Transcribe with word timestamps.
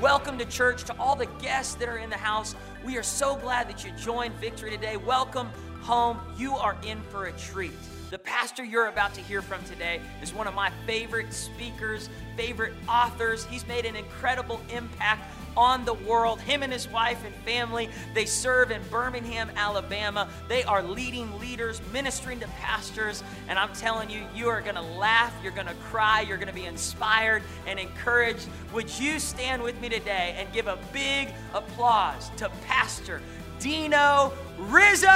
Welcome 0.00 0.36
to 0.38 0.44
church. 0.44 0.84
To 0.84 0.96
all 0.98 1.16
the 1.16 1.24
guests 1.40 1.74
that 1.76 1.88
are 1.88 1.96
in 1.96 2.10
the 2.10 2.18
house, 2.18 2.54
we 2.84 2.98
are 2.98 3.02
so 3.02 3.34
glad 3.36 3.66
that 3.70 3.82
you 3.82 3.92
joined 3.92 4.34
Victory 4.34 4.70
today. 4.70 4.98
Welcome 4.98 5.48
home. 5.80 6.18
You 6.36 6.54
are 6.54 6.76
in 6.84 7.00
for 7.08 7.26
a 7.26 7.32
treat. 7.32 7.72
The 8.10 8.18
pastor 8.18 8.62
you're 8.62 8.88
about 8.88 9.14
to 9.14 9.22
hear 9.22 9.40
from 9.40 9.64
today 9.64 10.02
is 10.20 10.34
one 10.34 10.46
of 10.46 10.54
my 10.54 10.70
favorite 10.86 11.32
speakers, 11.32 12.10
favorite 12.36 12.74
authors. 12.86 13.46
He's 13.46 13.66
made 13.66 13.86
an 13.86 13.96
incredible 13.96 14.60
impact 14.70 15.32
on 15.56 15.84
the 15.84 15.94
world. 15.94 16.40
Him 16.40 16.62
and 16.62 16.72
his 16.72 16.88
wife 16.88 17.24
and 17.24 17.34
family, 17.36 17.88
they 18.14 18.26
serve 18.26 18.70
in 18.70 18.82
Birmingham, 18.90 19.50
Alabama. 19.56 20.28
They 20.48 20.64
are 20.64 20.82
leading 20.82 21.38
leaders, 21.38 21.80
ministering 21.92 22.40
to 22.40 22.48
pastors. 22.60 23.22
And 23.48 23.58
I'm 23.58 23.72
telling 23.72 24.10
you, 24.10 24.22
you 24.34 24.48
are 24.48 24.60
going 24.60 24.74
to 24.76 24.82
laugh, 24.82 25.34
you're 25.42 25.52
going 25.52 25.66
to 25.66 25.74
cry, 25.90 26.20
you're 26.20 26.36
going 26.36 26.48
to 26.48 26.54
be 26.54 26.66
inspired 26.66 27.42
and 27.66 27.78
encouraged. 27.78 28.48
Would 28.72 28.98
you 28.98 29.18
stand 29.18 29.62
with 29.62 29.80
me 29.80 29.88
today 29.88 30.34
and 30.38 30.52
give 30.52 30.66
a 30.66 30.78
big 30.92 31.28
applause 31.54 32.30
to 32.36 32.50
Pastor 32.66 33.20
Dino 33.58 34.32
Rizzo? 34.58 35.06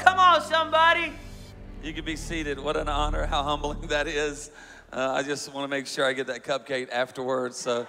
Come 0.00 0.18
on, 0.18 0.42
somebody. 0.42 1.12
You 1.82 1.92
can 1.92 2.04
be 2.04 2.16
seated. 2.16 2.58
What 2.58 2.76
an 2.76 2.88
honor. 2.88 3.24
How 3.26 3.44
humbling 3.44 3.82
that 3.88 4.08
is. 4.08 4.50
Uh, 4.92 5.12
I 5.12 5.22
just 5.22 5.52
want 5.52 5.64
to 5.64 5.68
make 5.68 5.86
sure 5.86 6.04
I 6.04 6.12
get 6.12 6.26
that 6.28 6.42
cupcake 6.44 6.88
afterwards. 6.90 7.56
So 7.56 7.86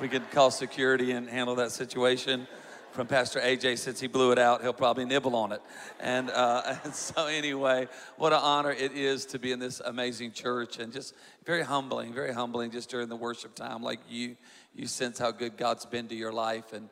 we 0.00 0.08
could 0.08 0.30
call 0.30 0.50
security 0.50 1.12
and 1.12 1.28
handle 1.28 1.54
that 1.56 1.72
situation. 1.72 2.46
From 2.92 3.06
Pastor 3.06 3.38
AJ, 3.38 3.78
since 3.78 4.00
he 4.00 4.08
blew 4.08 4.32
it 4.32 4.38
out, 4.38 4.62
he'll 4.62 4.72
probably 4.72 5.04
nibble 5.04 5.36
on 5.36 5.52
it. 5.52 5.60
And, 6.00 6.30
uh, 6.30 6.76
and 6.84 6.94
so, 6.94 7.26
anyway, 7.26 7.86
what 8.16 8.32
an 8.32 8.40
honor 8.42 8.72
it 8.72 8.92
is 8.92 9.26
to 9.26 9.38
be 9.38 9.52
in 9.52 9.58
this 9.58 9.80
amazing 9.80 10.32
church, 10.32 10.78
and 10.78 10.92
just 10.92 11.14
very 11.44 11.62
humbling, 11.62 12.12
very 12.12 12.32
humbling. 12.32 12.70
Just 12.70 12.90
during 12.90 13.08
the 13.08 13.16
worship 13.16 13.54
time, 13.54 13.82
like 13.82 14.00
you, 14.08 14.36
you 14.74 14.86
sense 14.86 15.18
how 15.18 15.30
good 15.30 15.56
God's 15.56 15.86
been 15.86 16.08
to 16.08 16.16
your 16.16 16.32
life, 16.32 16.72
and 16.72 16.88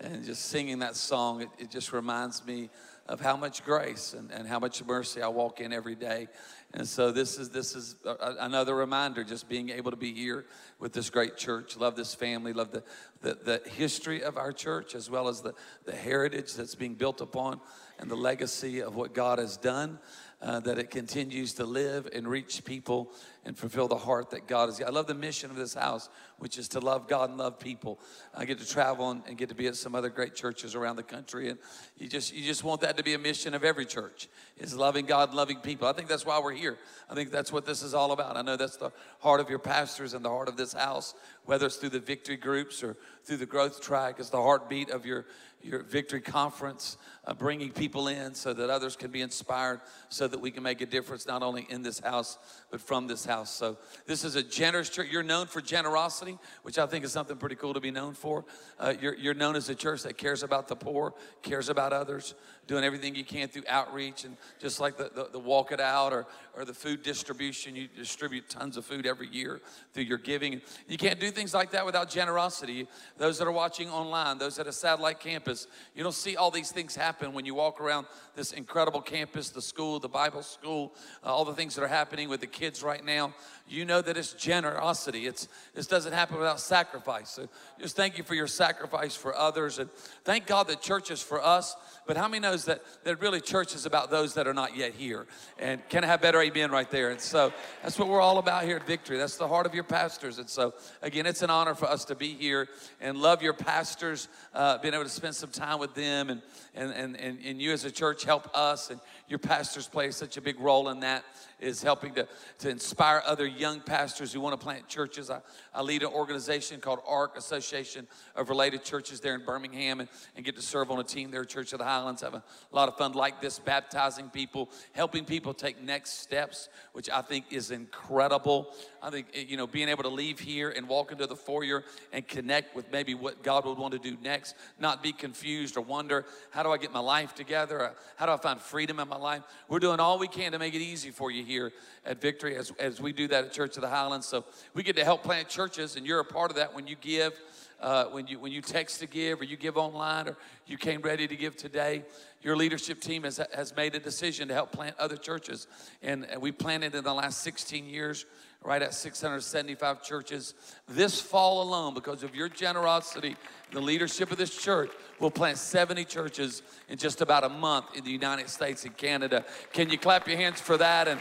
and 0.00 0.24
just 0.24 0.46
singing 0.46 0.78
that 0.78 0.96
song, 0.96 1.42
it, 1.42 1.48
it 1.58 1.70
just 1.70 1.92
reminds 1.92 2.44
me 2.46 2.70
of 3.06 3.20
how 3.20 3.36
much 3.36 3.64
grace 3.64 4.14
and, 4.14 4.30
and 4.30 4.46
how 4.46 4.58
much 4.58 4.84
mercy 4.84 5.20
I 5.20 5.28
walk 5.28 5.60
in 5.60 5.72
every 5.72 5.94
day. 5.94 6.28
And 6.72 6.86
so 6.86 7.10
this 7.10 7.36
is 7.36 7.50
this 7.50 7.74
is 7.74 7.96
a, 8.04 8.36
another 8.40 8.76
reminder, 8.76 9.24
just 9.24 9.48
being 9.48 9.70
able 9.70 9.90
to 9.90 9.96
be 9.96 10.14
here 10.14 10.46
with 10.78 10.92
this 10.92 11.10
great 11.10 11.36
church. 11.36 11.76
Love 11.76 11.96
this 11.96 12.14
family. 12.14 12.52
Love 12.52 12.70
the, 12.70 12.84
the, 13.22 13.34
the 13.34 13.70
history 13.70 14.22
of 14.22 14.36
our 14.36 14.52
church 14.52 14.94
as 14.94 15.10
well 15.10 15.26
as 15.26 15.40
the, 15.40 15.54
the 15.84 15.94
heritage 15.94 16.54
that's 16.54 16.76
being 16.76 16.94
built 16.94 17.20
upon 17.20 17.60
and 17.98 18.08
the 18.10 18.16
legacy 18.16 18.82
of 18.82 18.94
what 18.94 19.14
God 19.14 19.38
has 19.38 19.56
done. 19.56 19.98
Uh, 20.42 20.58
that 20.58 20.78
it 20.78 20.90
continues 20.90 21.52
to 21.52 21.66
live 21.66 22.08
and 22.14 22.26
reach 22.26 22.64
people 22.64 23.12
and 23.44 23.56
fulfill 23.56 23.88
the 23.88 23.96
heart 23.96 24.30
that 24.30 24.46
God 24.46 24.68
has. 24.68 24.80
I 24.82 24.90
love 24.90 25.06
the 25.06 25.14
mission 25.14 25.50
of 25.50 25.56
this 25.56 25.74
house, 25.74 26.08
which 26.38 26.58
is 26.58 26.68
to 26.68 26.80
love 26.80 27.08
God 27.08 27.30
and 27.30 27.38
love 27.38 27.58
people. 27.58 27.98
I 28.34 28.44
get 28.44 28.58
to 28.58 28.68
travel 28.68 29.10
and, 29.10 29.22
and, 29.26 29.38
get 29.38 29.48
to 29.48 29.54
be 29.54 29.66
at 29.66 29.76
some 29.76 29.94
other 29.94 30.10
great 30.10 30.34
churches 30.34 30.74
around 30.74 30.96
the 30.96 31.02
country, 31.02 31.48
and 31.48 31.58
you 31.96 32.08
just 32.08 32.34
you 32.34 32.44
just 32.44 32.64
want 32.64 32.82
that 32.82 32.96
to 32.98 33.02
be 33.02 33.14
a 33.14 33.18
mission 33.18 33.54
of 33.54 33.64
every 33.64 33.86
church 33.86 34.28
is 34.58 34.74
loving 34.74 35.06
God 35.06 35.30
and 35.30 35.36
loving 35.36 35.58
people. 35.58 35.88
I 35.88 35.92
think 35.92 36.08
that's 36.08 36.26
why 36.26 36.38
we're 36.38 36.52
here. 36.52 36.78
I 37.08 37.14
think 37.14 37.30
that's 37.30 37.52
what 37.52 37.64
this 37.64 37.82
is 37.82 37.94
all 37.94 38.12
about. 38.12 38.36
I 38.36 38.42
know 38.42 38.56
that's 38.56 38.76
the 38.76 38.92
heart 39.20 39.40
of 39.40 39.48
your 39.48 39.58
pastors 39.58 40.12
and 40.12 40.24
the 40.24 40.30
heart 40.30 40.48
of 40.48 40.56
this 40.56 40.74
house, 40.74 41.14
whether 41.46 41.66
it's 41.66 41.76
through 41.76 41.90
the 41.90 42.00
victory 42.00 42.36
groups 42.36 42.82
or 42.82 42.96
through 43.24 43.38
the 43.38 43.46
growth 43.46 43.80
track. 43.80 44.16
It's 44.18 44.30
the 44.30 44.42
heartbeat 44.42 44.90
of 44.90 45.06
your 45.06 45.26
your 45.62 45.82
victory 45.82 46.20
conference, 46.20 46.96
uh, 47.26 47.34
bringing 47.34 47.70
people 47.70 48.08
in 48.08 48.34
so 48.34 48.52
that 48.52 48.70
others 48.70 48.96
can 48.96 49.10
be 49.10 49.20
inspired, 49.20 49.80
so 50.08 50.26
that 50.26 50.40
we 50.40 50.50
can 50.50 50.62
make 50.62 50.80
a 50.80 50.86
difference 50.86 51.26
not 51.26 51.42
only 51.42 51.66
in 51.68 51.82
this 51.82 52.00
house, 52.00 52.38
but 52.70 52.80
from 52.80 53.06
this 53.06 53.24
house. 53.24 53.50
So, 53.50 53.76
this 54.06 54.24
is 54.24 54.36
a 54.36 54.42
generous 54.42 54.88
church. 54.88 55.08
You're 55.10 55.22
known 55.22 55.46
for 55.46 55.60
generosity, 55.60 56.38
which 56.62 56.78
I 56.78 56.86
think 56.86 57.04
is 57.04 57.12
something 57.12 57.36
pretty 57.36 57.56
cool 57.56 57.74
to 57.74 57.80
be 57.80 57.90
known 57.90 58.14
for. 58.14 58.44
Uh, 58.78 58.94
you're, 59.00 59.14
you're 59.14 59.34
known 59.34 59.56
as 59.56 59.68
a 59.68 59.74
church 59.74 60.02
that 60.02 60.16
cares 60.16 60.42
about 60.42 60.68
the 60.68 60.76
poor, 60.76 61.14
cares 61.42 61.68
about 61.68 61.92
others, 61.92 62.34
doing 62.70 62.84
everything 62.84 63.16
you 63.16 63.24
can 63.24 63.48
through 63.48 63.64
outreach 63.66 64.24
and 64.24 64.36
just 64.60 64.78
like 64.78 64.96
the, 64.96 65.10
the, 65.12 65.28
the, 65.32 65.38
walk 65.40 65.72
it 65.72 65.80
out 65.80 66.12
or, 66.12 66.24
or 66.56 66.64
the 66.64 66.72
food 66.72 67.02
distribution 67.02 67.74
you 67.74 67.88
distribute 67.96 68.48
tons 68.48 68.76
of 68.76 68.84
food 68.84 69.06
every 69.06 69.26
year 69.26 69.60
through 69.92 70.04
your 70.04 70.18
giving 70.18 70.60
you 70.86 70.96
can't 70.96 71.18
do 71.18 71.32
things 71.32 71.52
like 71.52 71.72
that 71.72 71.84
without 71.84 72.08
generosity 72.08 72.86
those 73.18 73.38
that 73.38 73.48
are 73.48 73.52
watching 73.52 73.90
online 73.90 74.38
those 74.38 74.56
at 74.60 74.68
a 74.68 74.72
satellite 74.72 75.18
campus 75.18 75.66
you 75.96 76.04
don't 76.04 76.14
see 76.14 76.36
all 76.36 76.52
these 76.52 76.70
things 76.70 76.94
happen 76.94 77.19
when 77.28 77.44
you 77.44 77.54
walk 77.54 77.80
around 77.80 78.06
this 78.34 78.52
incredible 78.52 79.00
campus 79.00 79.50
the 79.50 79.62
school 79.62 80.00
the 80.00 80.08
bible 80.08 80.42
school 80.42 80.94
uh, 81.24 81.26
all 81.26 81.44
the 81.44 81.54
things 81.54 81.74
that 81.74 81.82
are 81.82 81.88
happening 81.88 82.28
with 82.28 82.40
the 82.40 82.46
kids 82.46 82.82
right 82.82 83.04
now 83.04 83.34
you 83.70 83.84
know 83.84 84.02
that 84.02 84.16
it's 84.16 84.32
generosity. 84.32 85.26
It's 85.26 85.48
this 85.74 85.86
doesn't 85.86 86.12
happen 86.12 86.36
without 86.36 86.60
sacrifice. 86.60 87.30
So 87.30 87.48
just 87.80 87.94
thank 87.94 88.18
you 88.18 88.24
for 88.24 88.34
your 88.34 88.48
sacrifice 88.48 89.14
for 89.14 89.34
others, 89.34 89.78
and 89.78 89.88
thank 90.24 90.46
God 90.46 90.66
that 90.68 90.82
church 90.82 91.10
is 91.10 91.22
for 91.22 91.42
us. 91.42 91.76
But 92.06 92.16
how 92.16 92.26
many 92.26 92.40
knows 92.40 92.64
that 92.64 92.82
that 93.04 93.20
really 93.20 93.40
church 93.40 93.74
is 93.74 93.86
about 93.86 94.10
those 94.10 94.34
that 94.34 94.48
are 94.48 94.54
not 94.54 94.76
yet 94.76 94.94
here? 94.94 95.26
And 95.58 95.88
can 95.88 96.02
I 96.02 96.08
have 96.08 96.20
better 96.20 96.42
amen 96.42 96.72
right 96.72 96.90
there? 96.90 97.10
And 97.10 97.20
so 97.20 97.52
that's 97.82 97.98
what 97.98 98.08
we're 98.08 98.20
all 98.20 98.38
about 98.38 98.64
here 98.64 98.76
at 98.76 98.86
Victory. 98.86 99.16
That's 99.16 99.36
the 99.36 99.46
heart 99.46 99.66
of 99.66 99.74
your 99.74 99.84
pastors. 99.84 100.38
And 100.38 100.48
so 100.48 100.74
again, 101.00 101.26
it's 101.26 101.42
an 101.42 101.50
honor 101.50 101.74
for 101.74 101.86
us 101.86 102.04
to 102.06 102.16
be 102.16 102.34
here 102.34 102.68
and 103.00 103.16
love 103.16 103.40
your 103.40 103.54
pastors, 103.54 104.28
uh, 104.52 104.78
being 104.78 104.94
able 104.94 105.04
to 105.04 105.10
spend 105.10 105.36
some 105.36 105.50
time 105.50 105.78
with 105.78 105.94
them, 105.94 106.28
and 106.30 106.42
and 106.74 106.92
and 107.00 107.16
and, 107.16 107.38
and 107.44 107.60
you 107.60 107.72
as 107.72 107.84
a 107.84 107.90
church 107.90 108.24
help 108.24 108.48
us, 108.54 108.90
and 108.90 109.00
your 109.30 109.38
pastors 109.38 109.86
play 109.86 110.10
such 110.10 110.36
a 110.36 110.40
big 110.40 110.58
role 110.58 110.88
in 110.88 111.00
that 111.00 111.24
is 111.60 111.82
helping 111.82 112.14
to, 112.14 112.26
to 112.58 112.68
inspire 112.68 113.22
other 113.26 113.46
young 113.46 113.80
pastors 113.80 114.32
who 114.32 114.40
want 114.40 114.58
to 114.58 114.64
plant 114.64 114.88
churches. 114.88 115.30
I, 115.30 115.40
I 115.74 115.82
lead 115.82 116.02
an 116.02 116.08
organization 116.08 116.80
called 116.80 117.00
ARC, 117.06 117.36
Association 117.36 118.06
of 118.34 118.48
Related 118.48 118.82
Churches 118.82 119.20
there 119.20 119.34
in 119.34 119.44
Birmingham, 119.44 120.00
and, 120.00 120.08
and 120.36 120.44
get 120.44 120.56
to 120.56 120.62
serve 120.62 120.90
on 120.90 120.98
a 120.98 121.04
team 121.04 121.30
there, 121.30 121.44
Church 121.44 121.72
of 121.72 121.78
the 121.78 121.84
Highlands. 121.84 122.22
Have 122.22 122.34
a 122.34 122.42
lot 122.72 122.88
of 122.88 122.96
fun 122.96 123.12
like 123.12 123.40
this, 123.40 123.58
baptizing 123.58 124.30
people, 124.30 124.70
helping 124.92 125.24
people 125.24 125.54
take 125.54 125.82
next 125.82 126.20
steps, 126.20 126.68
which 126.92 127.08
I 127.10 127.22
think 127.22 127.46
is 127.50 127.70
incredible. 127.70 128.74
I 129.02 129.10
think, 129.10 129.28
eh, 129.34 129.44
you 129.46 129.56
know, 129.56 129.66
being 129.66 129.88
able 129.88 130.02
to 130.02 130.08
leave 130.08 130.38
here 130.38 130.70
and 130.70 130.88
walk 130.88 131.12
into 131.12 131.26
the 131.26 131.36
foyer 131.36 131.84
and 132.12 132.26
connect 132.26 132.74
with 132.74 132.90
maybe 132.90 133.14
what 133.14 133.42
God 133.42 133.64
would 133.66 133.78
want 133.78 133.92
to 133.92 133.98
do 133.98 134.16
next, 134.22 134.54
not 134.78 135.02
be 135.02 135.12
confused 135.12 135.76
or 135.76 135.82
wonder, 135.82 136.24
how 136.50 136.62
do 136.62 136.70
I 136.70 136.78
get 136.78 136.92
my 136.92 137.00
life 137.00 137.34
together? 137.34 137.84
Uh, 137.84 137.90
how 138.16 138.26
do 138.26 138.32
I 138.32 138.36
find 138.36 138.60
freedom 138.60 138.98
in 138.98 139.08
my 139.08 139.16
life? 139.20 139.42
We're 139.68 139.78
doing 139.78 140.00
all 140.00 140.18
we 140.18 140.28
can 140.28 140.52
to 140.52 140.58
make 140.58 140.74
it 140.74 140.80
easy 140.80 141.10
for 141.10 141.30
you 141.30 141.44
here 141.44 141.72
at 142.04 142.20
Victory 142.20 142.56
as, 142.56 142.72
as 142.78 143.00
we 143.00 143.12
do 143.12 143.28
that 143.28 143.44
at 143.44 143.52
Church 143.52 143.76
of 143.76 143.82
the 143.82 143.88
Highlands. 143.88 144.26
So 144.26 144.44
we 144.74 144.82
get 144.82 144.96
to 144.96 145.04
help 145.04 145.22
plant 145.22 145.48
churches, 145.48 145.96
and 145.96 146.06
you're 146.06 146.20
a 146.20 146.24
part 146.24 146.50
of 146.50 146.56
that 146.56 146.74
when 146.74 146.86
you 146.86 146.96
give. 147.00 147.38
Uh, 147.80 148.04
when 148.06 148.26
you 148.26 148.38
when 148.38 148.52
you 148.52 148.60
text 148.60 149.00
to 149.00 149.06
give 149.06 149.40
or 149.40 149.44
you 149.44 149.56
give 149.56 149.78
online 149.78 150.28
or 150.28 150.36
you 150.66 150.76
came 150.76 151.00
ready 151.00 151.26
to 151.26 151.34
give 151.34 151.56
today, 151.56 152.04
your 152.42 152.56
leadership 152.56 153.00
team 153.00 153.24
has, 153.24 153.40
has 153.54 153.74
made 153.74 153.94
a 153.94 153.98
decision 153.98 154.48
to 154.48 154.54
help 154.54 154.72
plant 154.72 154.96
other 154.98 155.16
churches. 155.16 155.66
And, 156.02 156.26
we 156.40 156.52
planted 156.52 156.94
in 156.94 157.04
the 157.04 157.12
last 157.12 157.40
16 157.42 157.86
years 157.86 158.24
right 158.62 158.82
at 158.82 158.94
675 158.94 160.02
churches. 160.02 160.54
This 160.88 161.20
fall 161.20 161.62
alone, 161.62 161.94
because 161.94 162.22
of 162.22 162.34
your 162.34 162.48
generosity, 162.48 163.36
the 163.72 163.80
leadership 163.80 164.30
of 164.30 164.36
this 164.36 164.56
church 164.56 164.90
will 165.18 165.30
plant 165.30 165.58
70 165.58 166.04
churches 166.04 166.62
in 166.88 166.98
just 166.98 167.20
about 167.20 167.44
a 167.44 167.48
month 167.48 167.86
in 167.96 168.04
the 168.04 168.10
United 168.10 168.48
States 168.48 168.84
and 168.84 168.96
Canada. 168.96 169.44
Can 169.72 169.90
you 169.90 169.98
clap 169.98 170.28
your 170.28 170.36
hands 170.36 170.60
for 170.60 170.76
that? 170.76 171.08
And 171.08 171.20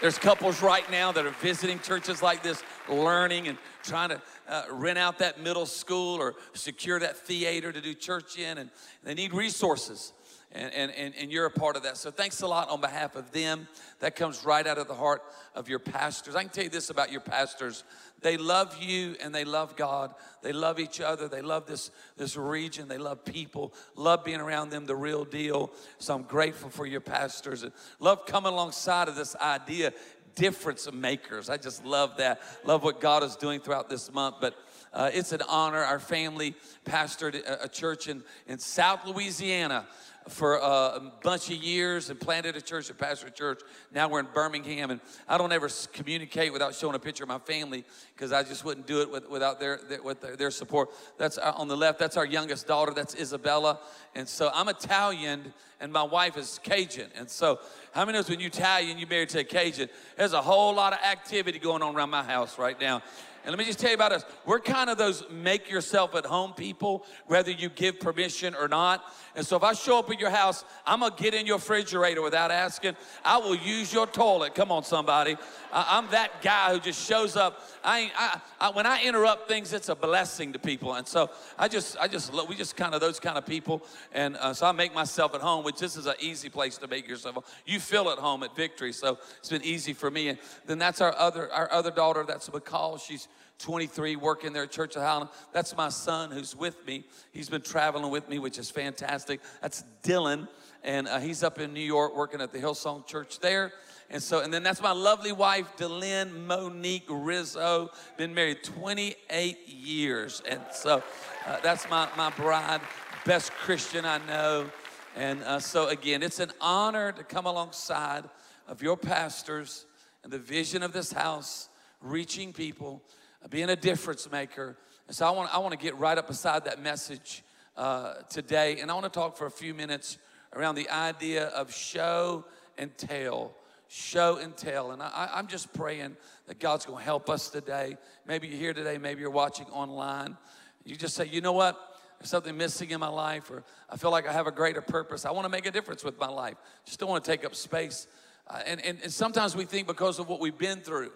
there's 0.00 0.18
couples 0.18 0.62
right 0.62 0.88
now 0.90 1.10
that 1.12 1.24
are 1.24 1.30
visiting 1.30 1.80
churches 1.80 2.22
like 2.22 2.42
this, 2.42 2.62
learning 2.88 3.48
and 3.48 3.56
trying 3.82 4.10
to 4.10 4.20
uh, 4.48 4.64
rent 4.70 4.98
out 4.98 5.18
that 5.18 5.40
middle 5.40 5.66
school 5.66 6.20
or 6.20 6.34
secure 6.54 6.98
that 7.00 7.16
theater 7.16 7.72
to 7.72 7.80
do 7.80 7.94
church 7.94 8.38
in, 8.38 8.58
and 8.58 8.70
they 9.04 9.14
need 9.14 9.32
resources. 9.32 10.12
And, 10.52 10.72
and, 10.72 10.92
and, 10.92 11.14
and, 11.20 11.30
you're 11.30 11.44
a 11.44 11.50
part 11.50 11.76
of 11.76 11.82
that. 11.82 11.98
So 11.98 12.10
thanks 12.10 12.40
a 12.40 12.46
lot 12.46 12.70
on 12.70 12.80
behalf 12.80 13.14
of 13.14 13.30
them. 13.32 13.68
That 13.98 14.16
comes 14.16 14.44
right 14.44 14.66
out 14.66 14.78
of 14.78 14.88
the 14.88 14.94
heart 14.94 15.22
of 15.54 15.68
your 15.68 15.80
pastors. 15.80 16.34
I 16.34 16.42
can 16.42 16.50
tell 16.50 16.64
you 16.64 16.70
this 16.70 16.88
about 16.88 17.12
your 17.12 17.20
pastors. 17.20 17.84
They 18.22 18.38
love 18.38 18.80
you 18.80 19.16
and 19.20 19.34
they 19.34 19.44
love 19.44 19.76
God. 19.76 20.14
They 20.42 20.52
love 20.52 20.80
each 20.80 21.00
other. 21.00 21.28
They 21.28 21.42
love 21.42 21.66
this, 21.66 21.90
this 22.16 22.36
region. 22.36 22.88
They 22.88 22.96
love 22.96 23.24
people. 23.24 23.74
Love 23.96 24.24
being 24.24 24.40
around 24.40 24.70
them, 24.70 24.86
the 24.86 24.96
real 24.96 25.24
deal. 25.24 25.72
So 25.98 26.14
I'm 26.14 26.22
grateful 26.22 26.70
for 26.70 26.86
your 26.86 27.02
pastors 27.02 27.62
and 27.62 27.72
love 27.98 28.24
coming 28.24 28.52
alongside 28.52 29.08
of 29.08 29.16
this 29.16 29.36
idea 29.36 29.92
difference 30.36 30.90
makers. 30.92 31.50
I 31.50 31.56
just 31.56 31.84
love 31.84 32.18
that. 32.18 32.40
Love 32.64 32.84
what 32.84 33.00
God 33.00 33.24
is 33.24 33.34
doing 33.34 33.58
throughout 33.58 33.88
this 33.90 34.12
month. 34.12 34.36
But 34.40 34.54
uh, 34.92 35.10
it's 35.12 35.32
an 35.32 35.42
honor. 35.48 35.82
Our 35.82 35.98
family 35.98 36.54
pastored 36.84 37.42
a, 37.46 37.68
church 37.68 38.06
in, 38.06 38.22
in 38.46 38.58
South 38.58 39.04
Louisiana 39.06 39.86
for 40.28 40.56
a 40.56 41.12
bunch 41.22 41.50
of 41.50 41.56
years 41.56 42.10
and 42.10 42.18
planted 42.18 42.56
a 42.56 42.60
church, 42.60 42.90
a 42.90 42.94
pastor 42.94 43.30
church. 43.30 43.60
Now 43.92 44.08
we're 44.08 44.20
in 44.20 44.28
Birmingham, 44.34 44.90
and 44.90 45.00
I 45.28 45.38
don't 45.38 45.52
ever 45.52 45.68
communicate 45.92 46.52
without 46.52 46.74
showing 46.74 46.94
a 46.94 46.98
picture 46.98 47.24
of 47.24 47.28
my 47.28 47.38
family 47.38 47.84
because 48.14 48.32
I 48.32 48.42
just 48.42 48.64
wouldn't 48.64 48.86
do 48.86 49.00
it 49.00 49.10
with, 49.10 49.28
without 49.28 49.60
their, 49.60 49.78
their, 49.88 50.02
with 50.02 50.20
their 50.38 50.50
support. 50.50 50.90
That's 51.18 51.38
uh, 51.38 51.52
on 51.56 51.68
the 51.68 51.76
left. 51.76 51.98
That's 51.98 52.16
our 52.16 52.26
youngest 52.26 52.66
daughter. 52.66 52.92
That's 52.92 53.14
Isabella, 53.14 53.78
and 54.14 54.28
so 54.28 54.50
I'm 54.52 54.68
Italian, 54.68 55.52
and 55.80 55.92
my 55.92 56.02
wife 56.02 56.36
is 56.36 56.58
Cajun. 56.62 57.10
And 57.16 57.30
so, 57.30 57.60
how 57.92 58.04
many 58.04 58.18
knows 58.18 58.28
when 58.28 58.40
you 58.40 58.48
Italian, 58.48 58.98
you 58.98 59.06
married 59.06 59.28
to 59.30 59.40
a 59.40 59.44
Cajun? 59.44 59.88
There's 60.16 60.32
a 60.32 60.42
whole 60.42 60.74
lot 60.74 60.92
of 60.92 60.98
activity 61.00 61.58
going 61.58 61.82
on 61.82 61.94
around 61.94 62.10
my 62.10 62.22
house 62.22 62.58
right 62.58 62.80
now. 62.80 63.02
And 63.46 63.52
let 63.52 63.60
me 63.60 63.64
just 63.64 63.78
tell 63.78 63.90
you 63.90 63.94
about 63.94 64.10
us. 64.10 64.24
We're 64.44 64.58
kind 64.58 64.90
of 64.90 64.98
those 64.98 65.22
make 65.30 65.70
yourself 65.70 66.16
at 66.16 66.26
home 66.26 66.52
people, 66.52 67.06
whether 67.26 67.52
you 67.52 67.68
give 67.68 68.00
permission 68.00 68.56
or 68.56 68.66
not. 68.66 69.04
And 69.36 69.46
so 69.46 69.56
if 69.56 69.62
I 69.62 69.72
show 69.72 70.00
up 70.00 70.10
at 70.10 70.18
your 70.18 70.30
house, 70.30 70.64
I'm 70.84 70.98
gonna 70.98 71.14
get 71.16 71.32
in 71.32 71.46
your 71.46 71.58
refrigerator 71.58 72.22
without 72.22 72.50
asking. 72.50 72.96
I 73.24 73.36
will 73.36 73.54
use 73.54 73.92
your 73.92 74.08
toilet. 74.08 74.56
Come 74.56 74.72
on, 74.72 74.82
somebody. 74.82 75.36
I, 75.72 75.98
am 75.98 76.08
that 76.10 76.42
guy 76.42 76.72
who 76.72 76.80
just 76.80 77.06
shows 77.06 77.36
up. 77.36 77.60
I, 77.84 78.10
I, 78.16 78.40
I, 78.60 78.70
when 78.70 78.84
I 78.84 79.04
interrupt 79.04 79.46
things, 79.46 79.72
it's 79.72 79.90
a 79.90 79.94
blessing 79.94 80.52
to 80.54 80.58
people. 80.58 80.94
And 80.94 81.06
so 81.06 81.30
I 81.56 81.68
just, 81.68 81.96
I 82.00 82.08
just, 82.08 82.32
we 82.48 82.56
just 82.56 82.76
kind 82.76 82.96
of 82.96 83.00
those 83.00 83.20
kind 83.20 83.38
of 83.38 83.46
people. 83.46 83.86
And 84.12 84.36
uh, 84.38 84.54
so 84.54 84.66
I 84.66 84.72
make 84.72 84.92
myself 84.92 85.36
at 85.36 85.40
home, 85.40 85.64
which 85.64 85.78
this 85.78 85.96
is 85.96 86.06
an 86.06 86.16
easy 86.18 86.48
place 86.48 86.78
to 86.78 86.88
make 86.88 87.06
yourself. 87.06 87.62
You 87.64 87.78
feel 87.78 88.10
at 88.10 88.18
home 88.18 88.42
at 88.42 88.56
Victory, 88.56 88.92
so 88.92 89.18
it's 89.38 89.50
been 89.50 89.62
easy 89.62 89.92
for 89.92 90.10
me. 90.10 90.30
And 90.30 90.38
then 90.66 90.78
that's 90.78 91.00
our 91.00 91.14
other, 91.16 91.52
our 91.52 91.70
other 91.70 91.92
daughter. 91.92 92.24
That's 92.26 92.48
McCall. 92.48 93.00
She's 93.00 93.28
23, 93.58 94.16
working 94.16 94.52
there 94.52 94.64
at 94.64 94.70
Church 94.70 94.96
of 94.96 95.02
Highland. 95.02 95.30
That's 95.52 95.76
my 95.76 95.88
son 95.88 96.30
who's 96.30 96.54
with 96.54 96.86
me. 96.86 97.04
He's 97.32 97.48
been 97.48 97.62
traveling 97.62 98.10
with 98.10 98.28
me, 98.28 98.38
which 98.38 98.58
is 98.58 98.70
fantastic. 98.70 99.40
That's 99.62 99.84
Dylan, 100.02 100.48
and 100.84 101.08
uh, 101.08 101.18
he's 101.18 101.42
up 101.42 101.58
in 101.58 101.72
New 101.72 101.80
York 101.80 102.16
working 102.16 102.40
at 102.40 102.52
the 102.52 102.58
Hillsong 102.58 103.06
Church 103.06 103.40
there. 103.40 103.72
And 104.08 104.22
so, 104.22 104.40
and 104.40 104.54
then 104.54 104.62
that's 104.62 104.80
my 104.80 104.92
lovely 104.92 105.32
wife, 105.32 105.76
Delynn 105.76 106.46
Monique 106.46 107.06
Rizzo. 107.08 107.90
Been 108.16 108.34
married 108.34 108.62
28 108.62 109.68
years. 109.68 110.42
And 110.48 110.60
so 110.72 111.02
uh, 111.46 111.56
that's 111.62 111.90
my, 111.90 112.08
my 112.16 112.30
bride, 112.30 112.80
best 113.24 113.50
Christian 113.52 114.04
I 114.04 114.18
know. 114.26 114.70
And 115.16 115.42
uh, 115.42 115.58
so, 115.58 115.88
again, 115.88 116.22
it's 116.22 116.38
an 116.38 116.52
honor 116.60 117.10
to 117.12 117.24
come 117.24 117.46
alongside 117.46 118.24
of 118.68 118.82
your 118.82 118.96
pastors 118.96 119.86
and 120.22 120.32
the 120.32 120.38
vision 120.38 120.82
of 120.82 120.92
this 120.92 121.12
house, 121.12 121.68
reaching 122.00 122.52
people 122.52 123.02
being 123.50 123.70
a 123.70 123.76
difference 123.76 124.30
maker. 124.30 124.76
And 125.06 125.16
so 125.16 125.26
I 125.26 125.30
want, 125.30 125.54
I 125.54 125.58
want 125.58 125.72
to 125.72 125.78
get 125.78 125.96
right 125.98 126.18
up 126.18 126.26
beside 126.26 126.64
that 126.64 126.82
message 126.82 127.42
uh, 127.76 128.14
today. 128.28 128.80
And 128.80 128.90
I 128.90 128.94
want 128.94 129.04
to 129.04 129.10
talk 129.10 129.36
for 129.36 129.46
a 129.46 129.50
few 129.50 129.74
minutes 129.74 130.18
around 130.54 130.74
the 130.74 130.88
idea 130.90 131.46
of 131.48 131.72
show 131.72 132.44
and 132.78 132.96
tell. 132.96 133.54
Show 133.88 134.38
and 134.38 134.56
tell. 134.56 134.90
And 134.90 135.02
I, 135.02 135.30
I'm 135.32 135.46
just 135.46 135.72
praying 135.72 136.16
that 136.46 136.58
God's 136.58 136.86
going 136.86 136.98
to 136.98 137.04
help 137.04 137.30
us 137.30 137.48
today. 137.48 137.96
Maybe 138.26 138.48
you're 138.48 138.58
here 138.58 138.74
today, 138.74 138.98
maybe 138.98 139.20
you're 139.20 139.30
watching 139.30 139.66
online. 139.66 140.36
You 140.84 140.96
just 140.96 141.14
say, 141.14 141.26
you 141.26 141.40
know 141.40 141.52
what? 141.52 141.78
There's 142.18 142.30
something 142.30 142.56
missing 142.56 142.90
in 142.90 143.00
my 143.00 143.08
life, 143.08 143.50
or 143.50 143.62
I 143.90 143.96
feel 143.96 144.10
like 144.10 144.26
I 144.26 144.32
have 144.32 144.46
a 144.46 144.52
greater 144.52 144.80
purpose. 144.80 145.26
I 145.26 145.32
want 145.32 145.44
to 145.44 145.50
make 145.50 145.66
a 145.66 145.70
difference 145.70 146.02
with 146.02 146.18
my 146.18 146.28
life. 146.28 146.56
Just 146.86 146.98
don't 146.98 147.10
want 147.10 147.24
to 147.24 147.30
take 147.30 147.44
up 147.44 147.54
space. 147.54 148.06
Uh, 148.48 148.60
and, 148.64 148.84
and, 148.84 148.98
and 149.02 149.12
sometimes 149.12 149.54
we 149.54 149.64
think 149.64 149.86
because 149.86 150.18
of 150.18 150.28
what 150.28 150.40
we've 150.40 150.56
been 150.56 150.80
through 150.80 151.10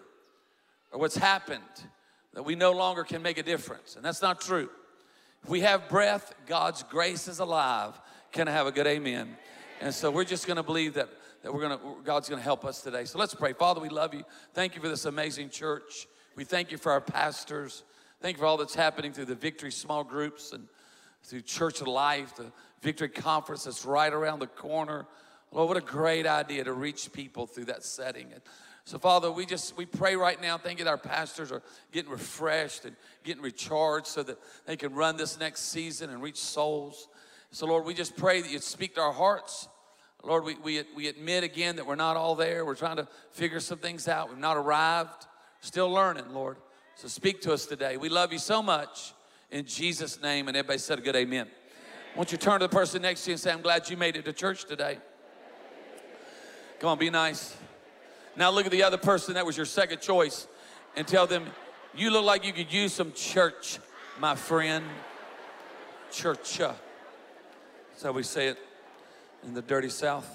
or 0.91 0.99
what's 0.99 1.17
happened, 1.17 1.61
that 2.33 2.43
we 2.43 2.55
no 2.55 2.71
longer 2.71 3.03
can 3.03 3.21
make 3.21 3.37
a 3.37 3.43
difference. 3.43 3.95
And 3.95 4.05
that's 4.05 4.21
not 4.21 4.41
true. 4.41 4.69
If 5.43 5.49
we 5.49 5.61
have 5.61 5.89
breath, 5.89 6.33
God's 6.45 6.83
grace 6.83 7.27
is 7.27 7.39
alive. 7.39 7.99
Can 8.31 8.47
I 8.47 8.51
have 8.51 8.67
a 8.67 8.71
good 8.71 8.87
amen? 8.87 9.35
And 9.81 9.93
so 9.93 10.11
we're 10.11 10.23
just 10.23 10.47
gonna 10.47 10.63
believe 10.63 10.93
that, 10.93 11.09
that 11.43 11.53
we're 11.53 11.61
gonna, 11.61 11.79
God's 12.03 12.29
gonna 12.29 12.41
help 12.41 12.63
us 12.63 12.81
today. 12.81 13.05
So 13.05 13.17
let's 13.17 13.33
pray. 13.33 13.53
Father, 13.53 13.81
we 13.81 13.89
love 13.89 14.13
you. 14.13 14.23
Thank 14.53 14.75
you 14.75 14.81
for 14.81 14.87
this 14.87 15.05
amazing 15.05 15.49
church. 15.49 16.07
We 16.35 16.43
thank 16.43 16.71
you 16.71 16.77
for 16.77 16.91
our 16.91 17.01
pastors. 17.01 17.83
Thank 18.21 18.37
you 18.37 18.41
for 18.41 18.45
all 18.45 18.57
that's 18.57 18.75
happening 18.75 19.11
through 19.11 19.25
the 19.25 19.35
Victory 19.35 19.71
small 19.71 20.03
groups 20.03 20.53
and 20.53 20.67
through 21.23 21.41
Church 21.41 21.81
Life, 21.81 22.35
the 22.35 22.51
Victory 22.81 23.09
Conference 23.09 23.63
that's 23.63 23.85
right 23.85 24.13
around 24.13 24.39
the 24.39 24.47
corner. 24.47 25.07
Lord, 25.51 25.67
what 25.67 25.77
a 25.77 25.81
great 25.81 26.25
idea 26.25 26.63
to 26.63 26.73
reach 26.73 27.11
people 27.11 27.45
through 27.45 27.65
that 27.65 27.83
setting. 27.83 28.31
And 28.31 28.41
so, 28.83 28.97
Father, 28.97 29.31
we 29.31 29.45
just 29.45 29.77
we 29.77 29.85
pray 29.85 30.15
right 30.15 30.41
now. 30.41 30.57
Thank 30.57 30.79
you 30.79 30.85
that 30.85 30.91
our 30.91 30.97
pastors 30.97 31.51
are 31.51 31.61
getting 31.91 32.11
refreshed 32.11 32.85
and 32.85 32.95
getting 33.23 33.43
recharged 33.43 34.07
so 34.07 34.23
that 34.23 34.37
they 34.65 34.75
can 34.75 34.93
run 34.93 35.17
this 35.17 35.39
next 35.39 35.69
season 35.69 36.09
and 36.09 36.21
reach 36.21 36.37
souls. 36.37 37.07
So, 37.51 37.67
Lord, 37.67 37.85
we 37.85 37.93
just 37.93 38.15
pray 38.15 38.41
that 38.41 38.49
you'd 38.49 38.63
speak 38.63 38.95
to 38.95 39.01
our 39.01 39.13
hearts. 39.13 39.67
Lord, 40.23 40.45
we, 40.45 40.55
we, 40.55 40.83
we 40.95 41.07
admit 41.07 41.43
again 41.43 41.75
that 41.77 41.85
we're 41.85 41.95
not 41.95 42.15
all 42.15 42.35
there. 42.35 42.63
We're 42.65 42.75
trying 42.75 42.97
to 42.97 43.07
figure 43.31 43.59
some 43.59 43.79
things 43.79 44.07
out. 44.07 44.29
We've 44.29 44.37
not 44.37 44.55
arrived. 44.55 45.27
Still 45.61 45.91
learning, 45.91 46.31
Lord. 46.31 46.57
So 46.95 47.07
speak 47.07 47.41
to 47.41 47.53
us 47.53 47.65
today. 47.65 47.97
We 47.97 48.09
love 48.09 48.31
you 48.31 48.39
so 48.39 48.61
much. 48.61 49.13
In 49.49 49.65
Jesus' 49.65 50.21
name. 50.21 50.47
And 50.47 50.55
everybody 50.55 50.79
said 50.79 50.99
a 50.99 51.01
good 51.01 51.15
amen. 51.15 51.41
amen. 51.41 51.53
Won't 52.15 52.31
you 52.31 52.37
turn 52.37 52.59
to 52.59 52.67
the 52.67 52.73
person 52.73 53.01
next 53.01 53.25
to 53.25 53.31
you 53.31 53.33
and 53.33 53.39
say, 53.39 53.51
I'm 53.51 53.61
glad 53.61 53.89
you 53.89 53.97
made 53.97 54.15
it 54.15 54.25
to 54.25 54.33
church 54.33 54.65
today. 54.65 54.97
Come 56.79 56.89
on, 56.89 56.99
be 56.99 57.09
nice. 57.09 57.55
Now 58.35 58.49
look 58.49 58.65
at 58.65 58.71
the 58.71 58.83
other 58.83 58.97
person 58.97 59.33
that 59.33 59.45
was 59.45 59.57
your 59.57 59.65
second 59.65 60.01
choice 60.01 60.47
and 60.95 61.07
tell 61.07 61.27
them, 61.27 61.45
you 61.95 62.09
look 62.09 62.23
like 62.23 62.45
you 62.45 62.53
could 62.53 62.71
use 62.71 62.93
some 62.93 63.11
church, 63.11 63.79
my 64.19 64.35
friend. 64.35 64.85
Church. 66.11 66.57
That's 66.57 68.03
how 68.03 68.11
we 68.11 68.23
say 68.23 68.47
it 68.47 68.57
in 69.43 69.53
the 69.53 69.61
dirty 69.61 69.89
South. 69.89 70.27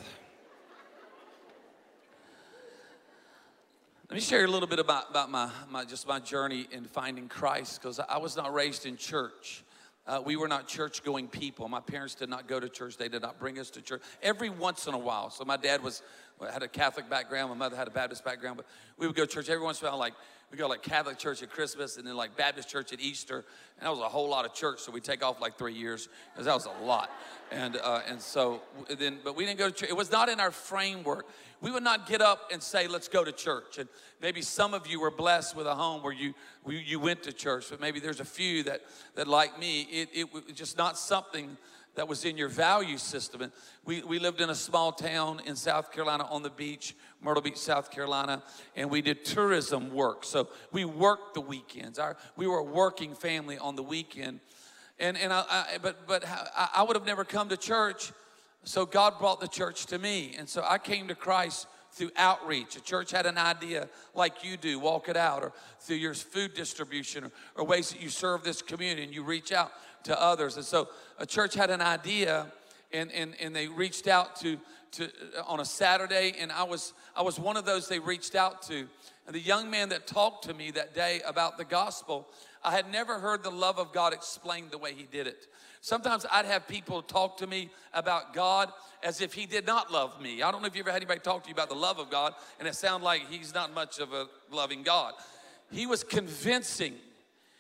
Let 4.09 4.15
me 4.15 4.21
share 4.21 4.45
a 4.45 4.49
little 4.49 4.69
bit 4.69 4.79
about, 4.79 5.11
about 5.11 5.31
my, 5.31 5.51
my 5.69 5.85
just 5.85 6.07
my 6.07 6.21
journey 6.21 6.69
in 6.71 6.85
finding 6.85 7.29
Christ 7.29 7.81
because 7.81 7.99
I 7.99 8.19
was 8.19 8.37
not 8.37 8.55
raised 8.55 8.87
in 8.87 8.97
church. 8.97 9.65
Uh, 10.07 10.23
we 10.25 10.37
were 10.37 10.47
not 10.47 10.69
church 10.69 11.03
going 11.03 11.27
people. 11.27 11.69
My 11.69 11.81
parents 11.81 12.15
did 12.15 12.29
not 12.29 12.47
go 12.47 12.61
to 12.61 12.69
church. 12.69 12.97
They 12.97 13.09
did 13.09 13.23
not 13.23 13.41
bring 13.41 13.59
us 13.59 13.71
to 13.71 13.83
church. 13.83 14.03
Every 14.23 14.49
once 14.49 14.87
in 14.87 14.95
a 14.95 14.99
while. 14.99 15.31
So 15.31 15.45
my 15.45 15.57
dad 15.57 15.83
was 15.83 16.03
had 16.53 16.63
a 16.63 16.69
Catholic 16.69 17.09
background. 17.09 17.51
My 17.51 17.57
mother 17.57 17.77
had 17.77 17.89
a 17.89 17.91
Baptist 17.91 18.25
background. 18.25 18.59
But 18.59 18.67
we 18.99 19.07
would 19.07 19.17
go 19.17 19.25
to 19.25 19.31
church 19.31 19.49
every 19.49 19.65
once 19.65 19.81
in 19.81 19.87
a 19.87 19.91
while. 19.91 19.99
Like 19.99 20.15
we 20.51 20.59
go 20.59 20.69
like 20.69 20.83
Catholic 20.83 21.19
church 21.19 21.43
at 21.43 21.51
Christmas 21.51 21.97
and 21.97 22.07
then 22.07 22.17
like 22.17 22.37
Baptist 22.37 22.69
church 22.69 22.93
at 22.93 23.01
Easter. 23.01 23.45
And 23.79 23.87
that 23.87 23.91
was 23.91 24.01
a 24.01 24.09
whole 24.09 24.29
lot 24.29 24.45
of 24.45 24.55
church. 24.55 24.81
So 24.81 24.93
we 24.93 25.01
take 25.01 25.25
off 25.25 25.41
like 25.41 25.59
three 25.59 25.75
years 25.75 26.09
because 26.33 26.47
that 26.47 26.55
was 26.55 26.67
a 26.67 26.85
lot. 26.85 27.11
And 27.51 27.77
uh, 27.77 28.03
and 28.07 28.21
so 28.21 28.63
then, 28.99 29.19
but 29.25 29.37
we 29.37 29.45
didn't 29.45 29.59
go 29.59 29.71
to 29.71 29.75
church. 29.75 29.89
It 29.89 29.97
was 29.97 30.13
not 30.13 30.29
in 30.29 30.41
our 30.41 30.51
framework. 30.51 31.27
We 31.63 31.71
would 31.71 31.83
not 31.83 32.07
get 32.07 32.21
up 32.21 32.51
and 32.53 32.63
say, 32.63 32.87
"Let's 32.87 33.09
go 33.09 33.25
to 33.25 33.33
church." 33.33 33.79
And 33.79 33.89
maybe 34.21 34.43
some 34.43 34.75
of 34.75 34.87
you 34.87 35.01
were 35.01 35.11
blessed 35.11 35.57
with 35.57 35.67
a 35.67 35.75
home 35.75 36.03
where 36.03 36.13
you 36.13 36.35
you 36.67 37.01
went 37.01 37.23
to 37.25 37.33
church, 37.33 37.67
but 37.71 37.81
maybe 37.81 37.99
there's 37.99 38.21
a 38.21 38.25
few 38.25 38.63
that 38.65 38.83
that 39.15 39.27
like 39.27 39.59
me, 39.59 39.83
it 39.83 40.11
it 40.13 40.33
was 40.33 40.43
just 40.55 40.77
not 40.77 40.99
something 40.99 41.57
that 41.97 42.07
was 42.07 42.25
in 42.25 42.37
your 42.37 42.49
value 42.49 42.99
system. 42.99 43.43
And 43.43 43.53
we, 43.85 44.03
we 44.03 44.19
lived 44.19 44.41
in 44.41 44.51
a 44.51 44.55
small 44.55 44.93
town 44.93 45.41
in 45.45 45.57
South 45.57 45.91
Carolina 45.91 46.27
on 46.31 46.43
the 46.43 46.51
beach, 46.51 46.95
Myrtle 47.21 47.43
Beach, 47.43 47.57
South 47.57 47.91
Carolina, 47.91 48.43
and 48.77 48.91
we 48.91 49.03
did 49.03 49.25
tourism 49.25 49.93
work. 49.93 50.25
So 50.25 50.49
we 50.73 50.85
worked 50.85 51.35
the 51.35 51.41
weekends. 51.41 51.99
Our, 51.99 52.17
we 52.37 52.47
were 52.47 52.59
a 52.59 52.65
working 52.65 53.15
family 53.15 53.59
on 53.59 53.77
the 53.77 53.83
weekend. 53.83 54.41
And, 54.99 55.17
and 55.17 55.33
I, 55.33 55.45
I 55.49 55.79
but, 55.83 56.07
but 56.07 56.25
I, 56.27 56.69
I 56.77 56.83
would 56.83 56.97
have 56.97 57.07
never 57.07 57.25
come 57.25 57.49
to 57.49 57.57
church, 57.57 58.13
so 58.65 58.87
God 58.87 59.19
brought 59.19 59.41
the 59.41 59.49
church 59.49 59.87
to 59.87 59.99
me. 59.99 60.35
And 60.39 60.49
so 60.49 60.65
I 60.67 60.79
came 60.79 61.09
to 61.09 61.15
Christ 61.15 61.67
through 61.97 62.11
outreach. 62.17 62.77
A 62.77 62.81
church 62.83 63.11
had 63.11 63.25
an 63.25 63.39
idea 63.39 63.89
like 64.15 64.45
you 64.45 64.57
do, 64.59 64.79
walk 64.79 65.09
it 65.09 65.17
out, 65.17 65.43
or 65.43 65.53
through 65.81 65.97
your 65.97 66.15
food 66.15 66.53
distribution, 66.55 67.25
or, 67.25 67.31
or 67.57 67.65
ways 67.65 67.91
that 67.91 68.03
you 68.03 68.11
serve 68.11 68.45
this 68.45 68.61
community 68.61 69.03
and 69.03 69.15
you 69.15 69.23
reach 69.23 69.51
out 69.51 69.73
to 70.05 70.21
others. 70.21 70.57
And 70.57 70.65
so 70.65 70.89
a 71.19 71.25
church 71.25 71.55
had 71.55 71.71
an 71.71 71.81
idea 71.81 72.53
and, 72.93 73.11
and, 73.13 73.35
and 73.41 73.57
they 73.57 73.67
reached 73.67 74.09
out 74.09 74.37
to, 74.37 74.59
to 74.93 75.05
uh, 75.05 75.43
on 75.47 75.61
a 75.61 75.65
Saturday, 75.65 76.35
and 76.39 76.53
I 76.53 76.63
was 76.63 76.93
I 77.17 77.23
was 77.23 77.39
one 77.39 77.57
of 77.57 77.65
those 77.65 77.89
they 77.89 77.99
reached 77.99 78.35
out 78.35 78.63
to. 78.63 78.87
And 79.27 79.35
the 79.35 79.41
young 79.41 79.71
man 79.71 79.89
that 79.89 80.07
talked 80.07 80.45
to 80.45 80.55
me 80.55 80.71
that 80.73 80.95
day 80.95 81.21
about 81.27 81.59
the 81.59 81.65
gospel, 81.65 82.29
I 82.67 82.73
had 82.73 82.91
never 82.91 83.21
heard 83.21 83.45
the 83.45 83.51
love 83.51 83.79
of 83.79 83.93
God 83.93 84.13
explained 84.13 84.73
the 84.73 84.79
way 84.79 84.93
he 84.93 85.05
did 85.05 85.29
it. 85.29 85.47
Sometimes 85.81 86.27
I'd 86.33 86.47
have 86.47 86.67
people 86.67 87.01
talk 87.01 87.37
to 87.37 87.47
me 87.47 87.71
about 87.95 88.35
God 88.35 88.73
as 89.05 89.21
if 89.21 89.33
he 89.33 89.47
did 89.47 89.69
not 89.69 89.93
love 89.93 90.21
me. 90.21 90.43
I 90.43 90.51
don't 90.51 90.63
know 90.63 90.67
if 90.67 90.75
you 90.75 90.81
ever 90.81 90.91
had 90.91 90.97
anybody 90.97 91.21
talk 91.21 91.45
to 91.45 91.49
you 91.49 91.55
about 91.55 91.69
the 91.69 91.77
love 91.77 92.01
of 92.01 92.11
God, 92.11 92.35
and 92.59 92.67
it 92.67 92.75
sounded 92.75 93.05
like 93.05 93.31
he's 93.31 93.55
not 93.55 93.73
much 93.73 94.01
of 94.01 94.13
a 94.13 94.27
loving 94.51 94.83
God. 94.83 95.15
He 95.71 95.87
was 95.87 96.03
convincing. 96.03 96.95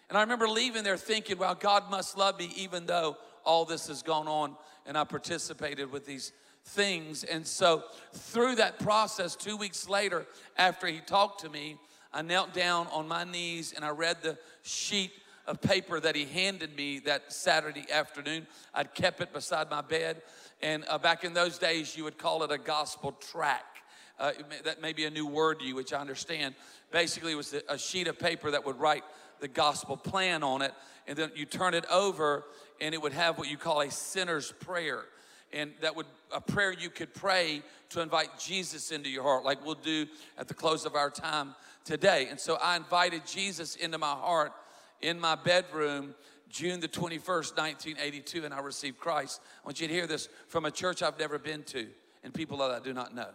And 0.08 0.18
I 0.18 0.22
remember 0.22 0.48
leaving 0.48 0.82
there 0.82 0.96
thinking, 0.96 1.38
well, 1.38 1.54
God 1.54 1.88
must 1.88 2.18
love 2.18 2.36
me 2.36 2.50
even 2.56 2.86
though 2.86 3.16
all 3.44 3.64
this 3.64 3.86
has 3.86 4.02
gone 4.02 4.26
on 4.26 4.56
and 4.86 4.98
I 4.98 5.04
participated 5.04 5.92
with 5.92 6.04
these 6.04 6.32
things. 6.64 7.22
And 7.22 7.46
so, 7.46 7.84
through 8.12 8.56
that 8.56 8.80
process, 8.80 9.36
two 9.36 9.56
weeks 9.56 9.88
later, 9.88 10.26
after 10.58 10.88
he 10.88 10.98
talked 10.98 11.42
to 11.42 11.48
me, 11.48 11.76
I 12.16 12.22
knelt 12.22 12.54
down 12.54 12.86
on 12.92 13.06
my 13.06 13.24
knees 13.24 13.74
and 13.76 13.84
I 13.84 13.90
read 13.90 14.22
the 14.22 14.38
sheet 14.62 15.12
of 15.46 15.60
paper 15.60 16.00
that 16.00 16.16
he 16.16 16.24
handed 16.24 16.74
me 16.74 16.98
that 17.00 17.30
Saturday 17.30 17.84
afternoon. 17.92 18.46
I'd 18.72 18.94
kept 18.94 19.20
it 19.20 19.34
beside 19.34 19.68
my 19.68 19.82
bed. 19.82 20.22
And 20.62 20.86
uh, 20.88 20.96
back 20.96 21.24
in 21.24 21.34
those 21.34 21.58
days, 21.58 21.94
you 21.94 22.04
would 22.04 22.16
call 22.16 22.42
it 22.42 22.50
a 22.50 22.56
gospel 22.56 23.12
tract. 23.12 23.80
Uh, 24.18 24.32
that 24.64 24.80
may 24.80 24.94
be 24.94 25.04
a 25.04 25.10
new 25.10 25.26
word 25.26 25.60
to 25.60 25.66
you, 25.66 25.74
which 25.74 25.92
I 25.92 26.00
understand. 26.00 26.54
Basically, 26.90 27.32
it 27.32 27.36
was 27.36 27.54
a 27.68 27.76
sheet 27.76 28.08
of 28.08 28.18
paper 28.18 28.50
that 28.50 28.64
would 28.64 28.80
write 28.80 29.04
the 29.40 29.48
gospel 29.48 29.94
plan 29.94 30.42
on 30.42 30.62
it, 30.62 30.72
and 31.06 31.18
then 31.18 31.30
you 31.34 31.44
turn 31.44 31.74
it 31.74 31.84
over, 31.90 32.44
and 32.80 32.94
it 32.94 33.02
would 33.02 33.12
have 33.12 33.36
what 33.36 33.50
you 33.50 33.58
call 33.58 33.82
a 33.82 33.90
sinner's 33.90 34.52
prayer. 34.52 35.04
And 35.52 35.72
that 35.80 35.94
would 35.96 36.06
a 36.32 36.40
prayer 36.40 36.72
you 36.72 36.90
could 36.90 37.14
pray 37.14 37.62
to 37.90 38.00
invite 38.00 38.38
Jesus 38.38 38.90
into 38.90 39.08
your 39.08 39.22
heart, 39.22 39.44
like 39.44 39.64
we'll 39.64 39.74
do 39.74 40.06
at 40.36 40.48
the 40.48 40.54
close 40.54 40.84
of 40.84 40.94
our 40.94 41.10
time 41.10 41.54
today. 41.84 42.26
And 42.30 42.38
so 42.38 42.56
I 42.56 42.76
invited 42.76 43.26
Jesus 43.26 43.76
into 43.76 43.98
my 43.98 44.12
heart 44.12 44.52
in 45.00 45.20
my 45.20 45.36
bedroom 45.36 46.14
June 46.48 46.80
the 46.80 46.88
21st, 46.88 47.56
1982, 47.56 48.44
and 48.44 48.54
I 48.54 48.60
received 48.60 48.98
Christ. 48.98 49.40
I 49.62 49.66
want 49.66 49.80
you 49.80 49.88
to 49.88 49.92
hear 49.92 50.06
this 50.06 50.28
from 50.48 50.64
a 50.64 50.70
church 50.70 51.02
I've 51.02 51.18
never 51.18 51.38
been 51.38 51.62
to 51.64 51.86
and 52.22 52.32
people 52.32 52.58
that 52.58 52.70
I 52.70 52.80
do 52.80 52.92
not 52.92 53.14
know. 53.14 53.28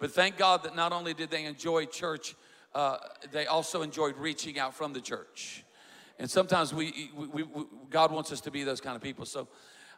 But 0.00 0.12
thank 0.12 0.36
God 0.36 0.62
that 0.64 0.76
not 0.76 0.92
only 0.92 1.14
did 1.14 1.30
they 1.30 1.44
enjoy 1.44 1.86
church, 1.86 2.34
uh, 2.74 2.98
they 3.32 3.46
also 3.46 3.82
enjoyed 3.82 4.16
reaching 4.16 4.58
out 4.58 4.74
from 4.74 4.92
the 4.92 5.00
church. 5.00 5.64
And 6.18 6.30
sometimes 6.30 6.72
we, 6.72 7.10
we, 7.16 7.42
we, 7.42 7.64
God 7.90 8.12
wants 8.12 8.30
us 8.32 8.40
to 8.42 8.50
be 8.50 8.64
those 8.64 8.80
kind 8.80 8.96
of 8.96 9.02
people. 9.02 9.26
So 9.26 9.48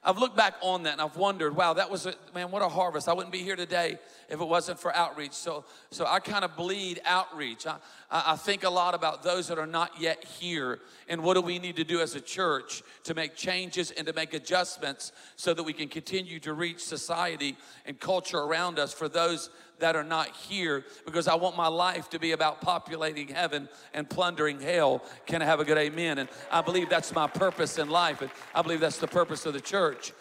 I've 0.06 0.18
looked 0.18 0.36
back 0.36 0.54
on 0.60 0.84
that 0.84 0.92
and 0.92 1.00
I've 1.00 1.16
wondered, 1.16 1.56
wow, 1.56 1.75
that 1.75 1.90
was 1.90 2.06
a 2.06 2.14
man, 2.32 2.52
what 2.52 2.62
a 2.62 2.68
harvest. 2.68 3.08
I 3.08 3.12
wouldn't 3.12 3.32
be 3.32 3.42
here 3.42 3.56
today 3.56 3.98
if 4.28 4.40
it 4.40 4.44
wasn't 4.44 4.78
for 4.78 4.94
outreach. 4.94 5.32
So, 5.32 5.64
so 5.90 6.06
I 6.06 6.20
kind 6.20 6.44
of 6.44 6.54
bleed 6.54 7.00
outreach. 7.04 7.66
I, 7.66 7.78
I 8.10 8.36
think 8.36 8.62
a 8.62 8.70
lot 8.70 8.94
about 8.94 9.25
those 9.25 9.48
that 9.48 9.58
are 9.58 9.66
not 9.66 10.00
yet 10.00 10.25
here 10.25 10.78
and 11.08 11.25
what 11.25 11.34
do 11.34 11.40
we 11.40 11.58
need 11.58 11.75
to 11.76 11.84
do 11.84 12.00
as 12.00 12.14
a 12.14 12.20
church 12.20 12.84
to 13.02 13.14
make 13.14 13.34
changes 13.34 13.90
and 13.90 14.06
to 14.06 14.12
make 14.12 14.32
adjustments 14.32 15.10
so 15.34 15.52
that 15.52 15.64
we 15.64 15.72
can 15.72 15.88
continue 15.88 16.38
to 16.38 16.52
reach 16.52 16.84
society 16.84 17.56
and 17.84 17.98
culture 17.98 18.38
around 18.38 18.78
us 18.78 18.92
for 18.92 19.08
those 19.08 19.50
that 19.78 19.97
are 19.97 20.04
not 20.04 20.28
here 20.28 20.85
because 21.04 21.28
I 21.28 21.35
want 21.35 21.56
my 21.56 21.68
life 21.68 22.09
to 22.11 22.18
be 22.18 22.33
about 22.33 22.61
populating 22.61 23.28
heaven 23.28 23.68
and 23.95 24.09
plundering 24.09 24.61
hell. 24.61 25.02
Can 25.26 25.42
I 25.42 25.45
have 25.45 25.61
a 25.61 25.64
good 25.64 25.78
amen? 25.78 26.18
And 26.18 26.28
I 26.50 26.62
believe 26.62 26.88
that's 26.88 27.14
my 27.14 27.26
purpose 27.26 27.78
in 27.78 27.90
life, 27.90 28.23
and 28.23 28.30
I 28.54 28.62
believe 28.62 28.80
that's 28.80 28.99
the 28.99 29.06
purpose 29.06 29.47
of 29.47 29.52
the 29.52 29.61
church. 29.61 30.12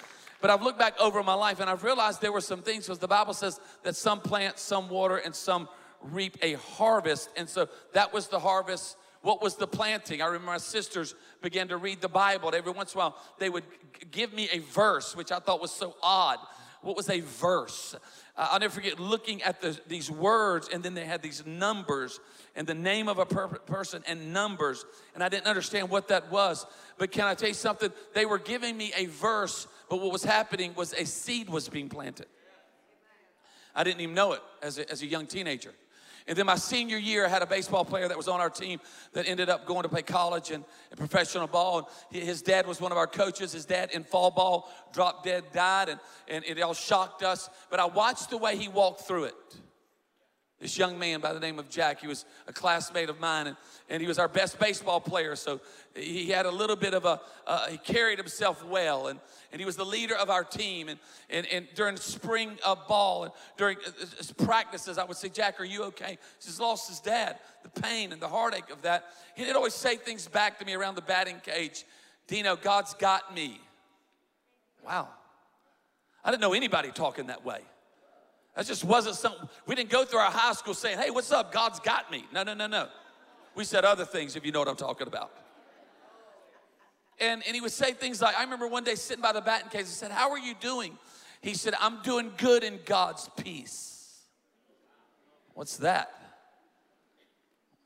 But 0.42 0.52
I've 0.52 0.62
looked 0.62 0.80
back 0.80 1.00
over 1.00 1.24
my 1.24 1.34
life 1.34 1.60
and 1.60 1.70
I've 1.70 1.84
realized 1.84 2.22
there 2.22 2.32
were 2.32 2.42
some 2.42 2.62
things 2.62 2.86
because 2.86 3.00
the 3.00 3.08
Bible 3.08 3.34
says 3.34 3.60
that 3.84 3.96
some 3.96 4.20
plant, 4.20 4.60
some 4.60 4.90
water, 4.90 5.18
and 5.18 5.34
some 5.34 5.68
reap 6.02 6.38
a 6.42 6.54
harvest. 6.54 7.30
And 7.36 7.50
so 7.50 7.68
that 7.94 8.14
was 8.14 8.28
the 8.28 8.40
harvest. 8.40 8.98
What 9.22 9.42
was 9.42 9.56
the 9.56 9.66
planting? 9.66 10.22
I 10.22 10.28
remember 10.28 10.48
my 10.48 10.58
sisters 10.58 11.16
began 11.42 11.70
to 11.70 11.78
read 11.78 12.00
the 12.00 12.10
Bible. 12.10 12.54
Every 12.54 12.72
once 12.72 12.94
in 12.94 13.00
a 13.00 13.04
while, 13.06 13.18
they 13.40 13.50
would 13.50 13.64
give 14.12 14.34
me 14.34 14.48
a 14.52 14.60
verse, 14.60 15.16
which 15.16 15.32
I 15.32 15.40
thought 15.40 15.62
was 15.62 15.72
so 15.72 15.96
odd. 16.04 16.38
What 16.82 16.96
was 16.96 17.10
a 17.10 17.22
verse? 17.22 17.96
Uh, 18.38 18.50
I'll 18.52 18.60
never 18.60 18.74
forget 18.74 19.00
looking 19.00 19.42
at 19.44 19.62
the, 19.62 19.80
these 19.88 20.12
words, 20.12 20.68
and 20.72 20.84
then 20.84 20.94
they 20.94 21.06
had 21.06 21.22
these 21.22 21.46
numbers 21.46 22.20
and 22.56 22.68
the 22.68 22.74
name 22.74 23.08
of 23.08 23.18
a 23.18 23.26
per- 23.26 23.48
person 23.48 24.04
and 24.08 24.34
numbers, 24.34 24.86
and 25.14 25.24
I 25.24 25.30
didn't 25.30 25.48
understand 25.48 25.90
what 25.90 26.10
that 26.10 26.30
was. 26.30 26.66
But 26.98 27.12
can 27.12 27.26
I 27.26 27.34
tell 27.34 27.48
you 27.48 27.54
something? 27.54 27.92
They 28.14 28.26
were 28.26 28.40
giving 28.40 28.76
me 28.76 28.92
a 28.96 29.06
verse, 29.06 29.68
but 29.90 30.02
what 30.02 30.12
was 30.12 30.24
happening 30.24 30.74
was 30.76 30.94
a 30.94 31.06
seed 31.06 31.50
was 31.50 31.70
being 31.70 31.88
planted. 31.88 32.28
I 33.74 33.84
didn't 33.84 34.02
even 34.02 34.16
know 34.16 34.34
it 34.34 34.42
as 34.62 34.80
a, 34.80 34.90
as 34.90 35.02
a 35.02 35.06
young 35.06 35.28
teenager. 35.28 35.74
And 36.28 36.36
then 36.36 36.48
my 36.48 36.56
senior 36.56 36.98
year, 36.98 37.26
I 37.26 37.30
had 37.30 37.44
a 37.44 37.46
baseball 37.48 37.86
player 37.86 38.08
that 38.08 38.18
was 38.18 38.28
on 38.28 38.40
our 38.40 38.50
team 38.50 38.80
that 39.14 39.28
ended 39.28 39.48
up 39.48 39.68
going 39.68 39.84
to 39.84 39.90
play 39.90 40.02
college 40.02 40.50
and, 40.50 40.64
and 40.90 40.98
professional 41.00 41.46
ball. 41.46 41.92
And 42.12 42.24
his 42.24 42.42
dad 42.42 42.66
was 42.66 42.82
one 42.82 42.92
of 42.92 42.98
our 42.98 43.06
coaches. 43.06 43.52
His 43.52 43.66
dad 43.66 43.92
in 43.92 44.04
fall 44.04 44.32
ball 44.32 44.72
dropped 44.92 45.26
dead, 45.26 45.44
died, 45.54 45.90
and, 45.90 46.00
and 46.28 46.44
it 46.46 46.62
all 46.62 46.74
shocked 46.74 47.22
us. 47.22 47.50
But 47.70 47.80
I 47.80 47.86
watched 47.86 48.32
the 48.32 48.38
way 48.38 48.58
he 48.58 48.68
walked 48.68 49.02
through 49.02 49.26
it. 49.26 49.36
This 50.66 50.80
young 50.80 50.98
man 50.98 51.20
by 51.20 51.32
the 51.32 51.40
name 51.40 51.60
of 51.60 51.70
Jack, 51.70 52.02
he 52.02 52.08
was 52.08 52.26
a 52.48 52.52
classmate 52.52 53.08
of 53.08 53.20
mine, 53.20 53.46
and, 53.46 53.58
and 53.88 54.02
he 54.02 54.08
was 54.08 54.18
our 54.18 54.28
best 54.28 54.58
baseball 54.58 55.00
player. 55.00 55.36
So 55.36 55.62
he 55.94 56.32
had 56.32 56.48
a 56.48 56.52
little 56.52 56.76
bit 56.76 56.96
of 56.96 57.06
a, 57.06 57.22
uh, 57.46 57.68
he 57.68 57.78
carried 57.78 58.18
himself 58.18 58.66
well, 58.66 59.10
and, 59.10 59.20
and 59.52 59.60
he 59.60 59.66
was 59.68 59.76
the 59.76 59.86
leader 59.86 60.16
of 60.16 60.32
our 60.32 60.44
team. 60.44 60.90
And, 60.90 61.00
and, 61.30 61.46
and 61.54 61.68
during 61.76 61.98
spring 61.98 62.58
ball 62.88 63.26
and 63.26 63.34
during 63.58 63.78
uh, 63.86 63.92
uh 63.92 64.44
practices, 64.44 64.98
I 64.98 65.04
would 65.04 65.18
say, 65.18 65.30
Jack, 65.30 65.62
are 65.62 65.66
you 65.66 65.84
okay? 65.84 66.18
He's 66.44 66.60
lost 66.60 66.90
his 66.90 67.00
dad, 67.00 67.38
the 67.62 67.70
pain 67.80 68.12
and 68.12 68.20
the 68.20 68.28
heartache 68.28 68.72
of 68.72 68.82
that. 68.82 69.06
He'd 69.36 69.52
always 69.52 69.76
say 69.76 69.98
things 69.98 70.28
back 70.28 70.58
to 70.58 70.66
me 70.66 70.74
around 70.74 70.96
the 70.96 71.04
batting 71.04 71.42
cage 71.46 71.86
Dino, 72.26 72.56
God's 72.56 72.96
got 72.96 73.36
me. 73.36 73.62
Wow. 74.84 75.10
I 76.24 76.32
didn't 76.32 76.42
know 76.42 76.54
anybody 76.54 76.90
talking 76.90 77.28
that 77.28 77.46
way. 77.46 77.62
That 78.56 78.66
just 78.66 78.84
wasn't 78.84 79.16
something, 79.16 79.50
we 79.66 79.76
didn't 79.76 79.90
go 79.90 80.06
through 80.06 80.20
our 80.20 80.32
high 80.32 80.54
school 80.54 80.74
saying, 80.74 80.98
hey, 80.98 81.10
what's 81.10 81.32
up? 81.32 81.52
God's 81.52 81.80
got 81.80 82.10
me. 82.10 82.26
No, 82.34 82.44
no, 82.44 82.54
no, 82.54 82.68
no. 82.68 82.88
We 83.54 83.64
said 83.64 83.86
other 83.86 84.06
things 84.06 84.36
if 84.36 84.46
you 84.46 84.52
know 84.52 84.60
what 84.60 84.68
I'm 84.68 84.76
talking 84.76 85.08
about. 85.08 85.32
And, 87.20 87.44
and 87.46 87.56
he 87.56 87.62
would 87.62 87.72
say 87.72 87.94
things 87.94 88.22
like, 88.22 88.38
I 88.38 88.44
remember 88.44 88.68
one 88.68 88.84
day 88.84 88.96
sitting 88.96 89.22
by 89.22 89.32
the 89.32 89.42
batting 89.42 89.70
cage, 89.70 89.82
he 89.82 89.86
said, 89.86 90.12
How 90.12 90.32
are 90.32 90.38
you 90.40 90.54
doing? 90.60 90.98
He 91.42 91.54
said, 91.54 91.74
I'm 91.80 92.02
doing 92.02 92.32
good 92.38 92.64
in 92.64 92.80
God's 92.86 93.30
peace. 93.38 94.20
What's 95.54 95.78
that? 95.78 96.12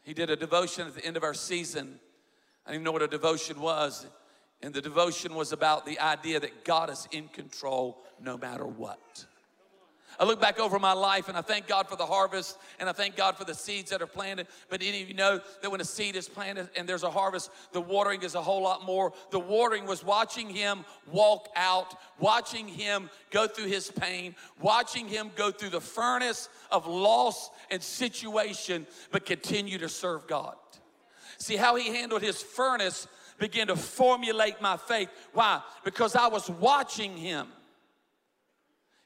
He 0.04 0.14
did 0.14 0.32
a 0.32 0.36
devotion 0.36 0.88
at 0.88 0.96
the 0.96 1.06
end 1.06 1.18
of 1.18 1.24
our 1.24 1.36
season. 1.36 2.00
I 2.66 2.72
didn't 2.72 2.82
even 2.82 2.86
know 2.86 2.92
what 2.92 3.04
a 3.04 3.08
devotion 3.08 3.60
was. 3.60 4.08
And 4.62 4.74
the 4.74 4.82
devotion 4.82 5.36
was 5.36 5.52
about 5.52 5.86
the 5.86 6.00
idea 6.00 6.40
that 6.40 6.66
God 6.66 6.90
is 6.90 7.08
in 7.12 7.28
control 7.28 8.04
no 8.20 8.38
matter 8.38 8.66
what. 8.66 9.26
I 10.18 10.26
look 10.26 10.42
back 10.42 10.60
over 10.60 10.80
my 10.80 10.94
life 10.94 11.30
and 11.30 11.38
I 11.38 11.42
thank 11.42 11.68
God 11.68 11.88
for 11.88 11.96
the 11.96 12.06
harvest 12.06 12.58
and 12.80 12.90
I 12.90 12.94
thank 12.94 13.16
God 13.16 13.38
for 13.38 13.46
the 13.46 13.54
seeds 13.54 13.92
that 13.92 14.02
are 14.02 14.08
planted. 14.08 14.48
But 14.70 14.82
any 14.82 15.02
of 15.02 15.08
you 15.08 15.14
know 15.14 15.40
that 15.62 15.70
when 15.70 15.82
a 15.82 15.86
seed 15.86 16.16
is 16.16 16.28
planted 16.28 16.70
and 16.76 16.88
there's 16.88 17.04
a 17.04 17.12
harvest, 17.12 17.52
the 17.72 17.82
watering 17.82 18.24
is 18.24 18.36
a 18.36 18.42
whole 18.42 18.62
lot 18.62 18.86
more. 18.86 19.14
The 19.32 19.40
watering 19.40 19.86
was 19.86 20.04
watching 20.04 20.50
him 20.50 20.86
walk 21.12 21.50
out, 21.56 21.96
watching 22.20 22.68
him 22.68 23.10
go 23.32 23.48
through 23.48 23.68
his 23.68 23.92
pain, 23.92 24.36
watching 24.60 25.08
him 25.08 25.32
go 25.36 25.52
through 25.52 25.70
the 25.70 25.82
furnace 25.82 26.50
of 26.72 26.88
loss 26.88 27.50
and 27.70 27.82
situation, 27.82 28.88
but 29.12 29.26
continue 29.26 29.78
to 29.78 29.90
serve 29.90 30.28
God. 30.28 30.56
See 31.38 31.56
how 31.56 31.76
he 31.76 31.88
handled 31.96 32.22
his 32.22 32.42
furnace 32.42 33.08
began 33.40 33.68
to 33.68 33.76
formulate 33.76 34.62
my 34.62 34.78
faith. 34.78 35.10
Why? 35.34 35.62
Because 35.84 36.16
I 36.16 36.28
was 36.28 36.50
watching 36.50 37.18
him. 37.18 37.48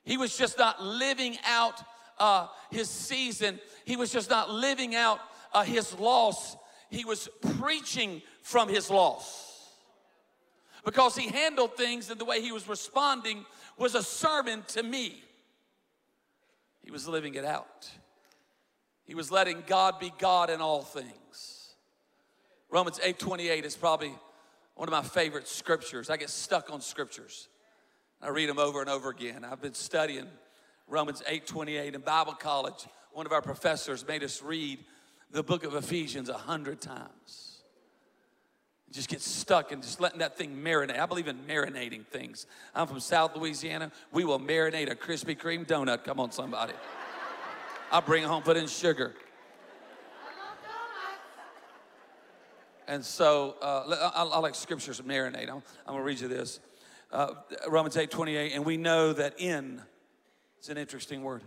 He 0.03 0.17
was 0.17 0.38
just 0.38 0.57
not 0.57 0.83
living 0.83 1.38
out 1.45 1.81
uh, 2.19 2.48
his 2.72 2.89
season. 2.89 3.60
He 3.86 3.95
was 3.95 4.12
just 4.12 4.29
not 4.29 4.50
living 4.50 4.95
out 4.95 5.19
uh, 5.53 5.63
his 5.63 5.98
loss. 5.98 6.55
He 6.89 7.05
was 7.05 7.29
preaching 7.60 8.22
from 8.41 8.69
his 8.69 8.89
loss. 8.89 9.50
Because 10.86 11.15
he 11.15 11.29
handled 11.29 11.77
things 11.77 12.10
and 12.10 12.19
the 12.19 12.25
way 12.25 12.41
he 12.41 12.51
was 12.51 12.67
responding 12.67 13.45
was 13.77 13.95
a 13.95 14.03
sermon 14.03 14.63
to 14.69 14.83
me. 14.83 15.24
He 16.83 16.91
was 16.91 17.07
living 17.07 17.36
it 17.36 17.45
out. 17.45 17.89
He 19.05 19.15
was 19.15 19.31
letting 19.31 19.63
God 19.65 20.00
be 20.00 20.12
God 20.17 20.50
in 20.50 20.60
all 20.60 20.81
things. 20.81 21.75
Romans 22.69 23.00
8:28 23.00 23.63
is 23.63 23.75
probably 23.75 24.13
one 24.75 24.88
of 24.88 24.91
my 24.91 25.03
favorite 25.03 25.48
scriptures. 25.48 26.10
I 26.10 26.17
get 26.17 26.29
stuck 26.29 26.72
on 26.72 26.81
scriptures. 26.81 27.48
I 28.24 28.30
read 28.30 28.48
them 28.48 28.58
over 28.58 28.80
and 28.80 28.89
over 28.89 29.10
again. 29.10 29.44
I've 29.44 29.62
been 29.62 29.74
studying 29.74 30.27
Romans 30.88 31.22
8 31.27 31.46
28 31.46 31.94
in 31.94 32.01
Bible 32.01 32.34
college. 32.34 32.88
One 33.12 33.25
of 33.25 33.34
our 33.34 33.42
professors 33.42 34.08
made 34.08 34.24
us 34.24 34.42
read 34.42 34.80
the 35.32 35.44
book 35.44 35.65
of 35.65 35.75
Ephesians 35.75 36.30
a 36.30 36.38
hundred 36.38 36.80
times. 36.80 37.60
Just 38.92 39.10
get 39.10 39.22
stuck 39.22 39.72
and 39.72 39.82
just 39.82 40.00
letting 40.00 40.20
that 40.20 40.38
thing 40.38 40.56
marinate. 40.56 41.00
I 41.00 41.06
believe 41.06 41.27
in 41.27 41.38
marinating 41.39 42.06
things. 42.06 42.46
I'm 42.74 42.88
from 42.88 43.00
South 43.00 43.36
Louisiana. 43.36 43.92
We 44.12 44.24
will 44.24 44.39
marinate 44.39 44.89
a 44.89 44.96
Krispy 44.96 45.38
Kreme 45.38 45.65
donut. 45.65 46.06
Come 46.06 46.20
on, 46.20 46.32
somebody. 46.32 46.74
I'll 47.92 48.01
bring 48.01 48.24
it 48.24 48.27
home, 48.27 48.44
put 48.44 48.56
in 48.56 48.68
sugar. 48.68 49.13
And 52.88 53.03
so 53.03 53.56
uh, 53.62 54.12
I, 54.15 54.24
I, 54.24 54.39
like 54.39 54.56
scriptures 54.56 55.01
marinate. 55.01 55.50
I'm, 55.50 55.63
I'm 55.88 55.94
going 55.94 56.00
to 56.00 56.03
read 56.03 56.20
you 56.20 56.27
this 56.27 56.60
uh, 57.13 57.36
Romans 57.70 57.96
8 57.96 58.10
28, 58.10 58.53
and 58.53 58.65
we 58.65 58.75
know 58.75 59.13
that 59.13 59.39
in, 59.39 59.82
it's 60.58 60.70
an 60.70 60.77
interesting 60.77 61.24
word. 61.24 61.43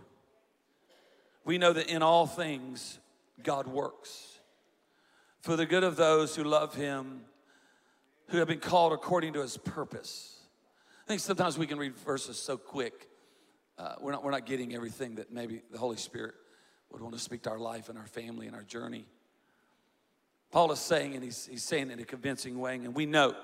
We 1.43 1.57
know 1.57 1.73
that 1.73 1.87
in 1.87 2.01
all 2.01 2.25
things 2.25 2.99
God 3.43 3.67
works 3.67 4.39
for 5.41 5.55
the 5.55 5.65
good 5.65 5.83
of 5.83 5.97
those 5.97 6.35
who 6.35 6.43
love 6.43 6.73
Him, 6.73 7.21
who 8.29 8.37
have 8.37 8.47
been 8.47 8.59
called 8.59 8.93
according 8.93 9.33
to 9.33 9.41
His 9.41 9.57
purpose. 9.57 10.39
I 11.03 11.07
think 11.07 11.19
sometimes 11.19 11.57
we 11.57 11.67
can 11.67 11.77
read 11.77 11.95
verses 11.97 12.39
so 12.39 12.57
quick. 12.57 13.07
uh, 13.77 13.95
we're, 13.99 14.13
not, 14.13 14.23
we're 14.23 14.31
not 14.31 14.45
getting 14.45 14.73
everything 14.73 15.15
that 15.15 15.31
maybe 15.31 15.61
the 15.71 15.77
Holy 15.77 15.97
Spirit 15.97 16.35
would 16.91 17.01
want 17.01 17.13
to 17.13 17.19
speak 17.21 17.43
to 17.43 17.49
our 17.49 17.59
life 17.59 17.89
and 17.89 17.97
our 17.97 18.07
family 18.07 18.47
and 18.47 18.55
our 18.55 18.63
journey. 18.63 19.05
Paul 20.49 20.71
is 20.71 20.79
saying, 20.79 21.13
and 21.13 21.23
he's, 21.23 21.45
he's 21.45 21.63
saying 21.63 21.89
it 21.89 21.93
in 21.93 21.99
a 21.99 22.05
convincing 22.05 22.57
way, 22.57 22.75
and 22.75 22.95
we 22.95 23.05
know, 23.05 23.35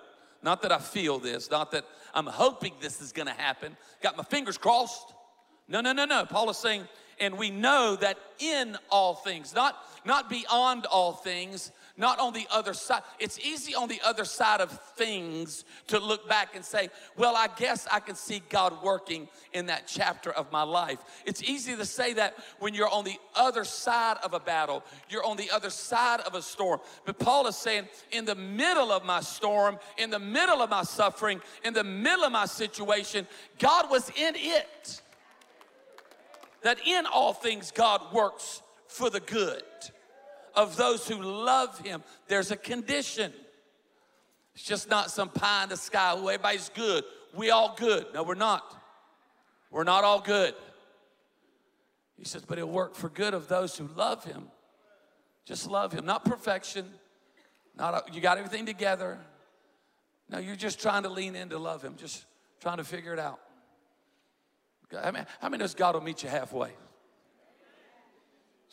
not 0.44 0.62
that 0.62 0.72
I 0.72 0.80
feel 0.80 1.20
this, 1.20 1.50
not 1.50 1.72
that 1.72 1.86
I'm 2.14 2.28
hoping 2.28 2.74
this 2.82 3.02
is 3.02 3.12
going 3.12 3.28
to 3.28 3.34
happen, 3.34 3.76
got 4.02 4.18
my 4.18 4.24
fingers 4.24 4.58
crossed. 4.58 5.14
No, 5.68 5.82
no, 5.82 5.94
no, 5.94 6.06
no. 6.06 6.26
Paul 6.26 6.50
is 6.50 6.58
saying, 6.58 6.88
and 7.20 7.38
we 7.38 7.50
know 7.50 7.96
that 7.96 8.18
in 8.40 8.78
all 8.90 9.16
things, 9.16 9.56
not, 9.56 9.78
not 10.06 10.30
beyond 10.30 10.86
all 10.86 11.14
things, 11.14 11.72
not 11.96 12.20
on 12.20 12.34
the 12.34 12.48
other 12.52 12.74
side. 12.74 13.04
It's 13.20 13.40
easy 13.40 13.76
on 13.76 13.88
the 13.88 14.02
other 14.04 14.26
side 14.26 14.62
of 14.62 14.72
things 14.96 15.64
to 15.88 16.00
look 16.00 16.28
back 16.28 16.56
and 16.56 16.66
say, 16.66 16.90
well, 17.18 17.36
I 17.36 17.48
guess 17.56 17.88
I 17.92 18.00
can 18.00 18.16
see 18.16 18.42
God 18.50 18.84
working 18.84 19.28
in 19.54 19.68
that 19.68 19.84
chapter 19.88 20.32
of 20.32 20.52
my 20.52 20.64
life. 20.64 20.98
It's 21.26 21.44
easy 21.44 21.76
to 21.76 21.86
say 21.86 22.14
that 22.14 22.36
when 22.60 22.74
you're 22.74 22.90
on 22.90 23.04
the 23.04 23.18
other 23.36 23.64
side 23.64 24.18
of 24.24 24.34
a 24.34 24.40
battle, 24.40 24.84
you're 25.10 25.26
on 25.26 25.38
the 25.38 25.52
other 25.52 25.70
side 25.70 26.22
of 26.22 26.34
a 26.34 26.42
storm. 26.42 26.80
But 27.06 27.20
Paul 27.20 27.46
is 27.46 27.56
saying, 27.56 27.88
in 28.12 28.26
the 28.26 28.36
middle 28.36 28.92
of 28.92 29.06
my 29.06 29.20
storm, 29.20 29.78
in 29.98 30.10
the 30.10 30.20
middle 30.20 30.64
of 30.64 30.72
my 30.72 30.84
suffering, 30.84 31.42
in 31.64 31.74
the 31.74 31.84
middle 31.84 32.26
of 32.26 32.32
my 32.32 32.48
situation, 32.48 33.28
God 33.60 33.92
was 33.92 34.10
in 34.10 34.34
it. 34.36 35.02
That 36.64 36.80
in 36.88 37.06
all 37.06 37.34
things, 37.34 37.72
God 37.72 38.02
works 38.14 38.62
for 38.88 39.10
the 39.10 39.20
good 39.20 39.64
of 40.56 40.76
those 40.78 41.08
who 41.08 41.22
love 41.22 41.80
him. 41.80 42.04
There's 42.28 42.52
a 42.52 42.58
condition. 42.58 43.34
It's 44.56 44.64
just 44.64 44.90
not 44.90 45.12
some 45.12 45.30
pie 45.30 45.64
in 45.64 45.70
the 45.70 45.78
sky. 45.78 46.14
Oh, 46.16 46.28
everybody's 46.28 46.70
good. 46.70 47.04
We 47.36 47.50
all 47.50 47.76
good. 47.78 48.06
No, 48.14 48.24
we're 48.24 48.36
not. 48.36 48.64
We're 49.72 49.84
not 49.84 50.04
all 50.04 50.22
good. 50.22 50.54
He 52.18 52.26
says, 52.26 52.44
but 52.46 52.58
it'll 52.58 52.70
work 52.70 52.96
for 52.96 53.10
good 53.10 53.34
of 53.34 53.48
those 53.48 53.76
who 53.78 53.90
love 53.96 54.24
him. 54.24 54.46
Just 55.46 55.70
love 55.70 55.92
him. 55.92 56.06
Not 56.06 56.24
perfection. 56.24 56.86
Not 57.76 57.94
a, 57.94 58.14
you 58.14 58.22
got 58.22 58.38
everything 58.38 58.66
together. 58.66 59.20
No, 60.30 60.38
you're 60.38 60.56
just 60.56 60.80
trying 60.80 61.04
to 61.04 61.10
lean 61.10 61.36
in 61.36 61.50
to 61.50 61.58
love 61.58 61.82
him. 61.82 61.96
Just 61.98 62.26
trying 62.62 62.78
to 62.78 62.84
figure 62.84 63.14
it 63.14 63.20
out. 63.20 63.40
I 64.96 65.12
mean, 65.12 65.26
how 65.42 65.50
many 65.50 65.62
knows 65.62 65.74
God 65.74 65.96
will 65.96 66.02
meet 66.02 66.22
you 66.22 66.30
halfway? 66.30 66.70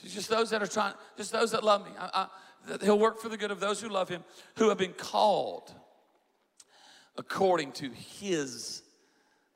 It's 0.02 0.14
just 0.14 0.28
those 0.28 0.50
that 0.50 0.62
are 0.62 0.66
trying, 0.66 0.94
just 1.16 1.32
those 1.32 1.52
that 1.52 1.64
love 1.64 1.84
me. 1.84 1.92
I, 1.98 2.26
I, 2.68 2.84
he'll 2.84 2.98
work 2.98 3.20
for 3.20 3.28
the 3.28 3.36
good 3.36 3.50
of 3.50 3.60
those 3.60 3.80
who 3.80 3.88
love 3.88 4.08
him, 4.08 4.24
who 4.56 4.68
have 4.68 4.78
been 4.78 4.92
called 4.92 5.72
according 7.16 7.72
to 7.72 7.90
his, 7.90 8.82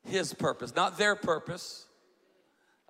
his 0.05 0.35
purpose, 0.35 0.75
not 0.75 0.99
their 0.99 1.17
purpose, 1.17 1.87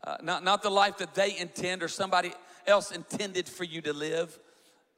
uh, 0.02 0.16
not, 0.23 0.42
not 0.42 0.62
the 0.62 0.70
life 0.70 0.99
that 0.99 1.14
they 1.14 1.37
intend 1.37 1.82
or 1.82 1.88
somebody 1.88 2.32
else 2.66 2.90
intended 2.90 3.49
for 3.49 3.64
you 3.64 3.80
to 3.80 3.92
live, 3.92 4.38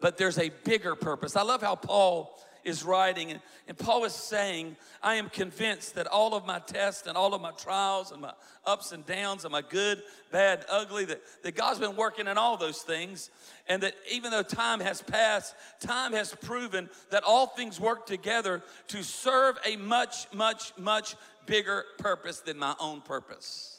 but 0.00 0.16
there's 0.16 0.38
a 0.38 0.50
bigger 0.64 0.94
purpose. 0.94 1.36
I 1.36 1.42
love 1.42 1.62
how 1.62 1.76
Paul 1.76 2.38
is 2.66 2.84
writing. 2.84 3.30
And, 3.30 3.40
and 3.68 3.78
Paul 3.78 4.04
is 4.04 4.12
saying, 4.12 4.76
I 5.02 5.14
am 5.14 5.30
convinced 5.30 5.94
that 5.94 6.06
all 6.06 6.34
of 6.34 6.44
my 6.44 6.58
tests 6.58 7.06
and 7.06 7.16
all 7.16 7.32
of 7.32 7.40
my 7.40 7.52
trials 7.52 8.10
and 8.10 8.20
my 8.20 8.32
ups 8.66 8.92
and 8.92 9.06
downs 9.06 9.44
and 9.44 9.52
my 9.52 9.62
good, 9.62 10.02
bad, 10.32 10.66
ugly, 10.68 11.04
that, 11.06 11.22
that 11.44 11.54
God's 11.54 11.78
been 11.78 11.96
working 11.96 12.26
in 12.26 12.36
all 12.36 12.56
those 12.56 12.82
things. 12.82 13.30
And 13.68 13.82
that 13.82 13.94
even 14.10 14.32
though 14.32 14.42
time 14.42 14.80
has 14.80 15.00
passed, 15.00 15.54
time 15.80 16.12
has 16.12 16.34
proven 16.34 16.90
that 17.10 17.22
all 17.22 17.46
things 17.46 17.80
work 17.80 18.06
together 18.06 18.62
to 18.88 19.02
serve 19.04 19.56
a 19.64 19.76
much, 19.76 20.26
much, 20.34 20.72
much 20.76 21.14
bigger 21.46 21.84
purpose 21.98 22.40
than 22.40 22.58
my 22.58 22.74
own 22.80 23.00
purpose. 23.00 23.75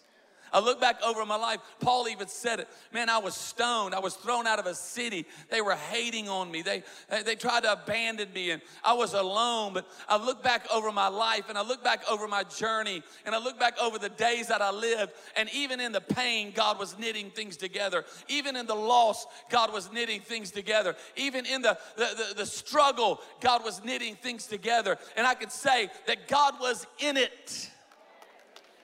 I 0.53 0.59
look 0.59 0.79
back 0.79 1.01
over 1.05 1.25
my 1.25 1.35
life. 1.35 1.59
Paul 1.79 2.07
even 2.07 2.27
said 2.27 2.59
it. 2.59 2.67
Man, 2.93 3.09
I 3.09 3.17
was 3.17 3.35
stoned. 3.35 3.93
I 3.93 3.99
was 3.99 4.15
thrown 4.15 4.47
out 4.47 4.59
of 4.59 4.65
a 4.65 4.75
city. 4.75 5.25
They 5.49 5.61
were 5.61 5.75
hating 5.75 6.29
on 6.29 6.51
me. 6.51 6.61
They, 6.61 6.83
they 7.25 7.35
tried 7.35 7.63
to 7.63 7.73
abandon 7.73 8.31
me, 8.33 8.51
and 8.51 8.61
I 8.83 8.93
was 8.93 9.13
alone. 9.13 9.73
But 9.73 9.87
I 10.07 10.17
look 10.17 10.43
back 10.43 10.65
over 10.73 10.91
my 10.91 11.07
life, 11.07 11.49
and 11.49 11.57
I 11.57 11.63
look 11.63 11.83
back 11.83 12.01
over 12.09 12.27
my 12.27 12.43
journey, 12.43 13.03
and 13.25 13.35
I 13.35 13.39
look 13.39 13.59
back 13.59 13.77
over 13.81 13.97
the 13.99 14.09
days 14.09 14.47
that 14.47 14.61
I 14.61 14.71
lived. 14.71 15.13
And 15.35 15.49
even 15.53 15.79
in 15.79 15.91
the 15.91 16.01
pain, 16.01 16.51
God 16.55 16.79
was 16.79 16.97
knitting 16.97 17.29
things 17.31 17.57
together. 17.57 18.05
Even 18.27 18.55
in 18.55 18.65
the 18.65 18.75
loss, 18.75 19.25
God 19.49 19.73
was 19.73 19.91
knitting 19.91 20.21
things 20.21 20.51
together. 20.51 20.95
Even 21.15 21.45
in 21.45 21.61
the, 21.61 21.77
the, 21.95 22.09
the, 22.29 22.35
the 22.37 22.45
struggle, 22.45 23.21
God 23.41 23.63
was 23.63 23.83
knitting 23.83 24.15
things 24.15 24.45
together. 24.47 24.97
And 25.15 25.25
I 25.25 25.33
could 25.33 25.51
say 25.51 25.89
that 26.05 26.27
God 26.27 26.55
was 26.59 26.87
in 26.99 27.17
it. 27.17 27.71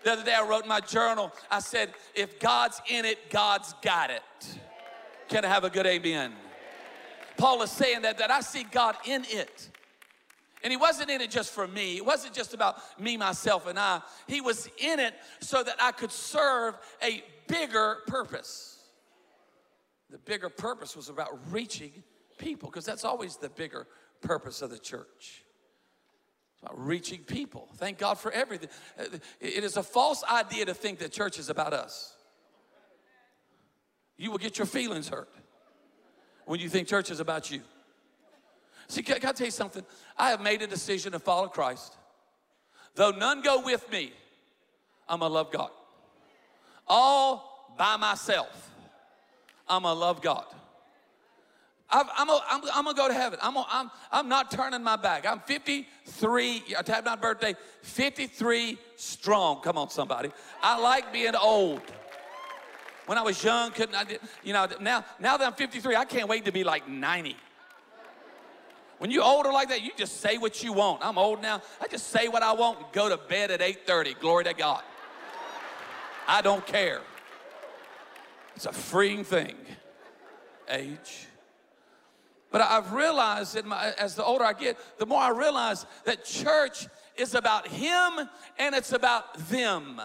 The 0.03 0.11
other 0.11 0.23
day 0.23 0.33
I 0.33 0.43
wrote 0.43 0.63
in 0.63 0.69
my 0.69 0.81
journal, 0.81 1.31
I 1.49 1.59
said, 1.59 1.93
if 2.13 2.39
God's 2.39 2.81
in 2.89 3.05
it, 3.05 3.29
God's 3.29 3.73
got 3.81 4.09
it. 4.09 4.21
Can 5.29 5.45
I 5.45 5.47
have 5.47 5.63
a 5.63 5.69
good 5.69 5.85
amen? 5.85 6.33
Paul 7.37 7.61
is 7.61 7.71
saying 7.71 8.01
that, 8.01 8.17
that 8.17 8.29
I 8.29 8.41
see 8.41 8.63
God 8.63 8.95
in 9.05 9.23
it. 9.29 9.69
And 10.61 10.71
he 10.71 10.77
wasn't 10.77 11.09
in 11.09 11.21
it 11.21 11.31
just 11.31 11.53
for 11.53 11.67
me. 11.67 11.97
It 11.97 12.05
wasn't 12.05 12.33
just 12.33 12.53
about 12.53 12.77
me, 12.99 13.17
myself, 13.17 13.67
and 13.67 13.79
I. 13.79 14.01
He 14.27 14.41
was 14.41 14.69
in 14.77 14.99
it 14.99 15.13
so 15.39 15.63
that 15.63 15.75
I 15.81 15.91
could 15.91 16.11
serve 16.11 16.75
a 17.01 17.23
bigger 17.47 17.97
purpose. 18.07 18.79
The 20.09 20.17
bigger 20.19 20.49
purpose 20.49 20.95
was 20.95 21.09
about 21.09 21.39
reaching 21.49 21.91
people, 22.37 22.69
because 22.69 22.85
that's 22.85 23.03
always 23.03 23.37
the 23.37 23.49
bigger 23.49 23.87
purpose 24.21 24.61
of 24.61 24.69
the 24.69 24.79
church 24.79 25.42
about 26.63 26.85
reaching 26.85 27.19
people. 27.19 27.67
Thank 27.75 27.97
God 27.97 28.17
for 28.17 28.31
everything. 28.31 28.69
Uh, 28.97 29.17
it 29.39 29.63
is 29.63 29.75
a 29.77 29.83
false 29.83 30.23
idea 30.23 30.65
to 30.65 30.73
think 30.73 30.99
that 30.99 31.11
church 31.11 31.37
is 31.37 31.49
about 31.49 31.73
us. 31.73 32.15
You 34.17 34.31
will 34.31 34.37
get 34.37 34.57
your 34.57 34.67
feelings 34.67 35.09
hurt 35.09 35.29
when 36.45 36.59
you 36.59 36.69
think 36.69 36.87
church 36.87 37.11
is 37.11 37.19
about 37.19 37.51
you. 37.51 37.61
See, 38.87 39.01
can, 39.01 39.19
can 39.19 39.29
I 39.29 39.33
tell 39.33 39.47
you 39.47 39.51
something? 39.51 39.83
I 40.17 40.29
have 40.29 40.41
made 40.41 40.61
a 40.61 40.67
decision 40.67 41.11
to 41.13 41.19
follow 41.19 41.47
Christ. 41.47 41.97
Though 42.95 43.11
none 43.11 43.41
go 43.41 43.61
with 43.61 43.89
me, 43.91 44.13
I'm 45.09 45.19
gonna 45.19 45.33
love 45.33 45.51
God. 45.51 45.71
All 46.87 47.75
by 47.77 47.97
myself, 47.97 48.69
I'm 49.67 49.83
gonna 49.83 49.99
love 49.99 50.21
God. 50.21 50.45
I'm, 51.89 52.07
I'm 52.17 52.85
gonna 52.85 52.93
go 52.95 53.07
to 53.07 53.13
heaven. 53.13 53.39
I'm, 53.41 53.55
I'm, 53.57 53.91
I'm 54.11 54.27
not 54.27 54.49
turning 54.49 54.81
my 54.83 54.95
back. 54.95 55.25
I'm 55.27 55.39
53, 55.41 56.63
I 56.77 56.91
have 56.91 57.05
my 57.05 57.15
birthday, 57.15 57.55
53 57.83 58.77
strong. 58.95 59.61
Come 59.61 59.77
on, 59.77 59.89
somebody. 59.89 60.31
I 60.61 60.79
like 60.79 61.13
being 61.13 61.35
old. 61.35 61.81
When 63.05 63.17
I 63.17 63.21
was 63.21 63.43
young, 63.43 63.71
couldn't 63.71 63.95
I, 63.95 64.05
Did, 64.05 64.21
you 64.43 64.53
know, 64.53 64.67
now, 64.79 65.03
now 65.19 65.37
that 65.37 65.45
I'm 65.45 65.53
53, 65.53 65.95
I 65.95 66.05
can't 66.05 66.29
wait 66.29 66.45
to 66.45 66.51
be 66.51 66.63
like 66.63 66.87
90. 66.87 67.35
When 68.99 69.11
you're 69.11 69.23
older 69.23 69.51
like 69.51 69.69
that, 69.69 69.81
you 69.81 69.91
just 69.97 70.21
say 70.21 70.37
what 70.37 70.63
you 70.63 70.71
want. 70.71 71.05
I'm 71.05 71.17
old 71.17 71.41
now. 71.41 71.61
I 71.81 71.87
just 71.87 72.07
say 72.07 72.29
what 72.29 72.41
I 72.41 72.53
want 72.53 72.77
and 72.77 72.87
go 72.93 73.09
to 73.09 73.17
bed 73.17 73.51
at 73.51 73.59
8:30. 73.59 74.17
Glory 74.19 74.45
to 74.45 74.53
God. 74.53 74.81
I 76.25 76.41
don't 76.41 76.65
care. 76.65 77.01
It's 78.55 78.65
a 78.65 78.71
freeing 78.71 79.25
thing. 79.25 79.55
Age. 80.69 81.27
But 82.53 82.61
I've 82.61 82.93
realized 82.93 83.55
that 83.55 83.65
my, 83.65 83.93
as 83.97 84.13
the 84.13 84.23
older 84.23 84.45
I 84.45 84.53
get, 84.53 84.77
the 84.99 85.07
more 85.07 85.19
I 85.19 85.31
realize 85.31 85.87
that 86.05 86.23
church 86.23 86.85
is 87.17 87.33
about 87.33 87.67
Him 87.67 88.29
and 88.59 88.75
it's 88.75 88.93
about 88.93 89.35
them. 89.49 89.99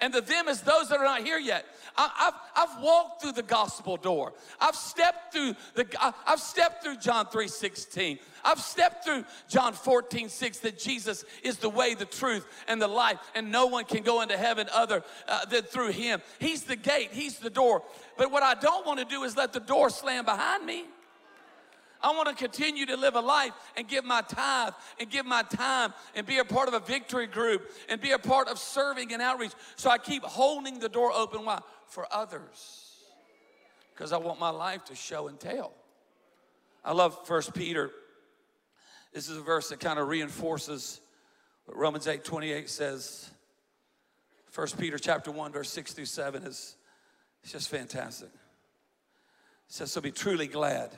And 0.00 0.14
the 0.14 0.22
them 0.22 0.48
is 0.48 0.62
those 0.62 0.88
that 0.88 0.98
are 0.98 1.04
not 1.04 1.22
here 1.22 1.38
yet. 1.38 1.66
I, 1.94 2.10
have 2.16 2.34
I've 2.56 2.82
walked 2.82 3.20
through 3.20 3.32
the 3.32 3.42
gospel 3.42 3.98
door. 3.98 4.32
I've 4.62 4.74
stepped 4.74 5.34
through 5.34 5.54
the 5.74 5.86
I've 6.26 6.40
stepped 6.40 6.82
through 6.82 6.96
John 6.96 7.26
3 7.26 7.46
16. 7.46 8.18
I've 8.42 8.58
stepped 8.58 9.04
through 9.04 9.24
John 9.46 9.74
14 9.74 10.30
6 10.30 10.58
that 10.60 10.78
Jesus 10.78 11.26
is 11.42 11.58
the 11.58 11.68
way, 11.68 11.94
the 11.94 12.06
truth, 12.06 12.46
and 12.66 12.80
the 12.80 12.88
life, 12.88 13.18
and 13.34 13.52
no 13.52 13.66
one 13.66 13.84
can 13.84 14.02
go 14.02 14.22
into 14.22 14.38
heaven 14.38 14.68
other 14.72 15.04
uh, 15.28 15.44
than 15.44 15.64
through 15.64 15.90
Him. 15.90 16.22
He's 16.38 16.64
the 16.64 16.76
gate, 16.76 17.10
He's 17.12 17.38
the 17.38 17.50
door. 17.50 17.82
But 18.16 18.32
what 18.32 18.42
I 18.42 18.54
don't 18.54 18.86
want 18.86 19.00
to 19.00 19.04
do 19.04 19.22
is 19.24 19.36
let 19.36 19.52
the 19.52 19.60
door 19.60 19.90
slam 19.90 20.24
behind 20.24 20.64
me. 20.64 20.86
I 22.02 22.10
want 22.10 22.28
to 22.28 22.34
continue 22.34 22.86
to 22.86 22.96
live 22.96 23.14
a 23.14 23.20
life 23.20 23.52
and 23.76 23.86
give 23.86 24.04
my 24.04 24.22
tithe 24.22 24.72
and 24.98 25.08
give 25.08 25.24
my 25.24 25.42
time 25.42 25.92
and 26.14 26.26
be 26.26 26.38
a 26.38 26.44
part 26.44 26.68
of 26.68 26.74
a 26.74 26.80
victory 26.80 27.26
group 27.26 27.70
and 27.88 28.00
be 28.00 28.10
a 28.10 28.18
part 28.18 28.48
of 28.48 28.58
serving 28.58 29.12
and 29.12 29.22
outreach. 29.22 29.52
So 29.76 29.90
I 29.90 29.98
keep 29.98 30.24
holding 30.24 30.80
the 30.80 30.88
door 30.88 31.12
open. 31.12 31.44
Why? 31.44 31.60
For 31.88 32.06
others. 32.12 32.90
Because 33.94 34.12
I 34.12 34.16
want 34.16 34.40
my 34.40 34.50
life 34.50 34.84
to 34.86 34.94
show 34.94 35.28
and 35.28 35.38
tell. 35.38 35.72
I 36.84 36.92
love 36.92 37.26
First 37.26 37.54
Peter. 37.54 37.90
This 39.12 39.28
is 39.28 39.36
a 39.36 39.42
verse 39.42 39.68
that 39.68 39.78
kind 39.78 39.98
of 39.98 40.08
reinforces 40.08 41.00
what 41.66 41.76
Romans 41.76 42.08
8 42.08 42.24
28 42.24 42.68
says. 42.68 43.30
First 44.50 44.78
Peter 44.78 44.98
chapter 44.98 45.30
1, 45.30 45.52
verse 45.52 45.70
6 45.70 45.92
through 45.92 46.06
7 46.06 46.42
is 46.42 46.76
it's 47.42 47.52
just 47.52 47.68
fantastic. 47.68 48.28
It 48.28 48.34
says, 49.68 49.92
So 49.92 50.00
be 50.00 50.10
truly 50.10 50.46
glad 50.46 50.90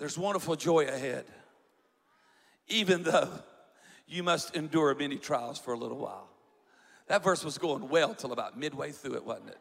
there's 0.00 0.18
wonderful 0.18 0.56
joy 0.56 0.86
ahead, 0.86 1.26
even 2.68 3.02
though 3.02 3.28
you 4.08 4.22
must 4.22 4.56
endure 4.56 4.94
many 4.94 5.16
trials 5.16 5.58
for 5.58 5.74
a 5.74 5.78
little 5.78 5.98
while. 5.98 6.28
That 7.06 7.22
verse 7.22 7.44
was 7.44 7.58
going 7.58 7.88
well 7.88 8.14
till 8.14 8.32
about 8.32 8.58
midway 8.58 8.92
through 8.92 9.16
it, 9.16 9.24
wasn't 9.24 9.50
it? 9.50 9.58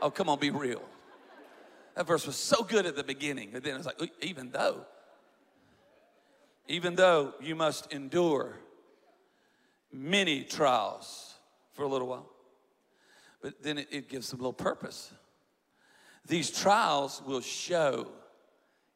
Oh, 0.00 0.10
come 0.10 0.30
on, 0.30 0.38
be 0.38 0.50
real. 0.50 0.82
That 1.94 2.06
verse 2.06 2.26
was 2.26 2.36
so 2.36 2.62
good 2.64 2.86
at 2.86 2.96
the 2.96 3.04
beginning, 3.04 3.50
and 3.54 3.62
then 3.62 3.76
it's 3.76 3.84
like, 3.84 4.00
even 4.22 4.50
though, 4.50 4.86
even 6.66 6.94
though 6.94 7.34
you 7.40 7.54
must 7.54 7.92
endure 7.92 8.56
many 9.92 10.42
trials 10.42 11.34
for 11.74 11.82
a 11.82 11.88
little 11.88 12.08
while, 12.08 12.30
but 13.42 13.62
then 13.62 13.76
it, 13.76 13.88
it 13.90 14.08
gives 14.08 14.26
some 14.26 14.38
little 14.38 14.54
purpose. 14.54 15.12
These 16.26 16.50
trials 16.50 17.20
will 17.26 17.42
show, 17.42 18.06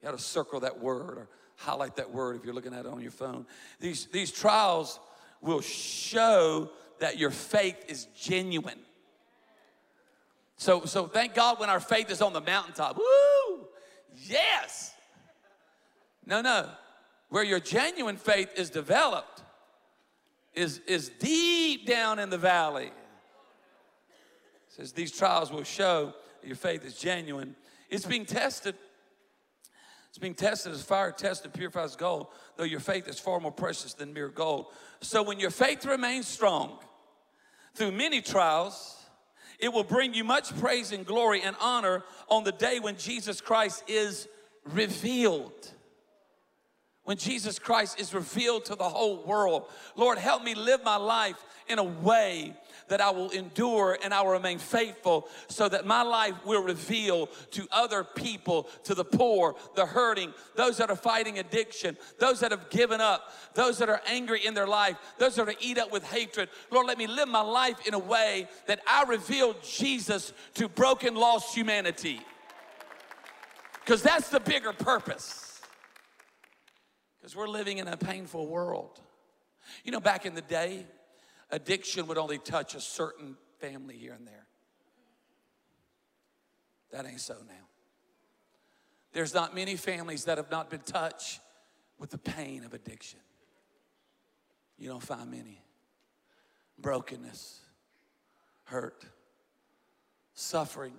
you 0.05 0.11
got 0.11 0.19
to 0.19 0.23
circle 0.23 0.61
that 0.61 0.81
word 0.81 1.17
or 1.17 1.29
highlight 1.57 1.97
that 1.97 2.12
word 2.12 2.37
if 2.37 2.45
you're 2.45 2.53
looking 2.53 2.75
at 2.75 2.81
it 2.81 2.93
on 2.93 3.01
your 3.01 3.11
phone. 3.11 3.47
These, 3.81 4.07
these 4.12 4.31
trials 4.31 5.01
will 5.40 5.62
show 5.62 6.69
that 6.99 7.19
your 7.19 7.31
faith 7.31 7.83
is 7.88 8.05
genuine. 8.14 8.81
So, 10.59 10.85
so 10.85 11.07
thank 11.07 11.33
God 11.33 11.59
when 11.59 11.71
our 11.71 11.81
faith 11.81 12.11
is 12.11 12.21
on 12.21 12.35
the 12.35 12.43
mountaintop. 12.43 12.99
Woo! 12.99 13.67
Yes! 14.27 14.93
No, 16.27 16.43
no. 16.43 16.69
Where 17.31 17.43
your 17.43 17.61
genuine 17.61 18.19
faith 18.19 18.51
is 18.59 18.69
developed 18.69 19.43
is, 20.53 20.83
is 20.87 21.09
deep 21.19 21.87
down 21.87 22.19
in 22.19 22.29
the 22.29 22.37
valley. 22.37 22.88
It 22.88 22.93
says 24.69 24.93
these 24.93 25.12
trials 25.12 25.51
will 25.51 25.64
show 25.64 26.12
your 26.43 26.57
faith 26.57 26.85
is 26.85 26.99
genuine. 26.99 27.57
It's 27.88 28.05
being 28.05 28.27
tested. 28.27 28.75
It's 30.14 30.20
being 30.20 30.35
tested 30.35 30.72
as 30.72 30.81
fire 30.81 31.11
tested 31.11 31.53
purifies 31.53 31.96
gold, 31.96 32.29
though 32.57 32.62
your 32.62 32.79
faith 32.79 33.09
is 33.09 33.18
far 33.18 33.40
more 33.40 33.50
precious 33.50 33.94
than 33.94 34.12
mere 34.12 34.29
gold. 34.29 34.66
So 35.00 35.24
when 35.24 35.40
your 35.40 35.50
faith 35.50 35.85
remains 35.85 36.29
strong 36.29 36.79
through 37.74 37.90
many 37.90 38.20
trials, 38.20 38.96
it 39.59 39.72
will 39.72 39.83
bring 39.83 40.14
you 40.14 40.22
much 40.22 40.57
praise 40.61 40.92
and 40.92 41.05
glory 41.05 41.42
and 41.42 41.57
honor 41.61 42.05
on 42.29 42.44
the 42.44 42.53
day 42.53 42.79
when 42.79 42.96
Jesus 42.96 43.40
Christ 43.40 43.83
is 43.88 44.29
revealed. 44.66 45.72
When 47.05 47.19
Jesus 47.19 47.59
Christ 47.59 48.01
is 48.01 48.14
revealed 48.14 48.64
to 48.67 48.75
the 48.75 48.88
whole 48.88 49.23
world. 49.25 49.64
Lord, 49.95 50.17
help 50.17 50.43
me 50.43 50.55
live 50.55 50.83
my 50.85 50.97
life 50.97 51.37
in 51.69 51.79
a 51.79 51.85
way 51.85 52.55
that 52.88 53.01
I 53.01 53.11
will 53.11 53.31
endure 53.31 53.99
and 54.03 54.12
I 54.12 54.23
will 54.23 54.33
remain 54.33 54.59
faithful 54.59 55.29
so 55.49 55.69
that 55.69 55.87
my 55.87 56.03
life 56.03 56.35
will 56.45 56.62
reveal 56.62 57.29
to 57.53 57.67
other 57.73 58.05
people, 58.05 58.69
to 58.85 58.95
the 58.95 59.05
poor, 59.05 59.55
the 59.75 59.87
hurting, 59.87 60.33
those 60.55 60.79
that 60.79 60.90
are 60.90 60.97
fighting 60.97 61.38
addiction, 61.38 61.97
those 62.19 62.40
that 62.40 62.51
have 62.51 62.71
given 62.71 63.01
up, 63.01 63.33
those 63.55 63.79
that 63.79 63.88
are 63.88 64.03
angry 64.07 64.45
in 64.45 64.55
their 64.55 64.67
life, 64.67 64.97
those 65.19 65.35
that 65.37 65.49
are 65.49 65.55
eat 65.61 65.79
up 65.79 65.93
with 65.93 66.05
hatred. 66.05 66.49
Lord, 66.71 66.87
let 66.87 66.99
me 66.99 67.07
live 67.07 67.29
my 67.29 67.43
life 67.43 67.87
in 67.87 67.95
a 67.95 67.99
way 67.99 68.49
that 68.67 68.81
I 68.87 69.05
reveal 69.05 69.55
Jesus 69.62 70.33
to 70.55 70.69
broken, 70.69 71.14
lost 71.14 71.55
humanity. 71.55 72.21
Because 73.81 74.03
that's 74.03 74.29
the 74.29 74.40
bigger 74.40 74.73
purpose. 74.73 75.44
Because 77.25 77.37
we're 77.37 77.49
living 77.49 77.79
in 77.79 77.89
a 77.89 77.97
painful 77.97 78.47
world. 78.49 79.01
You 79.83 79.93
know, 79.93 80.01
back 80.01 80.27
in 80.27 80.35
the 80.35 80.43
day, 80.43 80.85
addiction 81.51 82.07
would 82.09 82.19
only 82.19 82.37
touch 82.37 82.75
a 82.75 82.83
certain 82.83 83.39
family 83.61 83.97
here 83.97 84.13
and 84.13 84.27
there. 84.27 84.47
That 86.93 87.07
ain't 87.07 87.23
so 87.23 87.37
now. 87.49 87.65
There's 89.15 89.33
not 89.33 89.55
many 89.55 89.77
families 89.77 90.27
that 90.27 90.37
have 90.37 90.51
not 90.51 90.69
been 90.69 90.83
touched 90.83 91.41
with 91.99 92.11
the 92.11 92.19
pain 92.19 92.63
of 92.63 92.75
addiction. 92.75 93.21
You 94.77 94.91
don't 94.91 95.03
find 95.03 95.31
many. 95.31 95.63
Brokenness, 96.79 97.61
hurt, 98.65 99.03
suffering. 100.35 100.93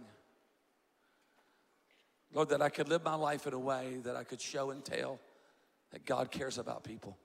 Lord, 2.34 2.50
that 2.50 2.64
I 2.64 2.70
could 2.70 2.90
live 2.90 3.04
my 3.04 3.14
life 3.14 3.46
in 3.46 3.54
a 3.54 3.60
way 3.60 3.98
that 4.06 4.16
I 4.16 4.24
could 4.24 4.42
show 4.42 4.72
and 4.72 4.84
tell 4.84 5.20
that 5.96 6.06
God 6.06 6.30
cares 6.30 6.58
about 6.58 6.84
people. 6.84 7.16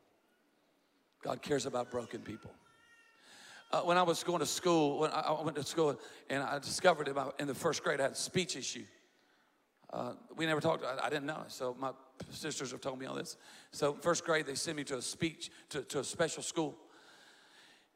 God 1.24 1.42
cares 1.42 1.66
about 1.66 1.90
broken 1.90 2.20
people. 2.20 2.52
Uh, 3.72 3.80
when 3.80 3.98
I 3.98 4.04
was 4.04 4.22
going 4.22 4.38
to 4.38 4.46
school, 4.46 5.00
when 5.00 5.10
I, 5.10 5.22
I 5.22 5.42
went 5.42 5.56
to 5.56 5.64
school 5.64 5.98
and 6.28 6.40
I 6.40 6.60
discovered 6.60 7.08
in, 7.08 7.16
my, 7.16 7.30
in 7.40 7.48
the 7.48 7.54
first 7.54 7.82
grade 7.82 7.98
I 7.98 8.04
had 8.04 8.12
a 8.12 8.14
speech 8.14 8.54
issue. 8.54 8.84
Uh, 9.92 10.12
we 10.36 10.46
never 10.46 10.60
talked, 10.60 10.84
I, 10.84 11.06
I, 11.06 11.10
didn't 11.10 11.26
know. 11.26 11.42
So 11.48 11.76
my 11.80 11.90
sisters 12.30 12.70
have 12.70 12.80
told 12.80 13.00
me 13.00 13.06
all 13.06 13.16
this. 13.16 13.36
So 13.72 13.94
first 13.94 14.24
grade, 14.24 14.46
they 14.46 14.54
sent 14.54 14.76
me 14.76 14.84
to 14.84 14.98
a 14.98 15.02
speech, 15.02 15.50
to, 15.70 15.82
to 15.82 15.98
a 15.98 16.04
special 16.04 16.44
school. 16.44 16.76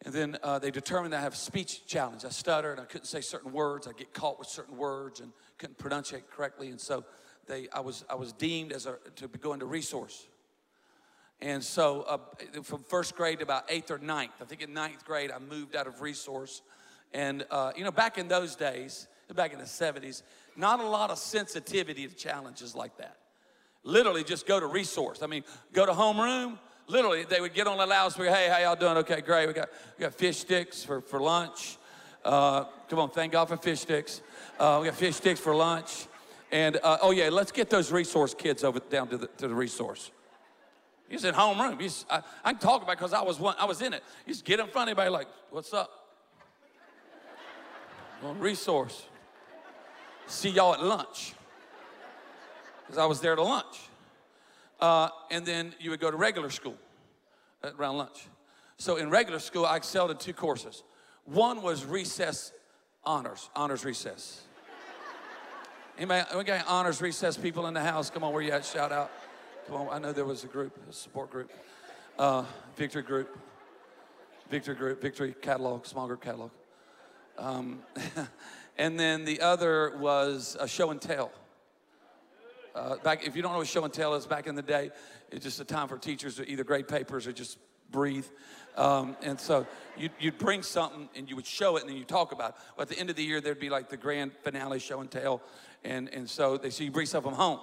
And 0.05 0.13
then 0.13 0.39
uh, 0.43 0.59
they 0.59 0.73
determined 0.73 1.15
I 1.15 1.21
have 1.21 1.37
speech 1.37 1.87
challenge. 1.87 2.25
I 2.25 2.31
stuttered, 2.31 2.81
I 2.81 2.85
couldn't 2.85 3.07
say 3.07 3.21
certain 3.21 3.53
words. 3.53 3.87
I 3.87 3.93
get 3.93 4.13
caught 4.13 4.41
with 4.41 4.49
certain 4.49 4.77
words 4.77 5.21
and 5.21 5.31
couldn't 5.57 5.79
pronounce 5.79 6.13
it 6.13 6.29
correctly. 6.29 6.71
And 6.71 6.81
so 6.81 7.05
they, 7.47 7.69
I, 7.73 7.79
was, 7.79 8.05
I 8.11 8.17
was 8.17 8.33
deemed 8.33 8.73
as 8.73 8.87
a, 8.87 8.97
to 9.15 9.29
go 9.29 9.53
into 9.53 9.67
resource. 9.67 10.27
And 11.41 11.63
so, 11.63 12.03
uh, 12.03 12.19
from 12.63 12.83
first 12.85 13.17
grade 13.17 13.39
to 13.39 13.45
about 13.45 13.65
eighth 13.69 13.91
or 13.91 13.99
ninth, 13.99 14.33
I 14.41 14.45
think 14.45 14.63
in 14.63 14.73
ninth 14.73 15.05
grade, 15.05 15.31
I 15.31 15.39
moved 15.39 15.77
out 15.77 15.87
of 15.87 16.01
resource. 16.01 16.63
And, 17.13 17.45
uh, 17.51 17.73
you 17.77 17.85
know, 17.85 17.91
back 17.91 18.19
in 18.19 18.29
those 18.29 18.57
days, 18.57 19.09
back 19.35 19.53
in 19.53 19.59
the 19.59 19.65
70s, 19.65 20.23
not 20.57 20.81
a 20.81 20.87
lot 20.87 21.11
of 21.11 21.19
sensitivity 21.19 22.07
to 22.07 22.15
challenges 22.15 22.75
like 22.75 22.97
that. 22.99 23.17
Literally, 23.83 24.25
just 24.25 24.47
go 24.47 24.59
to 24.59 24.67
resource. 24.67 25.23
I 25.23 25.27
mean, 25.27 25.45
go 25.73 25.85
to 25.85 25.93
homeroom. 25.93 26.59
Literally, 26.87 27.25
they 27.25 27.41
would 27.41 27.55
get 27.55 27.67
on 27.67 27.79
the 27.79 27.87
loudspeaker. 27.87 28.31
Hey, 28.31 28.49
how 28.49 28.59
y'all 28.59 28.77
doing? 28.77 28.97
Okay, 28.99 29.21
great. 29.21 29.47
We 29.47 29.53
got 29.53 29.69
we 29.99 30.03
got 30.03 30.15
fish 30.15 30.39
sticks 30.39 30.85
for 30.85 31.01
for 31.01 31.21
lunch. 31.21 31.79
Uh, 32.25 32.65
come 32.89 32.99
on, 32.99 33.11
thank 33.11 33.33
God 33.33 33.47
for 33.47 33.57
fish 33.57 33.81
sticks. 33.81 34.23
Uh, 34.59 34.79
we 34.81 34.89
got 34.89 34.97
fish 34.97 35.17
sticks 35.17 35.41
for 35.41 35.55
lunch. 35.55 36.07
And 36.51 36.79
uh, 36.83 36.99
oh 37.03 37.11
yeah, 37.11 37.29
let's 37.31 37.53
get 37.53 37.69
those 37.69 37.93
resource 37.93 38.35
kids 38.35 38.65
over 38.65 38.81
down 38.81 39.09
to 39.09 39.19
the 39.19 39.27
to 39.39 39.49
the 39.49 39.55
resource. 39.55 40.11
He's 41.09 41.25
in 41.25 41.35
homeroom. 41.35 41.81
He's, 41.81 42.07
I, 42.11 42.23
I 42.45 42.53
can 42.53 42.61
talk 42.61 42.83
about 42.83 42.93
it 42.93 42.99
because 42.99 43.13
I 43.13 43.23
was 43.23 43.39
one, 43.39 43.55
I 43.59 43.67
was 43.67 43.83
in 43.83 43.93
it. 43.93 44.03
He's 44.27 44.43
get 44.43 44.61
in 44.61 44.67
front 44.67 44.91
of 44.91 44.99
anybody 44.99 45.11
like, 45.11 45.29
what's 45.51 45.73
up? 45.73 45.91
well, 48.23 48.35
resource. 48.35 49.07
See 50.27 50.49
y'all 50.49 50.75
at 50.75 50.83
lunch. 50.83 51.35
Because 52.83 52.99
I 52.99 53.07
was 53.07 53.21
there 53.21 53.37
to 53.37 53.43
lunch. 53.43 53.81
Uh, 54.81 55.09
and 55.31 55.45
then 55.45 55.75
you 55.79 55.91
would 55.91 56.01
go 56.01 56.11
to 56.11 56.17
regular 56.17 56.51
school 56.51 56.77
around 57.79 57.99
lunch. 57.99 58.27
So 58.77 58.97
in 58.97 59.11
regular 59.11 59.39
school, 59.39 59.67
I 59.67 59.77
excelled 59.77 60.11
in 60.11 60.17
two 60.17 60.33
courses. 60.33 60.83
One 61.25 61.63
was 61.63 61.85
recess 61.85 62.53
honors, 63.05 63.49
honors 63.55 63.85
recess. 63.85 64.43
Anybody, 65.97 66.25
we 66.37 66.45
got 66.45 66.67
honors 66.67 67.01
recess 67.01 67.37
people 67.37 67.67
in 67.67 67.75
the 67.75 67.81
house? 67.81 68.11
Come 68.11 68.25
on, 68.25 68.33
where 68.33 68.43
you 68.43 68.51
at? 68.51 68.65
Shout 68.65 68.91
out. 68.91 69.11
Come 69.67 69.77
on, 69.77 69.89
I 69.91 69.99
know 69.99 70.13
there 70.13 70.27
was 70.27 70.45
a 70.45 70.47
group, 70.47 70.79
a 70.91 70.93
support 70.93 71.31
group, 71.31 71.51
uh, 72.19 72.45
victory 72.77 73.03
group, 73.03 73.39
victory 74.51 74.75
group, 74.75 75.01
victory 75.01 75.35
catalog, 75.41 75.87
small 75.87 76.07
group 76.07 76.21
catalog. 76.21 76.51
Um, 77.39 77.79
and 78.79 79.01
then 79.01 79.25
the 79.25 79.41
other 79.41 79.97
was 79.97 80.55
a 80.61 80.69
show 80.69 80.91
and 80.91 81.01
tell. 81.01 81.33
Uh, 82.75 82.97
back, 82.97 83.27
if 83.27 83.35
you 83.35 83.41
don't 83.41 83.53
know 83.53 83.59
what 83.59 83.67
show 83.67 83.85
and 83.85 83.93
tell 83.93 84.15
is, 84.15 84.27
back 84.27 84.47
in 84.47 84.55
the 84.55 84.61
day, 84.61 84.91
it's 85.31 85.45
just 85.45 85.61
a 85.61 85.65
time 85.65 85.89
for 85.89 85.97
teachers 85.97 86.37
to 86.37 86.47
either 86.47 86.63
grade 86.63 86.87
papers 86.87 87.27
or 87.27 87.33
just 87.33 87.57
breathe. 87.91 88.27
Um, 88.77 89.17
and 89.23 89.41
so 89.41 89.67
you'd, 89.97 90.13
you'd, 90.21 90.37
bring 90.37 90.63
something 90.63 91.09
and 91.17 91.31
you 91.31 91.37
would 91.37 91.47
show 91.47 91.77
it 91.77 91.83
and 91.83 91.89
then 91.89 91.97
you 91.97 92.05
talk 92.05 92.33
about 92.33 92.51
it. 92.51 92.57
But 92.77 92.83
at 92.83 92.89
the 92.91 92.99
end 92.99 93.09
of 93.09 93.17
the 93.17 93.25
year, 93.25 93.41
there'd 93.41 93.59
be 93.59 93.71
like 93.71 93.89
the 93.89 93.97
grand 93.97 94.33
finale 94.43 94.79
show 94.79 95.01
and 95.01 95.11
tell. 95.11 95.41
And, 95.85 96.11
and 96.11 96.29
so 96.29 96.59
they 96.59 96.69
say 96.69 96.85
you 96.85 96.91
bring 96.91 97.07
from 97.07 97.33
home. 97.33 97.61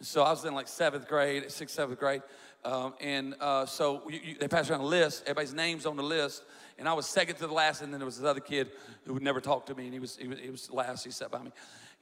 So 0.00 0.22
I 0.22 0.30
was 0.30 0.44
in 0.44 0.54
like 0.54 0.68
seventh 0.68 1.08
grade, 1.08 1.50
sixth, 1.50 1.74
seventh 1.74 1.98
grade. 1.98 2.22
Um, 2.64 2.94
and 3.00 3.34
uh, 3.40 3.64
so 3.64 4.02
you, 4.08 4.20
you, 4.22 4.34
they 4.38 4.48
passed 4.48 4.70
around 4.70 4.80
a 4.80 4.86
list, 4.86 5.22
everybody's 5.22 5.54
names 5.54 5.86
on 5.86 5.96
the 5.96 6.02
list. 6.02 6.42
And 6.78 6.88
I 6.88 6.92
was 6.92 7.06
second 7.06 7.36
to 7.36 7.46
the 7.46 7.54
last, 7.54 7.80
and 7.80 7.92
then 7.92 8.00
there 8.00 8.06
was 8.06 8.18
this 8.18 8.26
other 8.26 8.40
kid 8.40 8.70
who 9.04 9.14
would 9.14 9.22
never 9.22 9.40
talk 9.40 9.66
to 9.66 9.74
me, 9.74 9.84
and 9.84 9.92
he 9.94 10.00
was, 10.00 10.16
he 10.16 10.28
was, 10.28 10.38
he 10.38 10.50
was 10.50 10.70
last, 10.70 11.04
he 11.04 11.10
sat 11.10 11.30
by 11.30 11.42
me. 11.42 11.52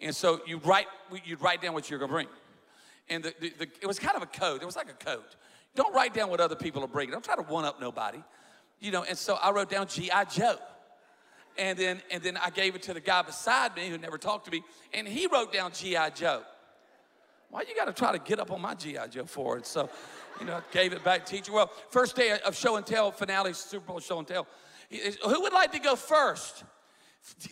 And 0.00 0.14
so 0.16 0.40
you 0.46 0.58
write, 0.58 0.86
you'd 1.24 1.40
write 1.40 1.62
down 1.62 1.74
what 1.74 1.88
you're 1.88 1.98
gonna 1.98 2.12
bring. 2.12 2.26
And 3.08 3.22
the, 3.22 3.34
the, 3.40 3.52
the, 3.58 3.68
it 3.82 3.86
was 3.86 3.98
kind 3.98 4.16
of 4.16 4.22
a 4.22 4.26
code, 4.26 4.62
it 4.62 4.66
was 4.66 4.76
like 4.76 4.90
a 4.90 5.04
code. 5.04 5.22
Don't 5.76 5.94
write 5.94 6.14
down 6.14 6.30
what 6.30 6.40
other 6.40 6.56
people 6.56 6.82
are 6.82 6.88
bringing. 6.88 7.12
Don't 7.12 7.24
try 7.24 7.36
to 7.36 7.42
one 7.42 7.64
up 7.64 7.80
nobody. 7.80 8.22
You 8.80 8.90
know, 8.90 9.04
and 9.04 9.18
so 9.18 9.34
I 9.34 9.50
wrote 9.50 9.70
down 9.70 9.86
G.I. 9.88 10.24
Joe. 10.24 10.56
And 11.56 11.78
then, 11.78 12.02
and 12.10 12.22
then 12.22 12.36
I 12.36 12.50
gave 12.50 12.74
it 12.74 12.82
to 12.82 12.94
the 12.94 13.00
guy 13.00 13.22
beside 13.22 13.76
me 13.76 13.88
who 13.88 13.98
never 13.98 14.18
talked 14.18 14.46
to 14.46 14.50
me, 14.50 14.62
and 14.92 15.06
he 15.06 15.26
wrote 15.26 15.52
down 15.52 15.72
G.I. 15.72 16.10
Joe. 16.10 16.42
Why 17.54 17.62
you 17.68 17.76
got 17.76 17.84
to 17.84 17.92
try 17.92 18.10
to 18.10 18.18
get 18.18 18.40
up 18.40 18.50
on 18.50 18.60
my 18.60 18.74
G.I. 18.74 19.06
Joe 19.06 19.26
for 19.26 19.56
it? 19.58 19.64
So, 19.64 19.88
you 20.40 20.46
know, 20.46 20.60
gave 20.72 20.92
it 20.92 21.04
back 21.04 21.24
teacher. 21.24 21.52
Well, 21.52 21.70
first 21.88 22.16
day 22.16 22.36
of 22.44 22.56
show 22.56 22.74
and 22.74 22.84
tell, 22.84 23.12
finale, 23.12 23.52
Super 23.52 23.86
Bowl 23.86 24.00
show 24.00 24.18
and 24.18 24.26
tell. 24.26 24.48
Who 24.90 25.40
would 25.40 25.52
like 25.52 25.70
to 25.70 25.78
go 25.78 25.94
first? 25.94 26.64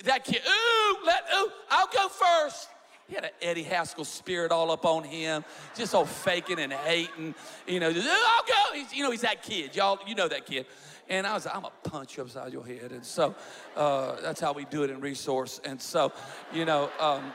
That 0.02 0.24
kid, 0.24 0.40
ooh, 0.44 0.96
let, 1.06 1.22
ooh, 1.36 1.50
I'll 1.70 1.86
go 1.86 2.08
first. 2.08 2.68
he 3.06 3.14
had 3.14 3.26
an 3.26 3.30
Eddie 3.40 3.62
Haskell 3.62 4.04
spirit 4.04 4.50
all 4.50 4.72
up 4.72 4.84
on 4.84 5.04
him, 5.04 5.44
just 5.76 5.94
all 5.94 6.04
faking 6.04 6.58
and 6.58 6.72
hating. 6.72 7.36
You 7.68 7.78
know, 7.78 7.92
just, 7.92 8.08
I'll 8.08 8.42
go. 8.42 8.74
He's, 8.74 8.92
you 8.92 9.04
know, 9.04 9.12
he's 9.12 9.20
that 9.20 9.44
kid. 9.44 9.76
Y'all, 9.76 10.00
you 10.04 10.16
know 10.16 10.26
that 10.26 10.46
kid. 10.46 10.66
And 11.08 11.28
I 11.28 11.34
was 11.34 11.46
like, 11.46 11.54
I'm 11.54 11.62
gonna 11.62 11.74
punch 11.84 12.16
you 12.16 12.24
upside 12.24 12.52
your 12.52 12.66
head. 12.66 12.90
And 12.90 13.04
so 13.04 13.36
uh, 13.76 14.20
that's 14.20 14.40
how 14.40 14.52
we 14.52 14.64
do 14.64 14.82
it 14.82 14.90
in 14.90 15.00
resource. 15.00 15.60
And 15.64 15.80
so, 15.80 16.12
you 16.52 16.64
know, 16.64 16.90
um, 16.98 17.32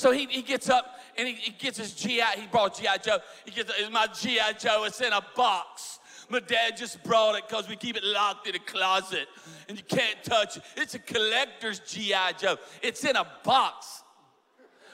so 0.00 0.12
he, 0.12 0.24
he 0.24 0.40
gets 0.40 0.70
up 0.70 0.98
and 1.18 1.28
he, 1.28 1.34
he 1.34 1.50
gets 1.50 1.76
his 1.76 1.92
GI. 1.92 2.22
He 2.36 2.46
brought 2.50 2.74
GI 2.74 2.86
Joe. 3.04 3.18
He 3.44 3.50
gets 3.50 3.70
my 3.90 4.06
GI 4.06 4.58
Joe. 4.58 4.84
It's 4.84 5.02
in 5.02 5.12
a 5.12 5.22
box. 5.36 5.98
My 6.30 6.40
dad 6.40 6.78
just 6.78 7.02
brought 7.04 7.34
it 7.34 7.46
because 7.46 7.68
we 7.68 7.76
keep 7.76 7.98
it 7.98 8.04
locked 8.04 8.46
in 8.46 8.54
a 8.54 8.60
closet 8.60 9.26
and 9.68 9.76
you 9.76 9.84
can't 9.84 10.16
touch 10.24 10.56
it. 10.56 10.62
It's 10.74 10.94
a 10.94 11.00
collector's 11.00 11.80
G.I. 11.80 12.32
Joe. 12.32 12.56
It's 12.82 13.04
in 13.04 13.14
a 13.14 13.26
box. 13.44 14.02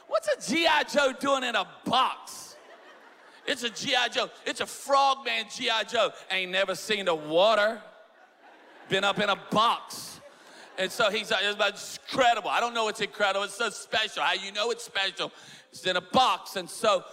What's 0.08 0.28
a 0.28 0.52
G.I. 0.52 0.84
Joe 0.84 1.12
doing 1.20 1.44
in 1.44 1.54
a 1.54 1.68
box? 1.84 2.56
It's 3.46 3.62
a 3.62 3.70
G.I. 3.70 4.08
Joe. 4.08 4.28
It's 4.44 4.60
a 4.60 4.66
frogman 4.66 5.44
G.I. 5.54 5.84
Joe. 5.84 6.10
Ain't 6.32 6.50
never 6.50 6.74
seen 6.74 7.04
the 7.04 7.14
water. 7.14 7.80
Been 8.88 9.04
up 9.04 9.20
in 9.20 9.28
a 9.28 9.36
box. 9.52 10.15
And 10.78 10.92
so 10.92 11.10
he's 11.10 11.30
like, 11.30 11.40
it's 11.42 11.98
incredible. 12.08 12.50
I 12.50 12.60
don't 12.60 12.74
know 12.74 12.84
what's 12.84 13.00
incredible. 13.00 13.44
It's 13.44 13.54
so 13.54 13.70
special. 13.70 14.22
How 14.22 14.34
you 14.34 14.52
know 14.52 14.70
it's 14.70 14.84
special? 14.84 15.32
It's 15.70 15.86
in 15.86 15.96
a 15.96 16.00
box. 16.00 16.56
And 16.56 16.68
so 16.68 17.04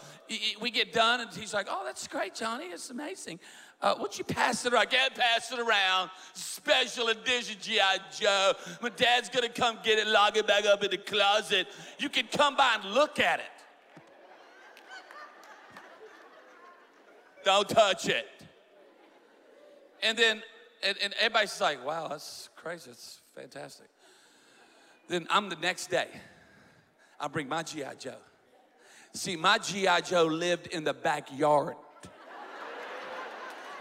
we 0.59 0.69
get 0.71 0.93
done, 0.93 1.21
and 1.21 1.29
he's 1.31 1.53
like, 1.53 1.67
oh, 1.69 1.83
that's 1.85 2.07
great, 2.07 2.35
Johnny. 2.35 2.65
It's 2.65 2.89
amazing. 2.89 3.39
Uh, 3.81 3.95
would 3.99 4.17
you 4.17 4.23
pass 4.23 4.65
it 4.65 4.73
around? 4.73 4.81
I 4.81 4.85
can't 4.85 5.13
pass 5.13 5.51
it 5.51 5.59
around. 5.59 6.09
Special 6.33 7.09
edition 7.09 7.57
G.I. 7.61 7.97
Joe. 8.17 8.53
My 8.81 8.89
dad's 8.89 9.29
gonna 9.29 9.49
come 9.49 9.77
get 9.83 9.99
it, 9.99 10.07
lock 10.07 10.37
it 10.37 10.47
back 10.47 10.65
up 10.65 10.83
in 10.83 10.91
the 10.91 10.97
closet. 10.97 11.67
You 11.99 12.07
can 12.07 12.27
come 12.27 12.55
by 12.55 12.77
and 12.81 12.93
look 12.93 13.19
at 13.19 13.39
it. 13.39 13.45
Don't 17.43 17.67
touch 17.67 18.07
it. 18.07 18.25
And 20.01 20.17
then, 20.17 20.41
and, 20.81 20.97
and 21.03 21.13
everybody's 21.19 21.59
like, 21.59 21.85
wow, 21.85 22.07
that's 22.07 22.49
crazy. 22.55 22.91
It's 22.91 23.19
fantastic. 23.35 23.87
Then 25.07 25.27
I'm 25.29 25.49
the 25.49 25.55
next 25.57 25.89
day. 25.89 26.07
I 27.19 27.27
bring 27.27 27.47
my 27.47 27.63
G.I. 27.63 27.95
Joe. 27.95 28.15
See, 29.13 29.35
my 29.35 29.57
G.I. 29.57 30.01
Joe 30.01 30.25
lived 30.25 30.67
in 30.67 30.83
the 30.83 30.93
backyard. 30.93 31.75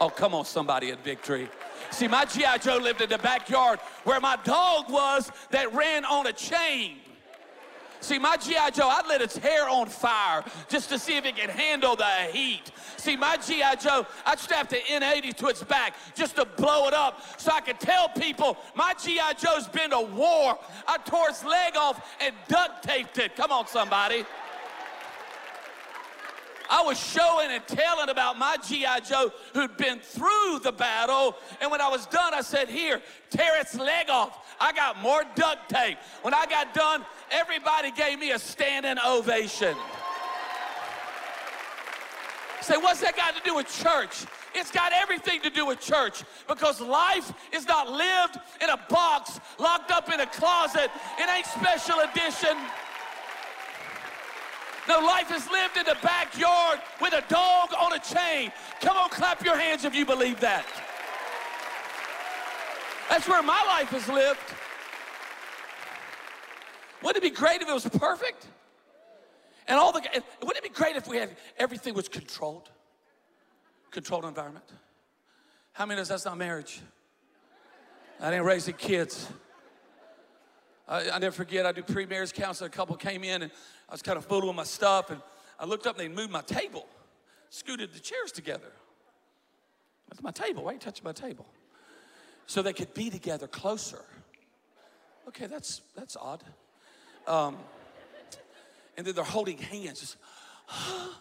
Oh, 0.01 0.11
come 0.11 0.35
on, 0.35 0.45
somebody 0.45 0.91
at 0.91 1.03
Victory. 1.05 1.49
See, 1.91 2.09
my 2.09 2.25
G.I. 2.25 2.59
Joe 2.59 2.79
lived 2.79 3.01
in 3.01 3.09
the 3.09 3.19
backyard 3.19 3.79
where 4.05 4.21
my 4.21 4.37
dog 4.45 4.91
was 4.91 5.31
that 5.51 5.73
ran 5.75 6.05
on 6.05 6.27
a 6.27 6.33
chain. 6.33 6.99
See, 8.03 8.19
my 8.19 8.37
G.I. 8.37 8.71
Joe, 8.71 8.89
I 8.91 9.07
lit 9.07 9.23
its 9.23 9.37
hair 9.37 9.69
on 9.69 9.87
fire 9.87 10.45
just 10.69 10.89
to 10.89 10.99
see 10.99 11.17
if 11.17 11.25
it 11.25 11.37
could 11.37 11.51
handle 11.51 11.95
the 11.95 12.05
heat. 12.33 12.73
See, 12.97 13.17
my 13.17 13.37
G.I. 13.37 13.77
Joe, 13.77 14.05
I 14.27 14.35
strapped 14.35 14.71
the 14.71 14.77
M80 14.79 15.35
to 15.37 15.47
its 15.47 15.63
back 15.63 15.95
just 16.17 16.35
to 16.35 16.45
blow 16.45 16.89
it 16.89 16.95
up 16.95 17.23
so 17.39 17.53
I 17.53 17.61
could 17.61 17.79
tell 17.79 18.09
people 18.09 18.59
my 18.75 18.93
G.I. 19.01 19.35
Joe's 19.35 19.69
been 19.69 19.91
to 19.91 20.01
war. 20.01 20.59
I 20.89 20.99
tore 21.05 21.29
its 21.29 21.45
leg 21.45 21.77
off 21.77 22.05
and 22.21 22.35
duct 22.49 22.83
taped 22.83 23.19
it. 23.19 23.37
Come 23.37 23.53
on, 23.53 23.69
somebody. 23.69 24.25
I 26.73 26.83
was 26.83 26.99
showing 26.99 27.51
and 27.51 27.65
telling 27.67 28.09
about 28.09 28.39
my 28.39 28.57
G.I. 28.67 29.01
Joe 29.01 29.31
who'd 29.55 29.77
been 29.77 30.01
through 30.01 30.61
the 30.63 30.73
battle. 30.73 31.37
And 31.61 31.71
when 31.71 31.81
I 31.81 31.89
was 31.89 32.07
done, 32.07 32.35
I 32.35 32.41
said, 32.41 32.69
Here, 32.69 33.01
tear 33.31 33.61
its 33.61 33.79
leg 33.79 34.09
off. 34.11 34.42
I 34.63 34.73
got 34.73 35.03
more 35.03 35.25
duct 35.35 35.69
tape. 35.69 35.99
When 36.23 36.33
I 36.33 36.47
got 36.47 36.73
done, 36.73 37.05
everybody 37.33 37.91
gave 37.91 38.21
me 38.21 38.31
a 38.31 38.39
standing 38.39 38.97
ovation. 39.05 39.75
Say, 42.61 42.77
what's 42.77 43.01
that 43.01 43.17
got 43.17 43.35
to 43.35 43.43
do 43.43 43.57
with 43.57 43.67
church? 43.83 44.25
It's 44.55 44.71
got 44.71 44.93
everything 44.93 45.41
to 45.41 45.51
do 45.51 45.67
with 45.67 45.81
church 45.81 46.23
because 46.47 46.81
life 46.81 47.33
is 47.53 47.67
not 47.67 47.91
lived 47.91 48.39
in 48.63 48.71
a 48.71 48.79
box, 48.89 49.41
locked 49.59 49.91
up 49.91 50.13
in 50.13 50.21
a 50.21 50.27
closet. 50.27 50.93
It 51.19 51.29
ain't 51.29 51.47
special 51.47 51.99
edition. 51.99 52.57
No, 54.89 55.01
life 55.01 55.35
is 55.35 55.51
lived 55.51 55.77
in 55.77 55.87
the 55.87 55.97
backyard 56.05 56.79
with 57.01 57.15
a 57.15 57.25
dog 57.29 57.71
on 57.81 57.95
a 57.95 57.99
chain. 57.99 58.53
Come 58.81 58.97
on, 58.97 59.09
clap 59.11 59.45
your 59.45 59.57
hands 59.57 59.85
if 59.85 59.93
you 59.93 60.07
believe 60.07 60.39
that. 60.39 60.65
That's 63.11 63.29
where 63.29 63.43
my 63.43 63.63
life 63.69 63.93
is 63.93 64.09
lived. 64.09 64.41
Wouldn't 67.03 67.23
it 67.23 67.29
be 67.29 67.35
great 67.35 67.61
if 67.61 67.69
it 67.69 67.73
was 67.73 67.87
perfect? 67.89 68.47
And 69.69 69.79
all 69.79 69.93
the 69.93 70.01
wouldn't 70.41 70.59
it 70.59 70.63
be 70.63 70.69
great 70.69 70.97
if 70.97 71.07
we 71.07 71.17
had 71.17 71.37
everything 71.59 71.95
was 71.95 72.09
controlled? 72.09 72.71
Controlled 73.91 74.25
environment. 74.25 74.65
How 75.73 75.87
many 75.87 76.01
of 76.01 76.03
us 76.03 76.09
that's 76.09 76.25
not 76.25 76.39
marriage? 76.39 76.81
I 78.21 78.31
didn't 78.31 78.45
raise 78.45 78.67
the 78.67 78.73
kids. 78.73 79.29
I, 80.87 81.11
I 81.11 81.19
never 81.19 81.35
forget, 81.35 81.67
I 81.67 81.73
do 81.73 81.83
pre-marriage 81.83 82.33
counseling. 82.33 82.69
A 82.69 82.71
couple 82.71 82.97
came 82.97 83.25
in 83.25 83.43
and 83.43 83.53
I 83.89 83.93
was 83.93 84.03
kind 84.03 84.19
of 84.19 84.27
fooling 84.27 84.49
with 84.49 84.57
my 84.57 84.65
stuff 84.65 85.11
and 85.11 85.21
I 85.59 85.65
looked 85.65 85.87
up 85.87 85.99
and 85.99 86.05
they 86.09 86.15
moved 86.15 86.31
my 86.31 86.43
table, 86.43 86.87
scooted 87.51 87.93
the 87.93 88.01
chairs 88.01 88.33
together. 88.33 88.73
That's 90.09 90.23
my 90.23 90.31
table. 90.31 90.65
Why 90.65 90.71
are 90.71 90.75
you 90.75 90.81
touching 90.81 91.05
my 91.05 91.13
table? 91.13 91.47
So 92.53 92.61
they 92.61 92.75
could 92.75 92.93
be 92.93 93.09
together 93.09 93.47
closer. 93.47 94.05
Okay, 95.27 95.47
that's 95.47 95.81
that's 95.97 96.19
odd. 96.21 96.45
Um, 97.27 97.57
and 98.99 99.07
then 99.07 99.15
they're 99.15 99.25
holding 99.25 99.57
hands. 99.57 100.01
Just, 100.01 100.19
I 100.69 101.15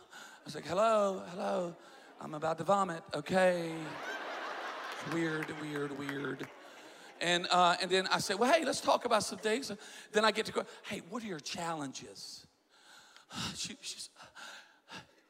was 0.44 0.56
like, 0.56 0.66
hello, 0.66 1.24
hello. 1.32 1.74
I'm 2.20 2.34
about 2.34 2.58
to 2.58 2.66
vomit. 2.66 3.02
Okay. 3.14 3.72
Weird, 5.14 5.46
weird, 5.62 5.98
weird. 5.98 6.48
And, 7.22 7.48
uh, 7.50 7.78
and 7.82 7.90
then 7.90 8.08
I 8.08 8.20
said, 8.20 8.38
well, 8.38 8.52
hey, 8.52 8.66
let's 8.66 8.82
talk 8.82 9.06
about 9.06 9.24
some 9.24 9.40
things. 9.40 9.72
Then 10.12 10.26
I 10.26 10.32
get 10.32 10.48
to 10.48 10.52
go, 10.52 10.66
hey, 10.90 11.02
what 11.10 11.24
are 11.24 11.28
your 11.28 11.40
challenges? 11.40 12.46
She, 13.56 13.78
she's, 13.80 14.10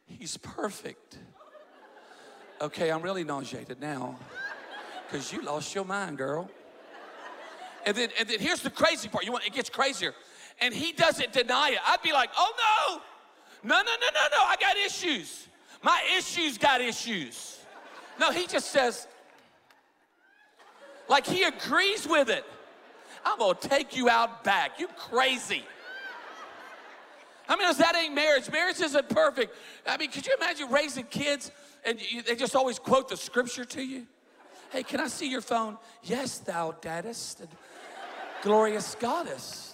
he's 0.07 0.37
perfect. 0.37 1.19
Okay, 2.59 2.89
I'm 2.89 3.03
really 3.03 3.23
nauseated 3.23 3.79
now 3.79 4.17
because 5.11 5.33
you 5.33 5.41
lost 5.41 5.75
your 5.75 5.83
mind, 5.83 6.17
girl. 6.17 6.49
And 7.85 7.97
then, 7.97 8.09
and 8.19 8.29
then 8.29 8.39
here's 8.39 8.61
the 8.61 8.69
crazy 8.69 9.09
part. 9.09 9.25
You 9.25 9.31
want 9.31 9.45
it 9.45 9.53
gets 9.53 9.69
crazier. 9.69 10.13
And 10.61 10.73
he 10.73 10.91
doesn't 10.93 11.33
deny 11.33 11.71
it. 11.71 11.79
I'd 11.85 12.01
be 12.01 12.13
like, 12.13 12.29
oh 12.37 13.01
no, 13.63 13.69
no, 13.69 13.81
no, 13.81 13.91
no, 13.91 14.07
no, 14.13 14.37
no. 14.37 14.43
I 14.43 14.55
got 14.59 14.77
issues. 14.77 15.47
My 15.83 16.01
issues 16.17 16.57
got 16.57 16.79
issues. 16.79 17.59
No, 18.19 18.31
he 18.31 18.45
just 18.45 18.71
says, 18.71 19.07
like 21.09 21.25
he 21.25 21.43
agrees 21.43 22.07
with 22.07 22.29
it. 22.29 22.45
I'm 23.25 23.39
gonna 23.39 23.55
take 23.59 23.95
you 23.95 24.09
out 24.09 24.43
back. 24.43 24.79
You 24.79 24.87
crazy. 24.87 25.63
I 27.49 27.55
mean, 27.57 27.67
is 27.67 27.77
that 27.77 27.95
ain't 27.95 28.13
marriage. 28.13 28.49
Marriage 28.49 28.79
isn't 28.79 29.09
perfect. 29.09 29.55
I 29.85 29.97
mean, 29.97 30.11
could 30.11 30.25
you 30.25 30.33
imagine 30.37 30.71
raising 30.71 31.03
kids 31.05 31.51
and 31.83 31.99
you, 31.99 32.21
they 32.21 32.35
just 32.35 32.55
always 32.55 32.79
quote 32.79 33.09
the 33.09 33.17
scripture 33.17 33.65
to 33.65 33.83
you? 33.83 34.05
Hey, 34.71 34.83
can 34.83 35.01
I 35.01 35.07
see 35.07 35.29
your 35.29 35.41
phone? 35.41 35.77
Yes, 36.01 36.37
thou 36.37 36.73
daddest, 36.79 37.43
glorious 38.41 38.95
goddess. 38.95 39.73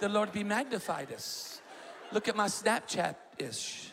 The 0.00 0.08
Lord 0.08 0.32
be 0.32 0.42
magnified 0.42 1.12
us. 1.12 1.60
Look 2.10 2.26
at 2.26 2.34
my 2.34 2.46
Snapchat 2.46 3.14
ish. 3.38 3.92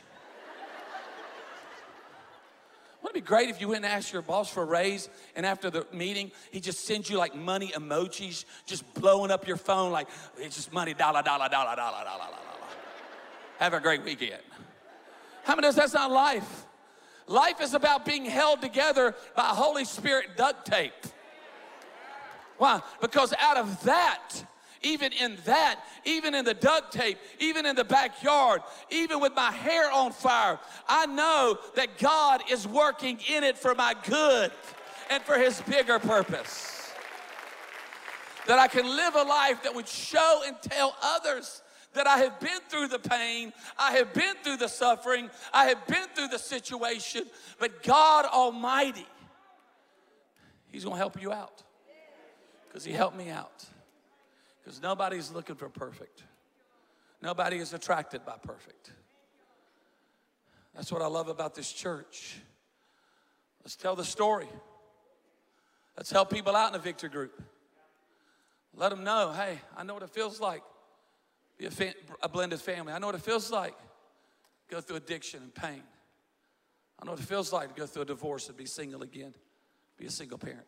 Wouldn't 3.04 3.18
it 3.18 3.22
be 3.22 3.28
great 3.28 3.50
if 3.50 3.62
you 3.62 3.68
went 3.68 3.86
and 3.86 3.94
asked 3.94 4.12
your 4.12 4.24
boss 4.24 4.50
for 4.50 4.64
a 4.64 4.66
raise 4.66 5.10
and 5.36 5.46
after 5.46 5.70
the 5.70 5.86
meeting, 5.94 6.32
he 6.50 6.60
just 6.60 6.86
sends 6.86 7.08
you 7.08 7.20
like 7.20 7.36
money 7.36 7.72
emojis, 7.76 8.46
just 8.66 8.92
blowing 8.96 9.30
up 9.30 9.48
your 9.48 9.58
phone 9.58 9.92
like 9.92 10.08
it's 10.40 10.56
just 10.56 10.74
money, 10.74 10.96
dollar, 10.96 11.22
dollar, 11.22 11.50
dollar, 11.50 11.76
dollar, 11.76 12.04
dollar, 12.04 12.26
dollar. 12.26 12.38
Have 13.60 13.76
a 13.76 13.80
great 13.80 14.04
weekend. 14.04 14.42
How 15.44 15.56
many 15.56 15.68
of 15.68 15.74
us 15.74 15.76
that's 15.76 15.94
not 15.94 16.10
life? 16.10 16.66
Life 17.28 17.62
is 17.62 17.74
about 17.74 18.06
being 18.06 18.26
held 18.26 18.62
together 18.62 19.16
by 19.36 19.44
Holy 19.44 19.86
Spirit 19.86 20.38
duct 20.38 20.66
tape. 20.66 20.94
Why? 22.58 22.82
Because 23.02 23.34
out 23.40 23.58
of 23.58 23.84
that, 23.84 24.30
even 24.82 25.12
in 25.14 25.38
that, 25.46 25.80
even 26.06 26.36
in 26.36 26.46
the 26.46 26.54
duct 26.54 26.94
tape, 26.94 27.18
even 27.40 27.66
in 27.66 27.76
the 27.76 27.84
backyard, 27.84 28.62
even 28.92 29.20
with 29.20 29.34
my 29.36 29.52
hair 29.52 29.92
on 29.92 30.12
fire, 30.12 30.60
I 30.88 31.08
know 31.08 31.58
that 31.76 31.98
God 31.98 32.44
is 32.50 32.68
working 32.68 33.20
in 33.28 33.44
it 33.44 33.58
for 33.58 33.74
my 33.74 33.96
good 34.06 34.52
and 35.10 35.24
for 35.24 35.38
His 35.38 35.62
bigger 35.62 36.00
purpose. 36.00 36.94
That 38.48 38.60
I 38.60 38.68
can 38.68 38.86
live 38.86 39.16
a 39.16 39.24
life 39.24 39.64
that 39.64 39.74
would 39.74 39.88
show 39.88 40.44
and 40.46 40.56
tell 40.62 40.96
others 41.02 41.64
that 41.96 42.08
I 42.08 42.20
have 42.20 42.40
been 42.40 42.60
through 42.70 42.88
the 42.88 43.00
pain, 43.00 43.52
I 43.78 43.94
have 43.94 44.14
been 44.14 44.36
through 44.44 44.58
the 44.58 44.68
suffering, 44.68 45.30
I 45.54 45.66
have 45.66 45.86
been 45.88 46.08
through 46.16 46.30
the 46.30 46.40
situation, 46.40 47.24
but 47.60 47.84
God 47.84 48.26
Almighty, 48.26 49.08
He's 50.72 50.84
gonna 50.84 50.98
help 50.98 51.22
you 51.22 51.32
out 51.32 51.64
because 52.68 52.86
He 52.86 52.92
helped 52.92 53.18
me 53.18 53.30
out. 53.30 53.66
Because 54.64 54.82
nobody's 54.82 55.32
looking 55.32 55.56
for 55.56 55.70
perfect. 55.70 56.24
Nobody 57.22 57.58
is 57.58 57.74
attracted 57.74 58.26
by 58.26 58.36
perfect. 58.42 58.92
That's 60.74 60.92
what 60.92 61.02
I 61.02 61.08
love 61.08 61.30
about 61.30 61.56
this 61.56 61.72
church. 61.72 62.38
Let's 63.64 63.76
tell 63.76 63.96
the 63.96 64.04
story. 64.04 64.48
Let's 65.96 66.12
help 66.12 66.30
people 66.30 66.56
out 66.56 66.70
in 66.70 66.76
a 66.76 66.84
victory 66.84 67.10
group. 67.10 67.42
Let 68.76 68.90
them 68.90 69.04
know, 69.04 69.32
hey, 69.32 69.60
I 69.78 69.84
know 69.84 69.94
what 69.94 70.04
it 70.04 70.10
feels 70.10 70.42
like. 70.42 70.62
Be 71.58 71.66
a, 71.68 71.94
a 72.24 72.30
blended 72.30 72.60
family. 72.60 72.94
I 72.94 73.00
know 73.00 73.08
what 73.08 73.16
it 73.16 73.22
feels 73.22 73.52
like. 73.52 73.76
Go 74.70 74.82
through 74.82 74.98
addiction 74.98 75.42
and 75.44 75.54
pain. 75.54 75.84
I 77.00 77.06
know 77.06 77.12
what 77.12 77.20
it 77.20 77.26
feels 77.26 77.54
like 77.54 77.74
to 77.74 77.80
go 77.80 77.86
through 77.86 78.04
a 78.04 78.06
divorce 78.06 78.48
and 78.48 78.58
be 78.58 78.66
single 78.66 79.04
again, 79.04 79.34
be 79.98 80.06
a 80.06 80.12
single 80.12 80.38
parent. 80.38 80.66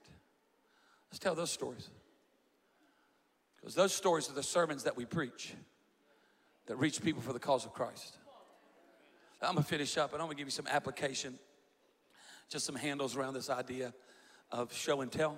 Let's 1.09 1.19
tell 1.19 1.35
those 1.35 1.51
stories. 1.51 1.89
Because 3.55 3.75
those 3.75 3.93
stories 3.93 4.29
are 4.29 4.33
the 4.33 4.43
sermons 4.43 4.83
that 4.83 4.95
we 4.95 5.05
preach 5.05 5.53
that 6.67 6.75
reach 6.75 7.01
people 7.01 7.21
for 7.21 7.33
the 7.33 7.39
cause 7.39 7.65
of 7.65 7.73
Christ. 7.73 8.17
I'm 9.41 9.53
gonna 9.53 9.63
finish 9.63 9.97
up 9.97 10.13
and 10.13 10.21
I'm 10.21 10.27
gonna 10.27 10.37
give 10.37 10.47
you 10.47 10.51
some 10.51 10.67
application, 10.67 11.37
just 12.49 12.65
some 12.65 12.75
handles 12.75 13.15
around 13.15 13.33
this 13.33 13.49
idea 13.49 13.93
of 14.51 14.73
show 14.73 15.01
and 15.01 15.11
tell. 15.11 15.37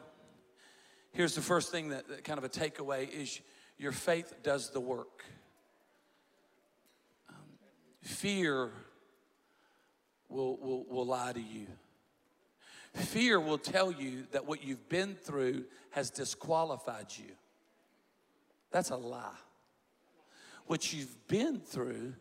Here's 1.11 1.35
the 1.35 1.41
first 1.41 1.71
thing 1.71 1.89
that, 1.89 2.07
that 2.07 2.23
kind 2.23 2.37
of 2.37 2.43
a 2.43 2.49
takeaway 2.49 3.09
is 3.09 3.41
your 3.77 3.91
faith 3.91 4.33
does 4.43 4.71
the 4.71 4.79
work. 4.79 5.23
Fear 8.01 8.71
will, 10.29 10.57
will, 10.57 10.85
will 10.85 11.05
lie 11.05 11.33
to 11.33 11.41
you. 11.41 11.67
Fear 12.93 13.39
will 13.39 13.57
tell 13.57 13.91
you 13.91 14.25
that 14.31 14.45
what 14.45 14.63
you've 14.63 14.89
been 14.89 15.15
through 15.15 15.65
has 15.91 16.09
disqualified 16.09 17.07
you. 17.17 17.31
That's 18.71 18.89
a 18.89 18.95
lie. 18.95 19.35
What 20.65 20.93
you've 20.93 21.27
been 21.27 21.59
through 21.59 22.13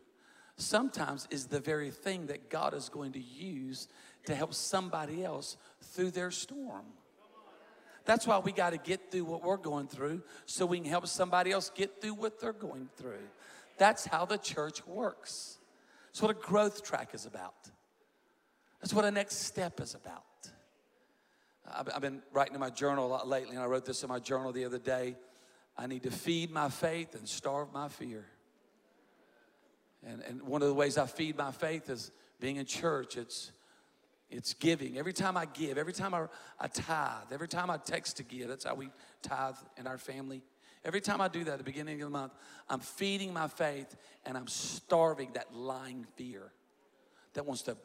sometimes 0.56 1.28
is 1.30 1.46
the 1.46 1.60
very 1.60 1.90
thing 1.90 2.26
that 2.26 2.50
God 2.50 2.74
is 2.74 2.88
going 2.88 3.12
to 3.12 3.20
use 3.20 3.88
to 4.26 4.34
help 4.34 4.54
somebody 4.54 5.24
else 5.24 5.56
through 5.80 6.10
their 6.10 6.30
storm. 6.30 6.84
That's 8.04 8.26
why 8.26 8.38
we 8.38 8.52
got 8.52 8.70
to 8.70 8.78
get 8.78 9.10
through 9.10 9.24
what 9.24 9.44
we're 9.44 9.58
going 9.58 9.86
through 9.86 10.22
so 10.46 10.64
we 10.64 10.80
can 10.80 10.88
help 10.88 11.06
somebody 11.06 11.52
else 11.52 11.70
get 11.74 12.00
through 12.00 12.14
what 12.14 12.40
they're 12.40 12.54
going 12.54 12.88
through. 12.96 13.28
That's 13.76 14.06
how 14.06 14.24
the 14.24 14.38
church 14.38 14.86
works. 14.86 15.57
That's 16.18 16.26
what 16.26 16.36
a 16.36 16.48
growth 16.48 16.82
track 16.82 17.10
is 17.14 17.26
about. 17.26 17.54
That's 18.80 18.92
what 18.92 19.04
a 19.04 19.10
next 19.12 19.36
step 19.36 19.80
is 19.80 19.94
about. 19.94 20.24
I've 21.72 22.02
been 22.02 22.22
writing 22.32 22.54
in 22.54 22.60
my 22.60 22.70
journal 22.70 23.06
a 23.06 23.10
lot 23.10 23.28
lately, 23.28 23.54
and 23.54 23.60
I 23.60 23.66
wrote 23.66 23.84
this 23.84 24.02
in 24.02 24.08
my 24.08 24.18
journal 24.18 24.50
the 24.50 24.64
other 24.64 24.80
day. 24.80 25.14
I 25.76 25.86
need 25.86 26.02
to 26.02 26.10
feed 26.10 26.50
my 26.50 26.70
faith 26.70 27.14
and 27.14 27.28
starve 27.28 27.72
my 27.72 27.86
fear. 27.86 28.26
And, 30.04 30.20
and 30.22 30.42
one 30.42 30.60
of 30.60 30.66
the 30.66 30.74
ways 30.74 30.98
I 30.98 31.06
feed 31.06 31.38
my 31.38 31.52
faith 31.52 31.88
is 31.88 32.10
being 32.40 32.56
in 32.56 32.66
church. 32.66 33.16
It's, 33.16 33.52
it's 34.28 34.54
giving. 34.54 34.98
Every 34.98 35.12
time 35.12 35.36
I 35.36 35.44
give, 35.44 35.78
every 35.78 35.92
time 35.92 36.14
I, 36.14 36.26
I 36.58 36.66
tithe, 36.66 37.30
every 37.30 37.46
time 37.46 37.70
I 37.70 37.76
text 37.76 38.16
to 38.16 38.24
give, 38.24 38.48
that's 38.48 38.64
how 38.64 38.74
we 38.74 38.90
tithe 39.22 39.54
in 39.76 39.86
our 39.86 39.98
family. 39.98 40.42
Every 40.84 41.00
time 41.00 41.20
I 41.20 41.28
do 41.28 41.44
that 41.44 41.52
at 41.52 41.58
the 41.58 41.64
beginning 41.64 42.00
of 42.02 42.06
the 42.06 42.18
month, 42.18 42.32
I'm 42.68 42.80
feeding 42.80 43.32
my 43.32 43.48
faith 43.48 43.96
and 44.24 44.36
I'm 44.36 44.46
starving 44.46 45.32
that 45.34 45.54
lying 45.54 46.06
fear 46.16 46.52
that 47.34 47.44
wants 47.44 47.62
to 47.62 47.76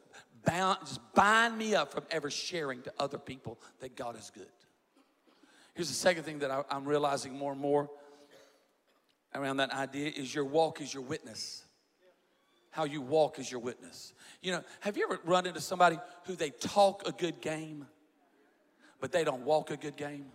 bound, 0.44 0.78
just 0.80 1.00
bind 1.14 1.56
me 1.58 1.74
up 1.74 1.92
from 1.92 2.04
ever 2.10 2.30
sharing 2.30 2.82
to 2.82 2.92
other 2.98 3.18
people 3.18 3.58
that 3.80 3.96
God 3.96 4.18
is 4.18 4.30
good. 4.34 4.46
Here's 5.74 5.88
the 5.88 5.94
second 5.94 6.24
thing 6.24 6.38
that 6.40 6.50
I, 6.50 6.62
I'm 6.70 6.84
realizing 6.84 7.36
more 7.36 7.52
and 7.52 7.60
more 7.60 7.90
around 9.34 9.56
that 9.56 9.72
idea 9.72 10.12
is 10.14 10.34
your 10.34 10.44
walk 10.44 10.80
is 10.80 10.94
your 10.94 11.02
witness 11.02 11.64
how 12.74 12.82
you 12.82 13.00
walk 13.00 13.38
is 13.38 13.48
your 13.48 13.60
witness. 13.60 14.14
You 14.42 14.50
know, 14.50 14.64
have 14.80 14.96
you 14.96 15.04
ever 15.04 15.20
run 15.22 15.46
into 15.46 15.60
somebody 15.60 15.96
who 16.24 16.34
they 16.34 16.50
talk 16.50 17.06
a 17.06 17.12
good 17.12 17.40
game, 17.40 17.86
but 19.00 19.12
they 19.12 19.22
don't 19.22 19.42
walk 19.44 19.70
a 19.70 19.76
good 19.76 19.96
game? 19.96 20.26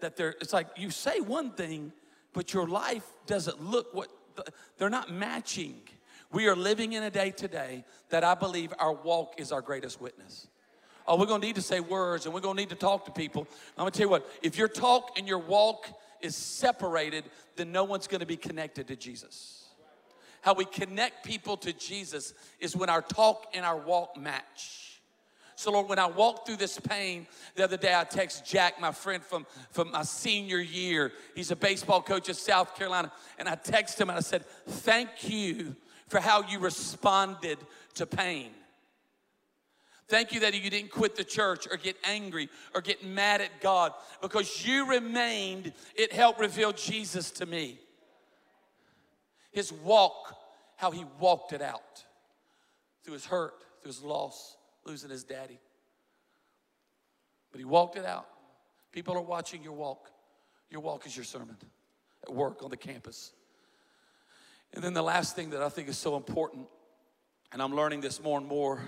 That 0.00 0.16
they're, 0.16 0.34
it's 0.40 0.52
like 0.52 0.68
you 0.76 0.90
say 0.90 1.20
one 1.20 1.52
thing, 1.52 1.92
but 2.32 2.52
your 2.52 2.66
life 2.66 3.04
doesn't 3.26 3.62
look 3.62 3.94
what, 3.94 4.08
they're 4.76 4.90
not 4.90 5.12
matching. 5.12 5.80
We 6.32 6.48
are 6.48 6.56
living 6.56 6.94
in 6.94 7.02
a 7.02 7.10
day 7.10 7.30
today 7.30 7.84
that 8.10 8.24
I 8.24 8.34
believe 8.34 8.72
our 8.78 8.92
walk 8.92 9.34
is 9.38 9.52
our 9.52 9.62
greatest 9.62 10.00
witness. 10.00 10.48
Oh, 11.06 11.18
we're 11.18 11.26
gonna 11.26 11.44
need 11.44 11.56
to 11.56 11.62
say 11.62 11.80
words 11.80 12.24
and 12.24 12.34
we're 12.34 12.40
gonna 12.40 12.60
need 12.60 12.70
to 12.70 12.74
talk 12.74 13.04
to 13.04 13.12
people. 13.12 13.46
I'm 13.76 13.82
gonna 13.82 13.90
tell 13.90 14.06
you 14.06 14.10
what, 14.10 14.28
if 14.42 14.56
your 14.58 14.68
talk 14.68 15.18
and 15.18 15.28
your 15.28 15.38
walk 15.38 15.86
is 16.20 16.34
separated, 16.34 17.24
then 17.56 17.70
no 17.70 17.84
one's 17.84 18.06
gonna 18.06 18.26
be 18.26 18.36
connected 18.36 18.88
to 18.88 18.96
Jesus 18.96 19.64
how 20.44 20.52
we 20.52 20.66
connect 20.66 21.24
people 21.24 21.56
to 21.56 21.72
Jesus 21.72 22.34
is 22.60 22.76
when 22.76 22.90
our 22.90 23.00
talk 23.00 23.46
and 23.54 23.64
our 23.64 23.78
walk 23.78 24.18
match. 24.18 24.93
So, 25.56 25.70
Lord, 25.70 25.88
when 25.88 25.98
I 25.98 26.06
walk 26.06 26.46
through 26.46 26.56
this 26.56 26.78
pain, 26.80 27.26
the 27.54 27.64
other 27.64 27.76
day 27.76 27.94
I 27.94 28.04
text 28.04 28.44
Jack, 28.44 28.80
my 28.80 28.90
friend 28.92 29.22
from, 29.22 29.46
from 29.70 29.92
my 29.92 30.02
senior 30.02 30.58
year. 30.58 31.12
He's 31.34 31.50
a 31.50 31.56
baseball 31.56 32.02
coach 32.02 32.28
at 32.28 32.36
South 32.36 32.76
Carolina. 32.76 33.12
And 33.38 33.48
I 33.48 33.54
text 33.54 34.00
him 34.00 34.08
and 34.08 34.18
I 34.18 34.22
said, 34.22 34.44
Thank 34.66 35.28
you 35.28 35.76
for 36.08 36.20
how 36.20 36.42
you 36.42 36.58
responded 36.58 37.58
to 37.94 38.06
pain. 38.06 38.50
Thank 40.08 40.32
you 40.32 40.40
that 40.40 40.54
you 40.54 40.68
didn't 40.68 40.90
quit 40.90 41.16
the 41.16 41.24
church 41.24 41.66
or 41.70 41.76
get 41.76 41.96
angry 42.04 42.50
or 42.74 42.80
get 42.80 43.04
mad 43.04 43.40
at 43.40 43.60
God 43.60 43.92
because 44.20 44.66
you 44.66 44.86
remained, 44.86 45.72
it 45.94 46.12
helped 46.12 46.40
reveal 46.40 46.72
Jesus 46.72 47.30
to 47.32 47.46
me 47.46 47.78
his 49.54 49.72
walk, 49.72 50.36
how 50.76 50.90
he 50.90 51.06
walked 51.20 51.52
it 51.52 51.62
out 51.62 52.04
through 53.04 53.14
his 53.14 53.24
hurt, 53.24 53.54
through 53.80 53.90
his 53.90 54.02
loss, 54.02 54.56
losing 54.86 55.10
his 55.10 55.24
daddy. 55.24 55.58
But 57.50 57.58
he 57.60 57.64
walked 57.64 57.96
it 57.96 58.04
out. 58.04 58.26
People 58.92 59.14
are 59.16 59.22
watching 59.22 59.62
your 59.62 59.72
walk. 59.72 60.10
Your 60.70 60.80
walk 60.80 61.06
is 61.06 61.16
your 61.16 61.24
sermon 61.24 61.56
at 62.22 62.34
work, 62.34 62.62
on 62.62 62.70
the 62.70 62.76
campus. 62.76 63.32
And 64.72 64.82
then 64.82 64.92
the 64.92 65.02
last 65.02 65.36
thing 65.36 65.50
that 65.50 65.62
I 65.62 65.68
think 65.68 65.88
is 65.88 65.96
so 65.96 66.16
important, 66.16 66.66
and 67.52 67.62
I'm 67.62 67.74
learning 67.74 68.00
this 68.00 68.22
more 68.22 68.38
and 68.38 68.46
more 68.46 68.82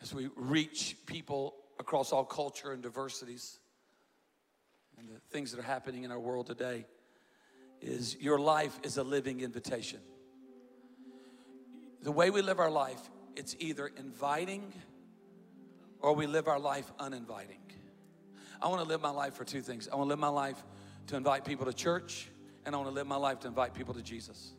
as 0.00 0.14
we 0.14 0.28
reach 0.36 0.96
people 1.06 1.54
across 1.80 2.12
all 2.12 2.24
culture 2.24 2.72
and 2.72 2.82
diversities 2.82 3.58
and 4.98 5.08
the 5.08 5.20
things 5.30 5.52
that 5.52 5.60
are 5.60 5.64
happening 5.64 6.04
in 6.04 6.10
our 6.10 6.18
world 6.18 6.46
today 6.46 6.84
is 7.80 8.16
your 8.20 8.38
life 8.38 8.78
is 8.82 8.96
a 8.96 9.04
living 9.04 9.40
invitation. 9.40 10.00
The 12.02 12.10
way 12.10 12.30
we 12.30 12.42
live 12.42 12.58
our 12.58 12.70
life, 12.70 13.00
it's 13.38 13.54
either 13.60 13.86
inviting 13.86 14.72
or 16.00 16.12
we 16.12 16.26
live 16.26 16.48
our 16.48 16.58
life 16.58 16.90
uninviting. 16.98 17.60
I 18.60 18.66
want 18.66 18.82
to 18.82 18.88
live 18.88 19.00
my 19.00 19.10
life 19.10 19.34
for 19.34 19.44
two 19.44 19.60
things. 19.60 19.88
I 19.88 19.94
want 19.94 20.06
to 20.06 20.10
live 20.10 20.18
my 20.18 20.28
life 20.28 20.60
to 21.06 21.16
invite 21.16 21.44
people 21.44 21.64
to 21.64 21.72
church, 21.72 22.28
and 22.66 22.74
I 22.74 22.78
want 22.78 22.90
to 22.90 22.94
live 22.94 23.06
my 23.06 23.16
life 23.16 23.38
to 23.40 23.48
invite 23.48 23.74
people 23.74 23.94
to 23.94 24.02
Jesus. 24.02 24.52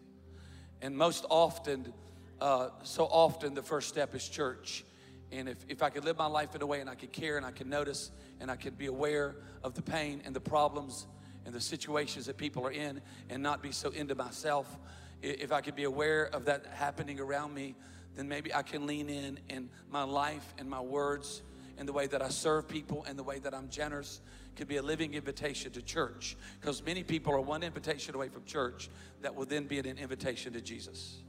And 0.82 0.98
most 0.98 1.26
often, 1.30 1.94
uh, 2.39 2.70
so 2.84 3.04
often, 3.04 3.54
the 3.54 3.62
first 3.62 3.89
step 3.89 4.15
is 4.15 4.28
church. 4.28 4.86
And 5.30 5.50
if, 5.50 5.58
if 5.68 5.84
I 5.84 5.89
could 5.89 6.06
live 6.06 6.18
my 6.18 6.28
life 6.28 6.56
in 6.56 6.62
a 6.62 6.65
way 6.65 6.80
and 6.80 6.89
I 6.89 6.96
could 6.96 7.12
care 7.12 7.36
and 7.36 7.46
I 7.46 7.52
could 7.52 7.68
notice 7.68 8.12
and 8.39 8.50
I 8.50 8.56
could 8.56 8.78
be 8.78 8.86
aware 8.86 9.36
of 9.62 9.76
the 9.76 9.82
pain 9.82 10.22
and 10.24 10.34
the 10.34 10.39
problems 10.39 11.06
and 11.46 11.54
the 11.54 11.62
situations 11.62 12.28
that 12.28 12.38
people 12.38 12.65
are 12.65 12.72
in 12.72 13.02
and 13.30 13.44
not 13.44 13.62
be 13.62 13.74
so 13.74 13.89
into 13.89 14.15
myself. 14.15 14.80
If 15.22 15.52
I 15.52 15.60
could 15.60 15.76
be 15.76 15.84
aware 15.84 16.24
of 16.24 16.46
that 16.46 16.65
happening 16.65 17.20
around 17.20 17.54
me, 17.54 17.76
then 18.20 18.28
maybe 18.28 18.54
I 18.54 18.62
can 18.62 18.86
lean 18.86 19.10
in 19.10 19.40
in 19.50 19.70
my 19.90 20.04
life 20.04 20.54
and 20.58 20.70
my 20.70 20.82
words 20.82 21.42
and 21.78 21.88
the 21.88 21.94
way 21.94 22.06
that 22.08 22.22
I 22.22 22.28
serve 22.28 22.68
people 22.68 23.06
and 23.08 23.18
the 23.18 23.24
way 23.24 23.40
that 23.40 23.54
I'm 23.54 23.70
generous 23.70 24.20
could 24.58 24.68
be 24.68 24.76
a 24.76 24.82
living 24.82 25.14
invitation 25.14 25.72
to 25.72 25.82
church. 25.82 26.36
Because 26.60 26.86
many 26.86 27.02
people 27.02 27.34
are 27.34 27.40
one 27.40 27.64
invitation 27.64 28.14
away 28.14 28.28
from 28.28 28.44
church 28.44 28.90
that 29.22 29.34
will 29.34 29.46
then 29.46 29.66
be 29.66 29.80
an 29.80 29.86
invitation 29.86 30.52
to 30.52 30.62
Jesus. 30.62 31.24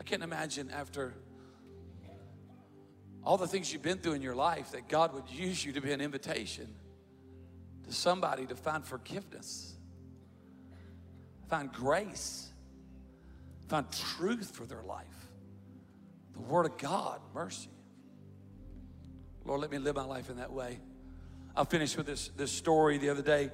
I 0.00 0.02
can't 0.02 0.24
imagine 0.24 0.70
after 0.72 1.14
all 3.22 3.36
the 3.38 3.46
things 3.46 3.72
you've 3.72 3.82
been 3.82 3.98
through 3.98 4.14
in 4.14 4.22
your 4.22 4.34
life 4.34 4.72
that 4.72 4.88
God 4.88 5.14
would 5.14 5.30
use 5.30 5.64
you 5.64 5.72
to 5.74 5.80
be 5.80 5.92
an 5.92 6.00
invitation 6.00 6.74
to 7.84 7.92
somebody 7.92 8.46
to 8.46 8.56
find 8.56 8.84
forgiveness, 8.84 9.74
find 11.48 11.72
grace, 11.72 12.48
find 13.68 13.86
truth 13.92 14.50
for 14.50 14.66
their 14.66 14.82
life. 14.82 15.23
The 16.34 16.40
Word 16.40 16.66
of 16.66 16.76
God, 16.78 17.20
mercy. 17.32 17.68
Lord, 19.44 19.60
let 19.60 19.70
me 19.70 19.78
live 19.78 19.96
my 19.96 20.04
life 20.04 20.30
in 20.30 20.36
that 20.36 20.52
way. 20.52 20.78
I'll 21.56 21.64
finish 21.64 21.96
with 21.96 22.06
this, 22.06 22.30
this 22.36 22.50
story 22.50 22.98
the 22.98 23.10
other 23.10 23.22
day 23.22 23.50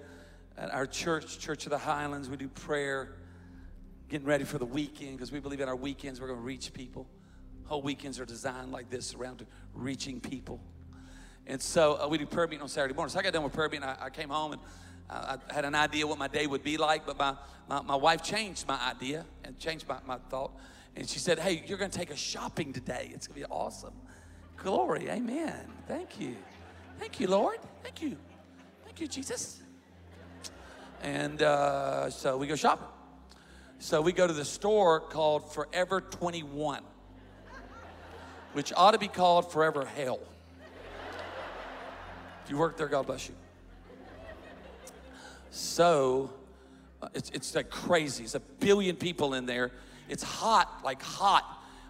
at 0.57 0.73
our 0.73 0.87
church, 0.87 1.39
Church 1.39 1.67
of 1.67 1.71
the 1.71 1.79
Highlands. 1.79 2.29
We 2.31 2.37
do 2.37 2.49
prayer, 2.49 3.17
getting 4.09 4.27
ready 4.27 4.45
for 4.45 4.59
the 4.59 4.67
weekend 4.67 5.13
because 5.13 5.33
we 5.33 5.41
believe 5.41 5.61
in 5.61 5.69
our 5.69 5.77
weekends 5.77 6.21
we're 6.21 6.29
going 6.29 6.39
to 6.39 6.45
reach 6.45 6.73
people. 6.73 7.07
Whole 7.65 7.83
weekends 7.83 8.19
are 8.19 8.25
designed 8.25 8.73
like 8.73 8.91
this 8.91 9.15
around 9.15 9.45
reaching 9.75 10.21
people. 10.21 10.61
And 11.47 11.61
so 11.61 12.01
uh, 12.01 12.09
we 12.09 12.19
do 12.19 12.27
prayer 12.27 12.47
meeting 12.47 12.63
on 12.63 12.69
Saturday 12.69 12.95
morning. 12.95 13.13
So 13.13 13.19
I 13.19 13.23
got 13.23 13.33
done 13.33 13.43
with 13.43 13.53
prayer 13.53 13.69
meeting. 13.69 13.85
I, 13.85 14.07
I 14.07 14.11
came 14.11 14.29
home 14.29 14.53
and 14.53 14.61
I, 15.09 15.37
I 15.49 15.55
had 15.55 15.65
an 15.65 15.75
idea 15.75 16.07
what 16.07 16.19
my 16.19 16.29
day 16.29 16.47
would 16.47 16.63
be 16.63 16.77
like, 16.77 17.07
but 17.07 17.19
my, 17.19 17.35
my, 17.69 17.83
my 17.83 17.97
wife 17.97 18.23
changed 18.23 18.67
my 18.67 18.79
idea 18.89 19.25
and 19.45 19.59
changed 19.59 19.89
my, 19.89 19.99
my 20.07 20.19
thought. 20.31 20.53
And 20.97 21.09
she 21.09 21.19
said, 21.19 21.39
Hey, 21.39 21.63
you're 21.67 21.79
going 21.79 21.91
to 21.91 21.99
take 21.99 22.11
us 22.11 22.19
shopping 22.19 22.73
today. 22.73 23.11
It's 23.15 23.27
going 23.27 23.41
to 23.43 23.49
be 23.49 23.53
awesome. 23.53 23.95
Glory. 24.57 25.09
Amen. 25.09 25.61
Thank 25.89 26.21
you. 26.21 26.37
Thank 26.99 27.21
you, 27.21 27.29
Lord. 27.29 27.59
Thank 27.83 28.03
you. 28.03 28.17
Thank 28.85 29.01
you, 29.01 29.07
Jesus. 29.07 29.63
And 31.03 31.43
uh, 31.43 32.11
so 32.11 32.37
we 32.37 32.47
go 32.47 32.57
shopping. 32.57 32.87
So 33.79 34.03
we 34.03 34.13
go 34.13 34.27
to 34.27 34.33
the 34.35 34.45
store 34.45 35.01
called 35.01 35.55
Forever 35.55 36.03
21, 36.03 36.83
which 38.53 38.75
ought 38.77 38.91
to 38.91 38.99
be 38.99 39.09
called 39.09 39.51
Forever 39.51 39.87
Hell. 39.87 40.21
If 42.45 42.51
you 42.51 42.59
work 42.59 42.77
there, 42.77 42.89
God 42.89 43.07
bless 43.07 43.27
you. 43.27 43.35
So 45.51 46.31
uh, 47.01 47.09
it's, 47.15 47.31
it's 47.31 47.55
like 47.55 47.71
crazy. 47.71 48.25
It's 48.25 48.35
a 48.35 48.41
billion 48.41 48.97
people 48.97 49.33
in 49.33 49.47
there. 49.47 49.71
It's 50.11 50.25
hot, 50.25 50.81
like 50.85 51.01
hot. 51.01 51.45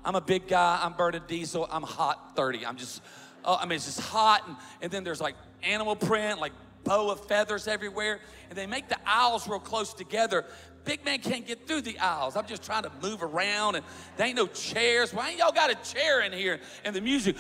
I'm 0.05 0.15
a 0.15 0.21
big 0.21 0.47
guy. 0.47 0.79
I'm 0.83 0.93
burning 0.93 1.23
diesel. 1.27 1.67
I'm 1.71 1.83
hot 1.83 2.37
30. 2.37 2.67
I'm 2.67 2.77
just, 2.77 3.01
uh, 3.45 3.57
I 3.59 3.65
mean, 3.65 3.77
it's 3.77 3.87
just 3.87 4.01
hot. 4.01 4.47
And, 4.47 4.57
and 4.83 4.93
then 4.93 5.05
there's 5.05 5.21
like 5.21 5.35
animal 5.63 5.97
print, 5.97 6.39
like 6.39 6.53
bow 6.85 7.11
of 7.11 7.27
feathers 7.27 7.67
everywhere. 7.67 8.21
And 8.51 8.59
they 8.59 8.67
make 8.67 8.89
the 8.89 8.99
aisles 9.07 9.49
real 9.49 9.59
close 9.59 9.95
together. 9.95 10.45
Big 10.85 11.03
man 11.05 11.21
can't 11.21 11.47
get 11.47 11.67
through 11.67 11.81
the 11.81 11.99
aisles. 11.99 12.37
I'm 12.37 12.47
just 12.47 12.63
trying 12.63 12.83
to 12.83 12.93
move 13.03 13.23
around 13.23 13.77
and 13.77 13.85
there 14.19 14.27
ain't 14.27 14.37
no 14.37 14.47
chairs. 14.47 15.15
Why 15.15 15.31
ain't 15.31 15.39
y'all 15.39 15.53
got 15.53 15.71
a 15.71 15.95
chair 15.95 16.21
in 16.21 16.33
here? 16.33 16.61
And 16.85 16.95
the 16.95 17.01
music, 17.01 17.37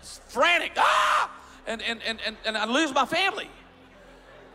it's 0.00 0.20
frantic. 0.28 0.72
Ah! 0.76 1.30
And, 1.66 1.82
and, 1.82 2.02
and, 2.02 2.18
and, 2.26 2.36
and 2.44 2.56
I 2.56 2.66
lose 2.66 2.92
my 2.92 3.06
family. 3.06 3.50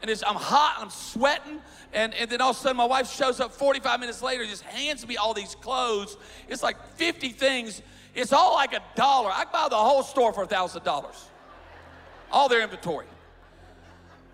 And 0.03 0.11
I'm 0.27 0.35
hot, 0.35 0.75
I'm 0.79 0.89
sweating. 0.89 1.61
And, 1.93 2.13
and 2.15 2.29
then 2.29 2.41
all 2.41 2.51
of 2.51 2.57
a 2.57 2.59
sudden, 2.59 2.75
my 2.75 2.85
wife 2.85 3.09
shows 3.09 3.39
up 3.39 3.53
45 3.53 4.01
minutes 4.01 4.21
later, 4.21 4.45
just 4.45 4.63
hands 4.63 5.07
me 5.07 5.15
all 5.15 5.33
these 5.33 5.55
clothes. 5.55 6.17
It's 6.49 6.61
like 6.61 6.75
50 6.97 7.29
things. 7.29 7.81
It's 8.13 8.33
all 8.33 8.53
like 8.53 8.73
a 8.73 8.81
dollar. 8.95 9.31
I 9.31 9.45
buy 9.45 9.67
the 9.69 9.77
whole 9.77 10.03
store 10.03 10.33
for 10.33 10.43
a 10.43 10.47
$1,000. 10.47 11.05
All 12.33 12.49
their 12.49 12.61
inventory. 12.61 13.05